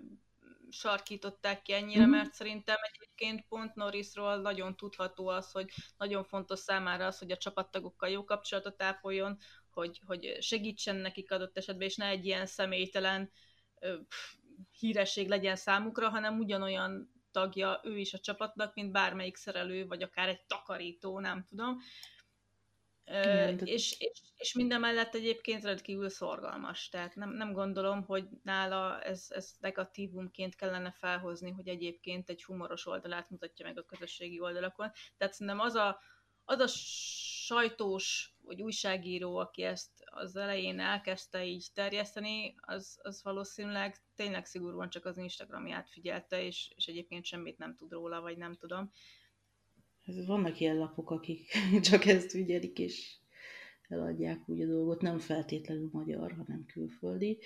sarkították 0.69 1.61
ki 1.61 1.73
ennyire, 1.73 2.05
mm. 2.05 2.09
mert 2.09 2.33
szerintem 2.33 2.77
egyébként 2.91 3.45
pont 3.47 3.75
Norrisról 3.75 4.37
nagyon 4.37 4.75
tudható 4.75 5.27
az, 5.27 5.51
hogy 5.51 5.69
nagyon 5.97 6.23
fontos 6.23 6.59
számára 6.59 7.05
az, 7.05 7.17
hogy 7.17 7.31
a 7.31 7.37
csapattagokkal 7.37 8.09
jó 8.09 8.23
kapcsolatot 8.23 8.83
ápoljon, 8.83 9.37
hogy, 9.69 10.01
hogy 10.05 10.37
segítsen 10.39 10.95
nekik 10.95 11.31
adott 11.31 11.57
esetben, 11.57 11.87
és 11.87 11.95
ne 11.95 12.05
egy 12.05 12.25
ilyen 12.25 12.45
személytelen 12.45 13.31
ö, 13.79 13.95
híresség 14.79 15.27
legyen 15.27 15.55
számukra, 15.55 16.09
hanem 16.09 16.39
ugyanolyan 16.39 17.20
tagja 17.31 17.79
ő 17.83 17.97
is 17.97 18.13
a 18.13 18.19
csapatnak, 18.19 18.73
mint 18.73 18.91
bármelyik 18.91 19.35
szerelő, 19.35 19.87
vagy 19.87 20.03
akár 20.03 20.27
egy 20.27 20.45
takarító, 20.45 21.19
nem 21.19 21.45
tudom. 21.49 21.77
Igen, 23.05 23.59
és, 23.63 23.95
és, 23.99 24.21
és 24.35 24.53
minden 24.53 24.79
mellett 24.79 25.15
egyébként 25.15 25.63
rendkívül 25.63 26.09
szorgalmas, 26.09 26.89
tehát 26.89 27.15
nem, 27.15 27.29
nem 27.29 27.53
gondolom, 27.53 28.03
hogy 28.03 28.27
nála 28.43 29.01
ez, 29.01 29.25
ez 29.29 29.51
negatívumként 29.59 30.55
kellene 30.55 30.91
felhozni, 30.91 31.51
hogy 31.51 31.67
egyébként 31.67 32.29
egy 32.29 32.43
humoros 32.43 32.85
oldalát 32.85 33.29
mutatja 33.29 33.65
meg 33.65 33.77
a 33.77 33.85
közösségi 33.85 34.39
oldalakon. 34.39 34.91
Tehát 35.17 35.33
szerintem 35.33 35.59
az 35.59 35.75
a, 35.75 35.99
az 36.45 36.59
a 36.59 36.67
sajtós 36.67 38.30
vagy 38.43 38.61
újságíró, 38.61 39.35
aki 39.37 39.63
ezt 39.63 39.89
az 40.05 40.35
elején 40.35 40.79
elkezdte 40.79 41.45
így 41.45 41.67
terjeszteni, 41.73 42.55
az, 42.59 42.99
az 43.01 43.23
valószínűleg 43.23 43.95
tényleg 44.15 44.45
szigorúan 44.45 44.89
csak 44.89 45.05
az 45.05 45.17
Instagramját 45.17 45.89
figyelte, 45.89 46.45
és, 46.45 46.71
és 46.75 46.85
egyébként 46.85 47.25
semmit 47.25 47.57
nem 47.57 47.75
tud 47.75 47.91
róla, 47.91 48.21
vagy 48.21 48.37
nem 48.37 48.55
tudom. 48.55 48.91
Vannak 50.25 50.59
ilyen 50.59 50.77
lapok, 50.77 51.11
akik 51.11 51.51
csak 51.89 52.05
ezt 52.05 52.31
figyelik, 52.31 52.79
és 52.79 53.20
eladják 53.91 54.49
úgy 54.49 54.61
a 54.61 54.65
dolgot, 54.65 55.01
nem 55.01 55.19
feltétlenül 55.19 55.89
magyar, 55.91 56.31
hanem 56.31 56.65
külföldi. 56.65 57.37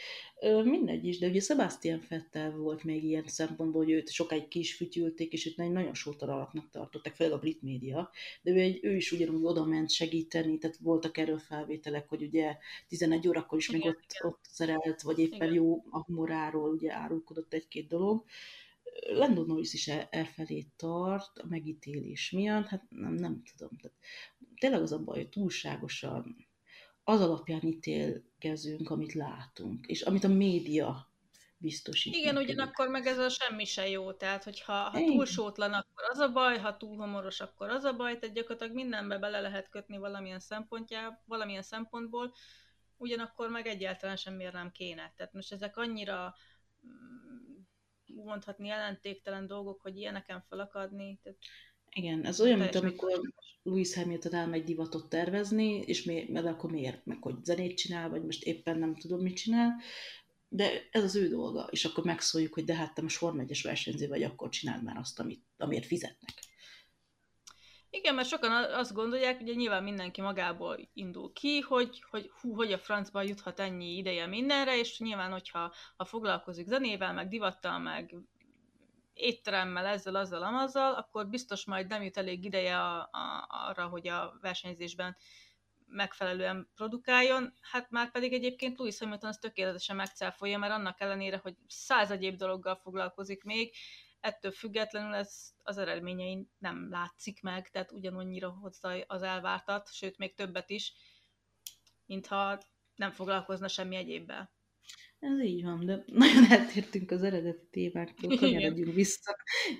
Mindegy 0.63 1.05
is, 1.05 1.19
de 1.19 1.27
ugye 1.27 1.39
Sebastian 1.39 1.99
Fettel 1.99 2.51
volt 2.51 2.83
még 2.83 3.03
ilyen 3.03 3.27
szempontból, 3.27 3.83
hogy 3.83 3.93
őt 3.93 4.09
sokáig 4.09 4.47
ki 4.47 4.59
is 4.59 4.75
fütyülték, 4.75 5.33
és 5.33 5.45
őt 5.45 5.57
nagyon 5.57 5.93
sótar 5.93 6.29
alaknak 6.29 6.69
tartották, 6.69 7.15
főleg 7.15 7.33
a 7.33 7.39
brit 7.39 7.61
média, 7.61 8.09
de 8.41 8.51
ő, 8.51 8.59
egy, 8.59 8.79
ő 8.81 8.95
is 8.95 9.11
ugyanúgy 9.11 9.43
oda 9.43 9.65
ment 9.65 9.89
segíteni, 9.89 10.57
tehát 10.57 10.77
voltak 10.77 11.17
erről 11.17 11.39
felvételek, 11.39 12.09
hogy 12.09 12.23
ugye 12.23 12.57
11 12.87 13.27
órakor 13.27 13.57
is 13.57 13.69
igen, 13.69 13.79
még 13.79 13.89
ott, 13.89 14.03
igen. 14.13 14.31
ott 14.31 14.45
szerelt, 14.49 15.01
vagy 15.01 15.19
éppen 15.19 15.41
igen. 15.41 15.53
jó 15.53 15.83
a 15.89 16.03
humoráról 16.03 16.69
ugye 16.69 16.93
árulkodott 16.93 17.53
egy-két 17.53 17.87
dolog. 17.87 18.23
Lando 19.01 19.45
Norris 19.45 19.73
is 19.73 19.87
elfelé 19.87 20.65
tart 20.75 21.37
a 21.37 21.45
megítélés 21.49 22.31
miatt, 22.31 22.67
hát 22.67 22.83
nem, 22.89 23.13
nem 23.13 23.41
tudom. 23.55 23.77
Tehát 23.77 23.97
tényleg 24.59 24.81
az 24.81 24.91
a 24.91 25.03
baj, 25.03 25.17
hogy 25.17 25.29
túlságosan 25.29 26.47
az 27.03 27.21
alapján 27.21 27.61
ítélkezünk, 27.63 28.89
amit 28.89 29.13
látunk, 29.13 29.85
és 29.85 30.01
amit 30.01 30.23
a 30.23 30.27
média 30.27 31.09
biztosít. 31.57 32.15
Igen, 32.15 32.33
nekünk. 32.33 32.51
ugyanakkor 32.51 32.87
meg 32.87 33.05
ez 33.05 33.17
a 33.17 33.29
semmi 33.29 33.65
se 33.65 33.89
jó, 33.89 34.13
tehát 34.13 34.43
hogyha 34.43 34.73
ha 34.73 34.97
túl 34.97 35.25
sótlan, 35.25 35.73
akkor 35.73 36.03
az 36.11 36.19
a 36.19 36.31
baj, 36.31 36.57
ha 36.57 36.77
túl 36.77 36.97
homoros, 36.97 37.39
akkor 37.39 37.69
az 37.69 37.83
a 37.83 37.93
baj, 37.93 38.19
tehát 38.19 38.35
gyakorlatilag 38.35 38.73
mindenbe 38.73 39.17
bele 39.17 39.39
lehet 39.39 39.69
kötni 39.69 39.97
valamilyen 39.97 40.39
szempontjá, 40.39 41.21
valamilyen 41.25 41.61
szempontból, 41.61 42.33
ugyanakkor 42.97 43.49
meg 43.49 43.67
egyáltalán 43.67 44.15
semmiért 44.15 44.53
nem 44.53 44.71
kéne. 44.71 45.13
Tehát 45.15 45.33
most 45.33 45.51
ezek 45.51 45.77
annyira 45.77 46.35
mm, 46.87 47.55
mondhatni 48.05 48.67
jelentéktelen 48.67 49.47
dolgok, 49.47 49.81
hogy 49.81 49.97
ilyeneken 49.97 50.41
felakadni. 50.41 51.19
Tehát 51.23 51.39
igen, 51.97 52.25
ez 52.25 52.41
olyan, 52.41 52.59
mint 52.59 52.75
amikor 52.75 53.21
Louis 53.63 53.93
Hamilton 53.93 54.33
elmegy 54.33 54.63
divatot 54.63 55.09
tervezni, 55.09 55.79
és 55.79 56.03
mi, 56.03 56.25
mert 56.29 56.45
akkor 56.45 56.71
miért? 56.71 57.05
Meg 57.05 57.21
hogy 57.21 57.43
zenét 57.43 57.77
csinál, 57.77 58.09
vagy 58.09 58.23
most 58.23 58.43
éppen 58.43 58.79
nem 58.79 58.95
tudom, 58.95 59.21
mit 59.21 59.35
csinál, 59.35 59.81
de 60.49 60.87
ez 60.91 61.03
az 61.03 61.15
ő 61.15 61.27
dolga, 61.27 61.67
és 61.71 61.85
akkor 61.85 62.03
megszóljuk, 62.03 62.53
hogy 62.53 62.63
de 62.63 62.75
hát 62.75 62.93
te 62.93 63.01
most 63.01 63.17
Form 63.17 63.39
1 63.39 63.59
versenyző 63.63 64.07
vagy, 64.07 64.23
akkor 64.23 64.49
csináld 64.49 64.83
már 64.83 64.97
azt, 64.97 65.19
amit, 65.19 65.43
amiért 65.57 65.85
fizetnek. 65.85 66.33
Igen, 67.89 68.15
mert 68.15 68.27
sokan 68.27 68.51
azt 68.51 68.93
gondolják, 68.93 69.41
ugye 69.41 69.53
nyilván 69.53 69.83
mindenki 69.83 70.21
magából 70.21 70.89
indul 70.93 71.33
ki, 71.33 71.59
hogy, 71.59 72.03
hogy 72.09 72.31
hú, 72.41 72.55
hogy 72.55 72.71
a 72.71 72.77
francba 72.77 73.21
juthat 73.21 73.59
ennyi 73.59 73.97
ideje 73.97 74.25
mindenre, 74.27 74.77
és 74.77 74.99
nyilván, 74.99 75.31
hogyha 75.31 75.73
ha 75.95 76.05
foglalkozik 76.05 76.67
zenével, 76.67 77.13
meg 77.13 77.27
divattal, 77.27 77.79
meg 77.79 78.15
étteremmel, 79.15 79.85
ezzel, 79.85 80.15
azzal, 80.15 80.43
amazzal, 80.43 80.93
akkor 80.93 81.27
biztos 81.27 81.65
majd 81.65 81.87
nem 81.87 82.03
jut 82.03 82.17
elég 82.17 82.43
ideje 82.43 82.79
a, 82.79 82.99
a, 82.99 83.47
arra, 83.49 83.87
hogy 83.87 84.07
a 84.07 84.37
versenyzésben 84.41 85.15
megfelelően 85.87 86.69
produkáljon, 86.75 87.53
hát 87.61 87.89
már 87.89 88.11
pedig 88.11 88.33
egyébként 88.33 88.77
Louis 88.77 88.99
Hamilton 88.99 89.29
az 89.29 89.37
tökéletesen 89.37 89.95
megcáfolja, 89.95 90.57
mert 90.57 90.73
annak 90.73 91.01
ellenére, 91.01 91.37
hogy 91.37 91.55
száz 91.67 92.11
egyéb 92.11 92.35
dologgal 92.35 92.75
foglalkozik 92.75 93.43
még, 93.43 93.75
ettől 94.19 94.51
függetlenül 94.51 95.13
ez 95.13 95.53
az 95.63 95.77
eredményein 95.77 96.51
nem 96.57 96.89
látszik 96.89 97.41
meg, 97.41 97.69
tehát 97.69 97.91
ugyanannyira 97.91 98.49
hozza 98.49 99.03
az 99.07 99.21
elvártat, 99.21 99.93
sőt 99.93 100.17
még 100.17 100.35
többet 100.35 100.69
is, 100.69 100.93
mintha 102.05 102.59
nem 102.95 103.11
foglalkozna 103.11 103.67
semmi 103.67 103.95
egyébbel. 103.95 104.54
Ez 105.19 105.41
így 105.41 105.63
van, 105.63 105.85
de 105.85 106.03
nagyon 106.13 106.51
eltértünk 106.51 107.11
az 107.11 107.23
eredeti 107.23 107.67
témáktól, 107.71 108.37
kanyarodjunk 108.37 108.93
vissza. 108.93 109.35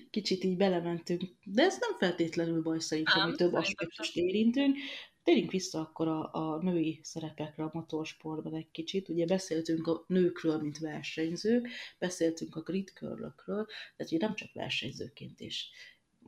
Kicsit 0.10 0.44
így 0.44 0.58
belementünk, 0.58 1.22
de 1.44 1.64
ez 1.64 1.78
nem 1.80 1.98
feltétlenül 1.98 2.62
baj 2.62 2.80
szerintem, 2.80 3.22
hogy 3.22 3.36
több 3.36 3.54
aspektust 3.54 4.16
érintünk. 4.16 4.78
Térjünk 5.24 5.52
vissza 5.52 5.80
akkor 5.80 6.08
a, 6.08 6.34
a 6.34 6.62
női 6.62 7.00
szerepekre 7.04 7.64
a 7.64 7.70
motorsportban 7.74 8.56
egy 8.56 8.72
kicsit. 8.72 9.10
Ugye 9.10 9.26
beszéltünk 9.26 9.88
a 9.88 10.04
nőkről, 10.08 10.62
mint 10.62 10.78
versenyzők, 10.78 11.68
beszéltünk 12.00 12.56
a 12.56 12.62
grid 12.62 12.90
curlökről, 12.90 13.66
tehát 13.96 14.12
ugye 14.12 14.26
nem 14.26 14.36
csak 14.36 14.54
versenyzőként 14.54 15.40
is 15.40 15.70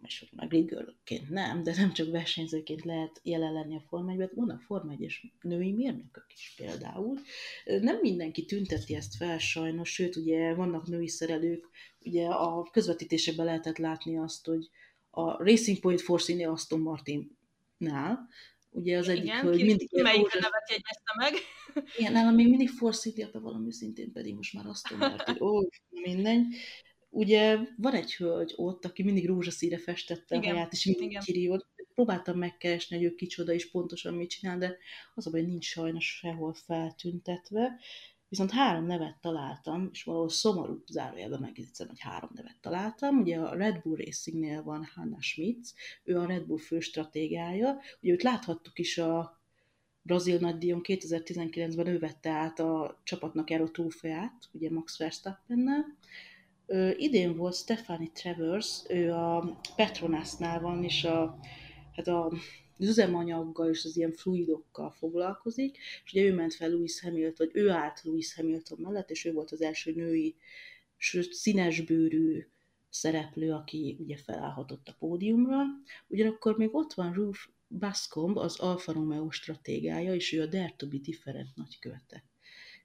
és 0.03 0.25
meg 0.35 0.47
girlként 0.47 1.29
nem, 1.29 1.63
de 1.63 1.73
nem 1.75 1.93
csak 1.93 2.11
versenyzőként 2.11 2.83
lehet 2.83 3.19
jelen 3.23 3.53
lenni 3.53 3.75
a 3.75 3.83
Forma 3.87 4.11
1 4.11 4.29
vannak 4.33 4.61
Forma 4.61 4.91
1 4.91 5.19
női 5.41 5.71
mérnökök 5.71 6.25
is 6.33 6.53
például. 6.57 7.19
Nem 7.65 7.99
mindenki 8.01 8.45
tünteti 8.45 8.95
ezt 8.95 9.15
fel 9.15 9.37
sajnos, 9.37 9.93
sőt, 9.93 10.15
ugye 10.15 10.53
vannak 10.53 10.87
női 10.87 11.07
szerelők, 11.07 11.69
ugye 12.05 12.27
a 12.27 12.69
közvetítésekben 12.71 13.45
lehetett 13.45 13.77
látni 13.77 14.17
azt, 14.17 14.45
hogy 14.45 14.69
a 15.09 15.43
Racing 15.43 15.79
Point 15.79 16.01
Force 16.01 16.49
Aston 16.49 16.79
Martin-nál, 16.79 18.27
ugye 18.69 18.97
az 18.97 19.07
egyik 19.07 19.23
Igen, 19.23 19.41
hölgy 19.41 19.65
mindig... 19.65 19.89
Melyik 19.91 20.21
rózsas... 20.21 20.41
nevet 20.41 20.69
jegyezte 20.69 21.13
meg? 21.15 21.33
Igen, 21.97 22.11
nálam 22.11 22.35
még 22.35 22.49
mindig 22.49 22.69
Force 22.69 22.99
City, 22.99 23.25
valami 23.31 23.71
szintén 23.71 24.11
pedig 24.11 24.35
most 24.35 24.53
már 24.53 24.65
Aston 24.65 24.97
Martin. 24.97 25.41
Ó, 25.41 25.67
mindegy 25.89 26.45
ugye 27.09 27.57
van 27.77 27.93
egy 27.93 28.15
hölgy 28.15 28.53
ott, 28.55 28.85
aki 28.85 29.03
mindig 29.03 29.27
rózsaszíre 29.27 29.77
festette 29.77 30.35
igen, 30.35 30.51
a 30.51 30.53
haját, 30.53 30.73
és 30.73 30.85
mindig 30.85 31.17
kiriót. 31.17 31.65
Próbáltam 31.93 32.37
megkeresni, 32.37 32.95
hogy 32.95 33.05
ő 33.05 33.15
kicsoda 33.15 33.53
is 33.53 33.71
pontosan 33.71 34.13
mit 34.13 34.29
csinál, 34.29 34.57
de 34.57 34.77
az 35.15 35.27
a 35.27 35.29
baj, 35.29 35.41
nincs 35.41 35.65
sajnos 35.65 36.17
sehol 36.17 36.53
feltüntetve. 36.53 37.79
Viszont 38.29 38.51
három 38.51 38.85
nevet 38.85 39.17
találtam, 39.21 39.89
és 39.91 40.03
valahol 40.03 40.29
szomorú 40.29 40.83
zárójelben 40.87 41.39
megjegyzem, 41.39 41.87
hogy 41.87 41.99
három 41.99 42.29
nevet 42.33 42.57
találtam. 42.61 43.19
Ugye 43.19 43.37
a 43.37 43.55
Red 43.55 43.81
Bull 43.81 43.95
Racingnél 43.95 44.63
van 44.63 44.89
Hanna 44.95 45.21
Schmitz, 45.21 45.73
ő 46.03 46.17
a 46.17 46.25
Red 46.25 46.45
Bull 46.45 46.59
fő 46.59 46.79
stratégája. 46.79 47.79
Ugye 48.01 48.11
őt 48.11 48.23
láthattuk 48.23 48.79
is 48.79 48.97
a 48.97 49.41
brazil 50.01 50.39
nagydíjon 50.39 50.81
2019-ben 50.83 51.87
ő 51.87 51.99
vette 51.99 52.29
át 52.29 52.59
a 52.59 53.01
csapatnak 53.03 53.49
járó 53.49 53.67
trófeát, 53.67 54.49
ugye 54.51 54.71
Max 54.71 54.97
Verstappennel. 54.97 55.85
Ö, 56.69 56.91
idén 56.97 57.35
volt 57.35 57.55
Stephanie 57.55 58.11
Travers, 58.13 58.83
ő 58.89 59.11
a 59.11 59.59
Petronasnál 59.75 60.59
van, 60.59 60.83
és 60.83 61.03
a, 61.03 61.39
hát 61.95 62.07
a, 62.07 62.25
az 62.77 62.87
üzemanyaggal 62.87 63.69
és 63.69 63.85
az 63.85 63.97
ilyen 63.97 64.11
fluidokkal 64.11 64.91
foglalkozik, 64.91 65.77
és 66.05 66.13
ugye 66.13 66.23
ő 66.23 66.33
ment 66.33 66.53
fel 66.53 66.69
Louis 66.69 67.01
Hamilton, 67.01 67.47
vagy 67.47 67.61
ő 67.61 67.69
állt 67.69 68.01
Louis 68.03 68.33
Hamilton 68.33 68.79
mellett, 68.81 69.09
és 69.09 69.25
ő 69.25 69.31
volt 69.31 69.51
az 69.51 69.61
első 69.61 69.93
női, 69.95 70.35
sőt 70.97 71.33
színesbőrű 71.33 72.45
szereplő, 72.89 73.51
aki 73.51 73.97
ugye 73.99 74.17
felállhatott 74.17 74.87
a 74.87 74.95
pódiumra. 74.99 75.63
Ugyanakkor 76.07 76.57
még 76.57 76.75
ott 76.75 76.93
van 76.93 77.13
Ruth 77.13 77.39
Bascomb, 77.67 78.37
az 78.37 78.59
Alfa 78.59 78.91
Romeo 78.91 79.29
stratégája, 79.29 80.13
és 80.13 80.33
ő 80.33 80.41
a 80.41 80.45
Dare 80.45 80.73
to 80.77 80.87
be 80.87 80.97
Different 80.97 81.55
nagykövete. 81.55 82.23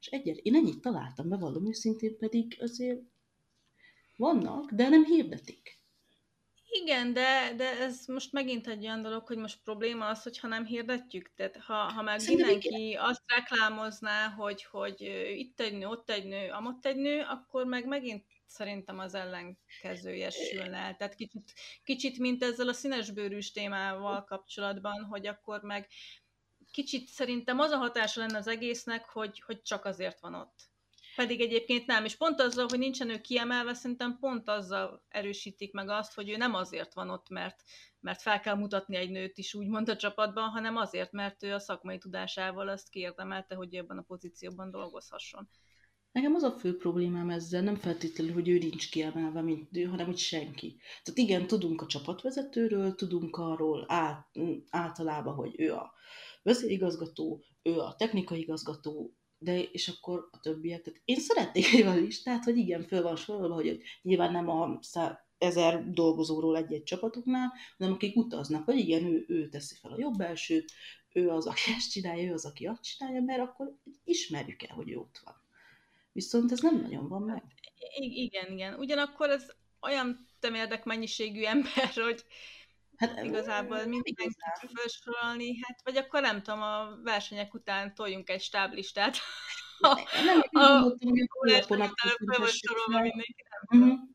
És 0.01 0.07
egyet, 0.07 0.37
én 0.37 0.55
ennyit 0.55 0.81
találtam, 0.81 1.29
bevallom 1.29 1.69
őszintén, 1.69 2.19
pedig 2.19 2.57
azért 2.61 3.01
vannak, 4.17 4.71
de 4.71 4.89
nem 4.89 5.05
hirdetik. 5.05 5.81
Igen, 6.75 7.13
de, 7.13 7.55
de 7.57 7.79
ez 7.79 8.07
most 8.07 8.33
megint 8.33 8.67
egy 8.67 8.85
olyan 8.85 9.03
dolog, 9.03 9.27
hogy 9.27 9.37
most 9.37 9.63
probléma 9.65 10.07
az, 10.07 10.23
hogyha 10.23 10.49
nem 10.49 10.65
hirdetjük. 10.65 11.35
Tehát 11.35 11.57
ha, 11.57 11.75
ha 11.75 12.03
meg 12.03 12.21
Szerintem 12.21 12.49
mindenki 12.49 12.89
igen. 12.89 13.05
azt 13.05 13.23
reklámozná, 13.27 14.29
hogy, 14.29 14.65
hogy 14.65 15.01
itt 15.37 15.61
egy 15.61 15.73
nő, 15.73 15.87
ott 15.87 16.11
egy 16.11 16.27
nő, 16.27 16.51
amott 16.51 16.87
egy 16.87 16.97
nő, 16.97 17.21
akkor 17.21 17.67
meg 17.67 17.87
megint 17.87 18.25
szerintem 18.47 18.99
az 18.99 19.15
ellenkezője 19.15 20.31
sülne 20.31 20.77
el. 20.77 20.97
Tehát 20.97 21.15
kicsit, 21.15 21.53
kicsit, 21.85 22.19
mint 22.19 22.43
ezzel 22.43 22.69
a 22.69 22.73
színesbőrűs 22.73 23.53
témával 23.53 24.25
kapcsolatban, 24.25 25.05
hogy 25.05 25.27
akkor 25.27 25.63
meg 25.63 25.89
kicsit 26.71 27.09
szerintem 27.09 27.59
az 27.59 27.71
a 27.71 27.77
hatása 27.77 28.21
lenne 28.21 28.39
az 28.39 28.47
egésznek, 28.47 29.09
hogy, 29.09 29.43
hogy 29.47 29.63
csak 29.63 29.85
azért 29.85 30.21
van 30.21 30.35
ott. 30.35 30.72
Pedig 31.17 31.41
egyébként 31.41 31.87
nem, 31.87 32.05
és 32.05 32.17
pont 32.17 32.41
azzal, 32.41 32.67
hogy 32.69 32.79
nincsen 32.79 33.11
ő 33.11 33.21
kiemelve, 33.21 33.75
szerintem 33.75 34.19
pont 34.21 34.49
azzal 34.49 35.05
erősítik 35.09 35.73
meg 35.73 35.89
azt, 35.89 36.15
hogy 36.15 36.31
ő 36.31 36.37
nem 36.37 36.55
azért 36.55 36.95
van 36.95 37.11
ott, 37.11 37.29
mert, 37.29 37.63
mert 38.01 38.23
fel 38.23 38.41
kell 38.41 38.55
mutatni 38.55 38.97
egy 38.97 39.11
nőt 39.11 39.39
is 39.39 39.55
úgymond 39.55 39.89
a 39.89 39.97
csapatban, 39.97 40.49
hanem 40.49 40.77
azért, 40.77 41.13
mert 41.13 41.43
ő 41.43 41.55
a 41.55 41.59
szakmai 41.59 41.99
tudásával 41.99 42.69
azt 42.69 42.89
kiérdemelte, 42.89 43.55
hogy 43.55 43.75
ebben 43.75 43.99
a 43.99 44.03
pozícióban 44.03 44.71
dolgozhasson. 44.71 45.49
Nekem 46.13 46.35
az 46.35 46.43
a 46.43 46.51
fő 46.51 46.77
problémám 46.77 47.31
ezzel, 47.31 47.63
nem 47.63 47.77
feltétlenül, 47.77 48.33
hogy 48.33 48.49
ő 48.49 48.59
nincs 48.59 48.91
kiemelve, 48.91 49.41
mint 49.41 49.77
ő, 49.77 49.85
hanem 49.85 50.07
hogy 50.07 50.19
senki. 50.19 50.81
Tehát 51.03 51.21
igen, 51.21 51.47
tudunk 51.47 51.83
a 51.83 51.87
csapatvezetőről, 51.87 52.95
tudunk 52.95 53.37
arról 53.37 53.85
át, 53.89 54.31
általában, 54.71 55.35
hogy 55.35 55.61
ő 55.61 55.73
a 55.73 55.93
vezérigazgató, 56.43 57.45
ő 57.63 57.79
a 57.79 57.95
technikai 57.99 58.41
igazgató, 58.41 59.17
de 59.43 59.63
és 59.63 59.89
akkor 59.89 60.29
a 60.33 60.41
többiek, 60.41 60.83
tehát 60.83 61.01
én 61.05 61.21
szeretnék 61.21 61.73
egy 61.73 61.83
olyan 61.83 62.03
listát, 62.03 62.45
hogy 62.45 62.57
igen, 62.57 62.83
föl 62.83 63.03
van 63.03 63.17
sorolva, 63.17 63.55
hogy 63.55 63.81
nyilván 64.03 64.33
nem 64.33 64.49
a 64.49 64.79
ezer 65.39 65.91
dolgozóról 65.91 66.57
egy-egy 66.57 66.83
csapatoknál, 66.83 67.53
hanem 67.79 67.93
akik 67.93 68.17
utaznak, 68.17 68.65
hogy 68.65 68.77
igen, 68.79 69.05
ő, 69.05 69.25
ő 69.29 69.49
teszi 69.49 69.75
fel 69.81 69.93
a 69.93 69.99
jobb 69.99 70.21
elsőt, 70.21 70.73
ő 71.13 71.29
az, 71.29 71.47
aki 71.47 71.61
ezt 71.77 71.91
csinálja, 71.91 72.29
ő 72.29 72.33
az, 72.33 72.45
aki 72.45 72.67
azt 72.67 72.83
csinálja, 72.83 73.21
mert 73.21 73.41
akkor 73.41 73.77
ismerjük 74.05 74.63
el, 74.63 74.75
hogy 74.75 74.91
ő 74.91 74.97
ott 74.97 75.21
van. 75.25 75.35
Viszont 76.13 76.53
ez 76.53 76.61
nem 76.61 76.81
nagyon 76.81 77.09
van 77.09 77.23
meg. 77.23 77.43
I- 77.99 78.23
igen, 78.23 78.53
igen. 78.53 78.75
Ugyanakkor 78.75 79.31
ez 79.31 79.51
olyan 79.81 80.27
temérdek 80.41 80.85
mennyiségű 80.85 81.43
ember, 81.55 81.93
hogy 81.95 82.25
Hát 83.03 83.25
igazából 83.25 83.77
mindenkit 83.77 84.37
felsorolni, 84.75 85.59
hát 85.63 85.81
vagy 85.85 85.97
akkor 85.97 86.21
nem 86.21 86.43
tudom, 86.43 86.63
a 86.63 86.97
versenyek 87.03 87.55
után 87.55 87.95
toljunk 87.95 88.31
egy 88.31 88.43
stáblistát. 88.43 89.17
nem, 90.25 90.43
a, 90.53 90.61
a, 90.61 90.63
a, 90.63 90.83
a, 90.83 90.95
a, 91.71 91.83
a, 91.83 91.83
a, 91.83 92.45
a, 92.89 93.07
a, 93.69 94.13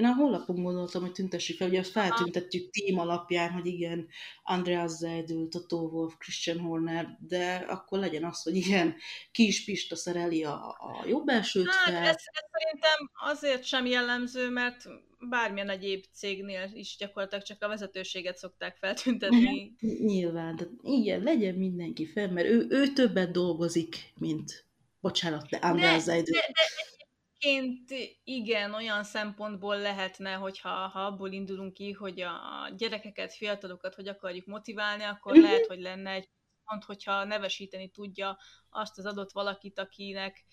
én 0.00 0.06
a 0.06 0.14
honlapon 0.14 0.62
gondoltam, 0.62 1.02
hogy 1.02 1.12
tüntessük 1.12 1.56
fel, 1.56 1.68
ugye 1.68 1.78
azt 1.78 1.90
feltüntetjük 1.90 2.70
tím 2.70 2.98
alapján, 2.98 3.50
hogy 3.50 3.66
igen, 3.66 4.08
Andreas 4.42 4.90
Zeidl, 4.90 5.48
Toto 5.48 5.76
Wolf, 5.76 6.14
Christian 6.18 6.58
Horner, 6.58 7.18
de 7.18 7.54
akkor 7.68 7.98
legyen 7.98 8.24
az, 8.24 8.42
hogy 8.42 8.54
igen, 8.54 8.94
Kis 9.32 9.64
Pista 9.64 9.96
szereli 9.96 10.44
a, 10.44 10.68
a 10.68 11.04
jobb 11.06 11.28
elsőt 11.28 11.68
hát, 11.68 11.94
fel. 11.94 12.02
Ez, 12.02 12.08
ez 12.08 12.44
szerintem 12.52 13.10
azért 13.30 13.64
sem 13.64 13.86
jellemző, 13.86 14.50
mert 14.50 14.84
bármilyen 15.28 15.68
egyéb 15.68 16.04
cégnél 16.12 16.70
is 16.72 16.96
gyakorlatilag 16.98 17.44
csak 17.44 17.62
a 17.62 17.68
vezetőséget 17.68 18.36
szokták 18.36 18.76
feltüntetni. 18.76 19.74
Nyilván, 20.04 20.56
de 20.56 20.64
igen, 20.82 21.22
legyen 21.22 21.54
mindenki 21.54 22.06
fel, 22.06 22.30
mert 22.30 22.48
ő, 22.48 22.66
ő 22.68 22.86
többet 22.92 23.30
dolgozik, 23.30 23.96
mint 24.14 24.64
bocsánat, 25.00 25.48
de 25.48 25.98
Zeidl. 25.98 26.30
De, 26.30 26.38
de, 26.38 26.46
de 26.46 26.99
Egyébként 27.42 27.90
igen, 28.24 28.74
olyan 28.74 29.04
szempontból 29.04 29.78
lehetne, 29.78 30.32
hogyha 30.32 30.68
ha 30.68 31.06
abból 31.06 31.32
indulunk 31.32 31.72
ki, 31.72 31.92
hogy 31.92 32.20
a 32.20 32.70
gyerekeket, 32.76 33.34
fiatalokat 33.34 33.94
hogy 33.94 34.08
akarjuk 34.08 34.46
motiválni, 34.46 35.02
akkor 35.02 35.32
uh-huh. 35.32 35.46
lehet, 35.46 35.66
hogy 35.66 35.80
lenne 35.80 36.10
egy 36.10 36.28
pont, 36.64 36.84
hogyha 36.84 37.24
nevesíteni 37.24 37.88
tudja 37.88 38.38
azt 38.70 38.98
az 38.98 39.06
adott 39.06 39.32
valakit, 39.32 39.78
akinek 39.78 40.44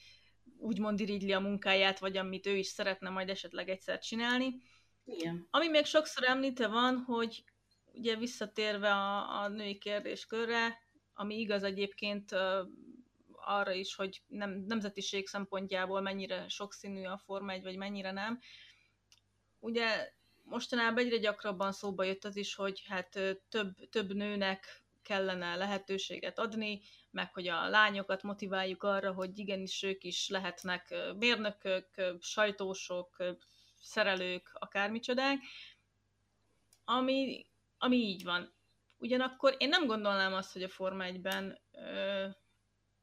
úgymond 0.57 0.99
irigyli 0.99 1.33
a 1.33 1.39
munkáját, 1.39 1.99
vagy 1.99 2.17
amit 2.17 2.45
ő 2.45 2.55
is 2.55 2.67
szeretne 2.67 3.09
majd 3.09 3.29
esetleg 3.29 3.69
egyszer 3.69 3.99
csinálni. 3.99 4.61
Igen. 5.05 5.47
Ami 5.49 5.67
még 5.67 5.85
sokszor 5.85 6.23
említve 6.23 6.67
van, 6.67 6.97
hogy 6.97 7.43
ugye 7.93 8.15
visszatérve 8.15 8.93
a, 8.93 9.41
a 9.41 9.47
női 9.47 9.77
kérdéskörre, 9.77 10.77
ami 11.13 11.39
igaz 11.39 11.63
egyébként 11.63 12.35
arra 13.47 13.71
is, 13.71 13.95
hogy 13.95 14.21
nem, 14.27 14.63
nemzetiség 14.67 15.27
szempontjából 15.27 16.01
mennyire 16.01 16.47
sokszínű 16.47 17.05
a 17.05 17.17
Forma 17.17 17.51
1, 17.51 17.63
vagy 17.63 17.77
mennyire 17.77 18.11
nem. 18.11 18.39
Ugye 19.59 20.13
mostanában 20.43 21.03
egyre 21.03 21.17
gyakrabban 21.17 21.71
szóba 21.71 22.03
jött 22.03 22.23
az 22.23 22.35
is, 22.35 22.55
hogy 22.55 22.83
hát 22.87 23.09
több, 23.49 23.89
több 23.89 24.13
nőnek 24.13 24.81
kellene 25.03 25.55
lehetőséget 25.55 26.39
adni, 26.39 26.81
meg 27.11 27.33
hogy 27.33 27.47
a 27.47 27.69
lányokat 27.69 28.23
motiváljuk 28.23 28.83
arra, 28.83 29.13
hogy 29.13 29.39
igenis 29.39 29.83
ők 29.83 30.03
is 30.03 30.29
lehetnek 30.29 30.95
mérnökök, 31.17 31.87
sajtósok, 32.19 33.23
szerelők, 33.81 34.49
akármicsodák, 34.53 35.39
ami, 36.85 37.45
ami 37.77 37.95
így 37.95 38.23
van. 38.23 38.53
Ugyanakkor 38.97 39.55
én 39.57 39.69
nem 39.69 39.85
gondolnám 39.85 40.33
azt, 40.33 40.53
hogy 40.53 40.63
a 40.63 40.69
Forma 40.69 41.03
1-ben 41.07 41.59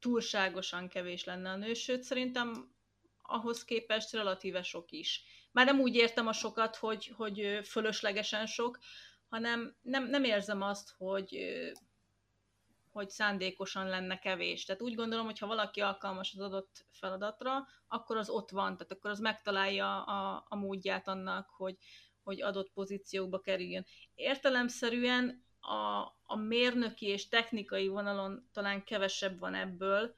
túlságosan 0.05 0.89
kevés 0.89 1.25
lenne 1.25 1.51
a 1.51 1.57
nő, 1.57 1.75
sőt 1.75 2.03
szerintem 2.03 2.75
ahhoz 3.23 3.65
képest 3.65 4.13
relatíve 4.13 4.63
sok 4.63 4.91
is. 4.91 5.23
Már 5.53 5.67
nem 5.67 5.81
úgy 5.81 5.95
értem 5.95 6.27
a 6.27 6.33
sokat, 6.33 6.77
hogy, 6.77 7.13
hogy 7.17 7.61
fölöslegesen 7.63 8.47
sok, 8.47 8.79
hanem 9.29 9.77
nem, 9.83 10.05
nem 10.09 10.25
érzem 10.25 10.63
azt, 10.63 10.95
hogy, 10.97 11.39
hogy 12.91 13.11
szándékosan 13.11 13.89
lenne 13.89 14.19
kevés. 14.19 14.65
Tehát 14.65 14.83
úgy 14.83 14.95
gondolom, 14.95 15.25
hogy 15.25 15.39
ha 15.39 15.47
valaki 15.47 15.81
alkalmas 15.81 16.35
az 16.35 16.41
adott 16.41 16.87
feladatra, 16.91 17.67
akkor 17.89 18.17
az 18.17 18.29
ott 18.29 18.51
van, 18.51 18.77
tehát 18.77 18.93
akkor 18.93 19.11
az 19.11 19.21
megtalálja 19.21 20.05
a, 20.05 20.45
a 20.49 20.57
módját 20.57 21.09
annak, 21.09 21.51
hogy, 21.51 21.77
hogy 22.23 22.43
adott 22.43 22.73
pozíciókba 22.73 23.41
kerüljön. 23.41 23.87
Értelemszerűen 24.15 25.45
a, 25.65 26.15
a 26.23 26.37
mérnöki 26.37 27.07
és 27.07 27.29
technikai 27.29 27.89
vonalon 27.89 28.49
talán 28.53 28.85
kevesebb 28.85 29.39
van 29.39 29.55
ebből, 29.55 30.15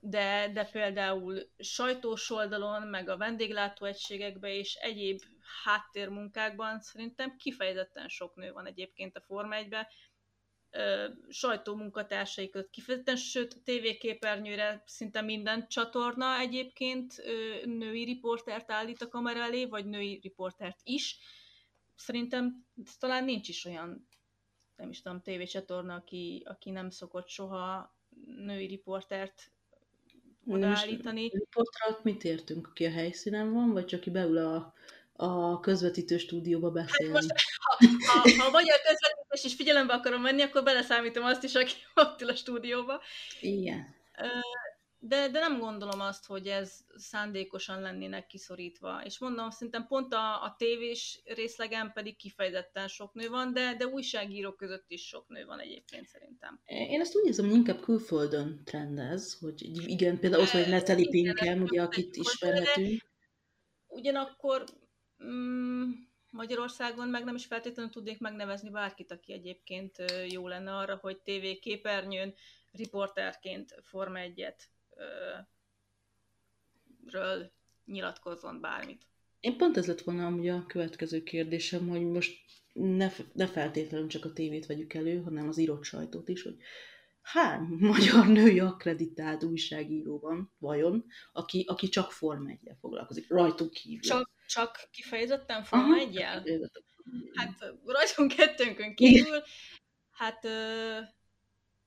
de, 0.00 0.50
de 0.52 0.64
például 0.64 1.38
sajtós 1.58 2.30
oldalon, 2.30 2.82
meg 2.82 3.08
a 3.08 3.16
vendéglátóegységekben 3.16 4.50
és 4.50 4.74
egyéb 4.74 5.20
háttérmunkákban 5.64 6.80
szerintem 6.80 7.36
kifejezetten 7.36 8.08
sok 8.08 8.34
nő 8.34 8.52
van 8.52 8.66
egyébként 8.66 9.16
a 9.16 9.20
Forma 9.20 9.54
1 9.54 9.76
sajtómunkatársai 11.28 12.50
között 12.50 12.70
kifejezetten, 12.70 13.16
sőt, 13.16 13.62
tévéképernyőre 13.64 14.82
szinte 14.86 15.20
minden 15.20 15.68
csatorna 15.68 16.38
egyébként 16.38 17.22
női 17.64 18.04
riportert 18.04 18.70
állít 18.70 19.02
a 19.02 19.08
kamera 19.08 19.42
elé, 19.42 19.64
vagy 19.64 19.86
női 19.86 20.18
riportert 20.22 20.80
is. 20.82 21.18
Szerintem 21.96 22.66
talán 22.98 23.24
nincs 23.24 23.48
is 23.48 23.64
olyan 23.64 24.08
nem 24.76 24.90
is 24.90 25.02
tudom, 25.02 25.20
tévécsatorna, 25.20 25.94
aki, 25.94 26.42
aki 26.46 26.70
nem 26.70 26.90
szokott 26.90 27.28
soha 27.28 27.94
női 28.36 28.66
riportert 28.66 29.50
odaállítani. 30.46 31.28
Riportra 31.32 32.00
mit 32.02 32.24
értünk? 32.24 32.66
Aki 32.66 32.84
a 32.84 32.90
helyszínen 32.90 33.52
van, 33.52 33.72
vagy 33.72 33.84
csak 33.84 34.00
aki 34.00 34.10
beül 34.10 34.38
a, 34.38 34.74
a 35.12 35.60
közvetítő 35.60 36.18
stúdióba 36.18 36.70
beszélni? 36.70 37.14
Hát 37.14 37.22
most, 37.22 37.34
ha, 37.56 37.76
ha, 38.06 38.42
ha 38.42 38.46
a 38.46 38.50
magyar 38.50 38.76
közvetítés 38.76 39.44
is 39.44 39.54
figyelembe 39.54 39.92
akarom 39.92 40.22
venni, 40.22 40.42
akkor 40.42 40.62
beleszámítom 40.62 41.24
azt 41.24 41.44
is, 41.44 41.54
aki 41.54 41.72
ott 41.94 42.20
ül 42.22 42.28
a 42.28 42.34
stúdióba. 42.34 43.00
Igen 43.40 44.02
de, 45.06 45.28
de 45.28 45.38
nem 45.38 45.58
gondolom 45.58 46.00
azt, 46.00 46.26
hogy 46.26 46.46
ez 46.46 46.84
szándékosan 46.96 47.80
lennének 47.80 48.26
kiszorítva. 48.26 49.02
És 49.04 49.18
mondom, 49.18 49.50
szerintem 49.50 49.86
pont 49.86 50.12
a, 50.12 50.42
a 50.42 50.54
tévés 50.58 51.22
részlegen 51.24 51.92
pedig 51.92 52.16
kifejezetten 52.16 52.88
sok 52.88 53.14
nő 53.14 53.28
van, 53.28 53.52
de, 53.52 53.74
de 53.78 53.86
újságírók 53.86 54.56
között 54.56 54.90
is 54.90 55.06
sok 55.06 55.28
nő 55.28 55.44
van 55.44 55.60
egyébként 55.60 56.06
szerintem. 56.06 56.60
Én 56.64 57.00
ezt 57.00 57.16
úgy 57.16 57.26
érzem, 57.26 57.46
hogy 57.46 57.54
inkább 57.54 57.80
külföldön 57.80 58.62
trendez, 58.64 59.38
hogy 59.40 59.62
igen, 59.90 60.18
például 60.18 60.42
ott 60.42 60.50
vagy 60.50 60.68
Natalie 60.68 61.08
Pinkham, 61.10 61.62
ugye, 61.62 61.82
akit 61.82 62.16
ismerhetünk. 62.16 63.02
Ugyanakkor 63.86 64.64
mm, 65.24 65.90
Magyarországon 66.30 67.08
meg 67.08 67.24
nem 67.24 67.34
is 67.34 67.46
feltétlenül 67.46 67.90
tudnék 67.90 68.20
megnevezni 68.20 68.70
bárkit, 68.70 69.10
aki 69.10 69.32
egyébként 69.32 69.96
jó 70.28 70.48
lenne 70.48 70.76
arra, 70.76 70.96
hogy 70.96 71.18
TV 71.18 71.60
képernyőn 71.60 72.34
riporterként 72.72 73.74
Forma 73.82 74.18
egyet 74.18 74.68
ről 77.06 77.52
nyilatkozzon 77.84 78.60
bármit. 78.60 79.06
Én 79.40 79.56
pont 79.56 79.76
ez 79.76 79.86
lett 79.86 80.00
volna 80.00 80.26
amúgy 80.26 80.48
a 80.48 80.66
következő 80.66 81.22
kérdésem, 81.22 81.88
hogy 81.88 82.02
most 82.02 82.44
ne, 82.72 83.10
ne 83.32 83.46
feltétlenül 83.46 84.08
csak 84.08 84.24
a 84.24 84.32
tévét 84.32 84.66
vegyük 84.66 84.94
elő, 84.94 85.22
hanem 85.22 85.48
az 85.48 85.58
írott 85.58 85.84
sajtót 85.84 86.28
is, 86.28 86.42
hogy 86.42 86.56
hány 87.22 87.60
magyar 87.92 88.26
női 88.26 88.60
akreditált 88.60 89.44
újságíró 89.44 90.18
van, 90.18 90.54
vajon, 90.58 91.04
aki, 91.32 91.64
aki 91.68 91.88
csak 91.88 92.12
Forma 92.12 92.50
1 92.50 92.58
foglalkozik, 92.80 93.30
rajtunk 93.30 93.70
kívül. 93.70 94.00
Csak, 94.00 94.30
csak 94.46 94.88
kifejezetten 94.90 95.64
Forma 95.64 95.96
1 95.96 96.22
Hát 97.34 97.74
rajtunk 97.84 98.32
kettőnkön 98.32 98.94
kívül, 98.94 99.42
hát 100.10 100.44
ö, 100.44 100.98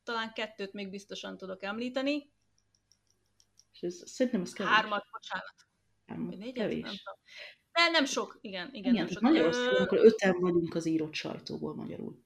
talán 0.04 0.34
kettőt 0.34 0.74
még 0.74 0.90
biztosan 0.90 1.38
tudok 1.38 1.64
említeni, 1.64 2.32
és 3.82 3.88
ez, 3.88 4.10
szerintem 4.10 4.42
ez 4.42 4.54
kevés. 4.54 4.74
Hármat, 4.74 5.04
bocsánat. 5.12 5.56
Hármat, 6.06 6.38
négyet, 6.38 6.54
kevés. 6.54 6.82
Nem, 6.82 6.96
De 7.72 7.90
nem 7.92 8.06
sok, 8.06 8.38
igen. 8.42 8.70
Igen, 8.74 8.94
igen 8.94 8.94
nem 8.94 9.08
sok. 9.08 9.22
Magyarországon 9.22 9.80
Ö... 9.80 9.84
akkor 9.84 9.98
öten 9.98 10.40
vagyunk 10.40 10.76
az 10.76 10.86
írott 10.86 11.14
sajtóból 11.14 11.76
magyarul. 11.76 12.26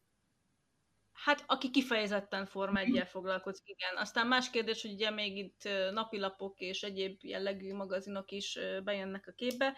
Hát, 1.12 1.43
aki 1.47 1.72
kifejezetten 1.72 2.45
Forma 2.45 2.80
1 2.80 3.04
foglalkozik, 3.08 3.68
igen. 3.68 3.97
Aztán 3.97 4.28
más 4.28 4.49
kérdés, 4.49 4.82
hogy 4.82 4.91
ugye 4.91 5.10
még 5.10 5.38
itt 5.38 5.70
napilapok 5.91 6.60
és 6.60 6.82
egyéb 6.82 7.18
jellegű 7.22 7.74
magazinok 7.74 8.32
is 8.32 8.60
bejönnek 8.84 9.28
a 9.28 9.32
képbe, 9.32 9.78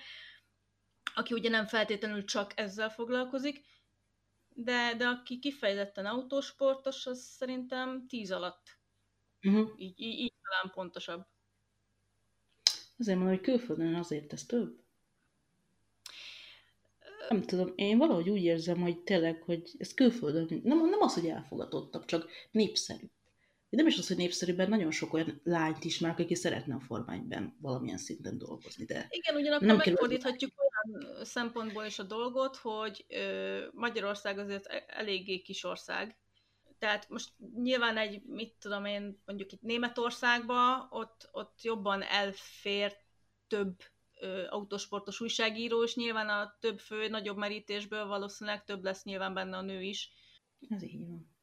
aki 1.15 1.33
ugye 1.33 1.49
nem 1.49 1.67
feltétlenül 1.67 2.23
csak 2.23 2.51
ezzel 2.55 2.89
foglalkozik, 2.89 3.65
de, 4.55 4.93
de 4.97 5.07
aki 5.07 5.39
kifejezetten 5.39 6.05
autósportos, 6.05 7.05
az 7.05 7.19
szerintem 7.19 8.07
tíz 8.07 8.31
alatt. 8.31 8.79
Uh-huh. 9.41 9.69
Így, 9.77 9.99
így, 9.99 10.19
így 10.19 10.33
talán 10.41 10.73
pontosabb. 10.73 11.25
Azért 12.97 13.17
mondom, 13.17 13.35
hogy 13.35 13.45
külföldön 13.45 13.95
azért 13.95 14.33
ez 14.33 14.45
több. 14.45 14.81
Nem 17.29 17.41
tudom, 17.41 17.73
én 17.75 17.97
valahogy 17.97 18.29
úgy 18.29 18.43
érzem, 18.43 18.81
hogy 18.81 18.99
tényleg, 18.99 19.41
hogy 19.41 19.71
ez 19.77 19.93
külföldön, 19.93 20.61
nem, 20.63 20.89
nem 20.89 21.01
az, 21.01 21.13
hogy 21.13 21.27
elfogadottabb, 21.27 22.05
csak 22.05 22.29
népszerű. 22.51 23.05
Nem 23.69 23.87
is 23.87 23.97
az, 23.97 24.07
hogy 24.07 24.17
népszerűben 24.17 24.69
nagyon 24.69 24.91
sok 24.91 25.13
olyan 25.13 25.41
lányt 25.43 25.83
ismerek, 25.83 26.19
aki 26.19 26.35
szeretne 26.35 26.75
a 26.75 26.79
formányban 26.79 27.57
valamilyen 27.61 27.97
szinten 27.97 28.37
dolgozni, 28.37 28.85
de... 28.85 29.07
Igen, 29.09 29.35
ugyanakkor 29.35 29.67
nem 29.67 29.75
megfordíthatjuk 29.75 30.51
olyan 30.57 31.25
szempontból 31.25 31.83
is 31.85 31.99
a 31.99 32.03
dolgot, 32.03 32.55
hogy 32.55 33.05
Magyarország 33.71 34.37
azért 34.37 34.65
e-, 34.65 34.83
eléggé 34.87 35.41
kis 35.41 35.63
ország, 35.63 36.17
tehát 36.83 37.09
most 37.09 37.33
nyilván 37.55 37.97
egy, 37.97 38.21
mit 38.25 38.53
tudom 38.59 38.85
én, 38.85 39.21
mondjuk 39.25 39.51
itt 39.51 39.61
Németországban, 39.61 40.87
ott, 40.89 41.29
ott 41.31 41.61
jobban 41.61 42.01
elfér 42.01 42.95
több 43.47 43.75
ö, 44.19 44.47
autosportos 44.49 45.21
újságíró, 45.21 45.83
és 45.83 45.95
nyilván 45.95 46.29
a 46.29 46.57
több 46.59 46.79
fő, 46.79 47.07
nagyobb 47.07 47.37
merítésből 47.37 48.05
valószínűleg 48.05 48.63
több 48.63 48.83
lesz 48.83 49.03
nyilván 49.03 49.33
benne 49.33 49.57
a 49.57 49.61
nő 49.61 49.81
is. 49.81 50.09
Ez 50.69 50.83
így 50.83 51.07
van. 51.07 51.35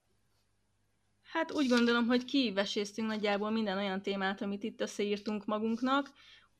Hát 1.22 1.52
úgy 1.52 1.68
gondolom, 1.68 2.06
hogy 2.06 2.24
kiveséztünk 2.24 3.08
nagyjából 3.08 3.50
minden 3.50 3.78
olyan 3.78 4.02
témát, 4.02 4.42
amit 4.42 4.62
itt 4.62 4.80
összeírtunk 4.80 5.44
magunknak, 5.44 6.10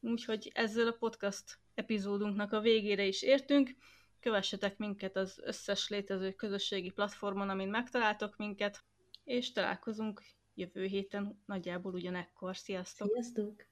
úgyhogy 0.01 0.51
ezzel 0.55 0.87
a 0.87 0.97
podcast 0.99 1.59
epizódunknak 1.75 2.53
a 2.53 2.61
végére 2.61 3.05
is 3.05 3.23
értünk. 3.23 3.71
Kövessetek 4.21 4.77
minket 4.79 5.17
az 5.17 5.41
összes 5.45 5.89
létező 5.89 6.33
közösségi 6.33 6.91
platformon, 6.91 7.49
amin 7.49 7.69
megtaláltok 7.69 8.37
minket, 8.37 8.85
és 9.25 9.53
találkozunk 9.53 10.23
jövő 10.55 10.85
héten 10.85 11.43
nagyjából 11.47 11.93
ugyanekkor. 11.95 12.57
Sziasztok! 12.57 13.09
Sziasztok! 13.13 13.70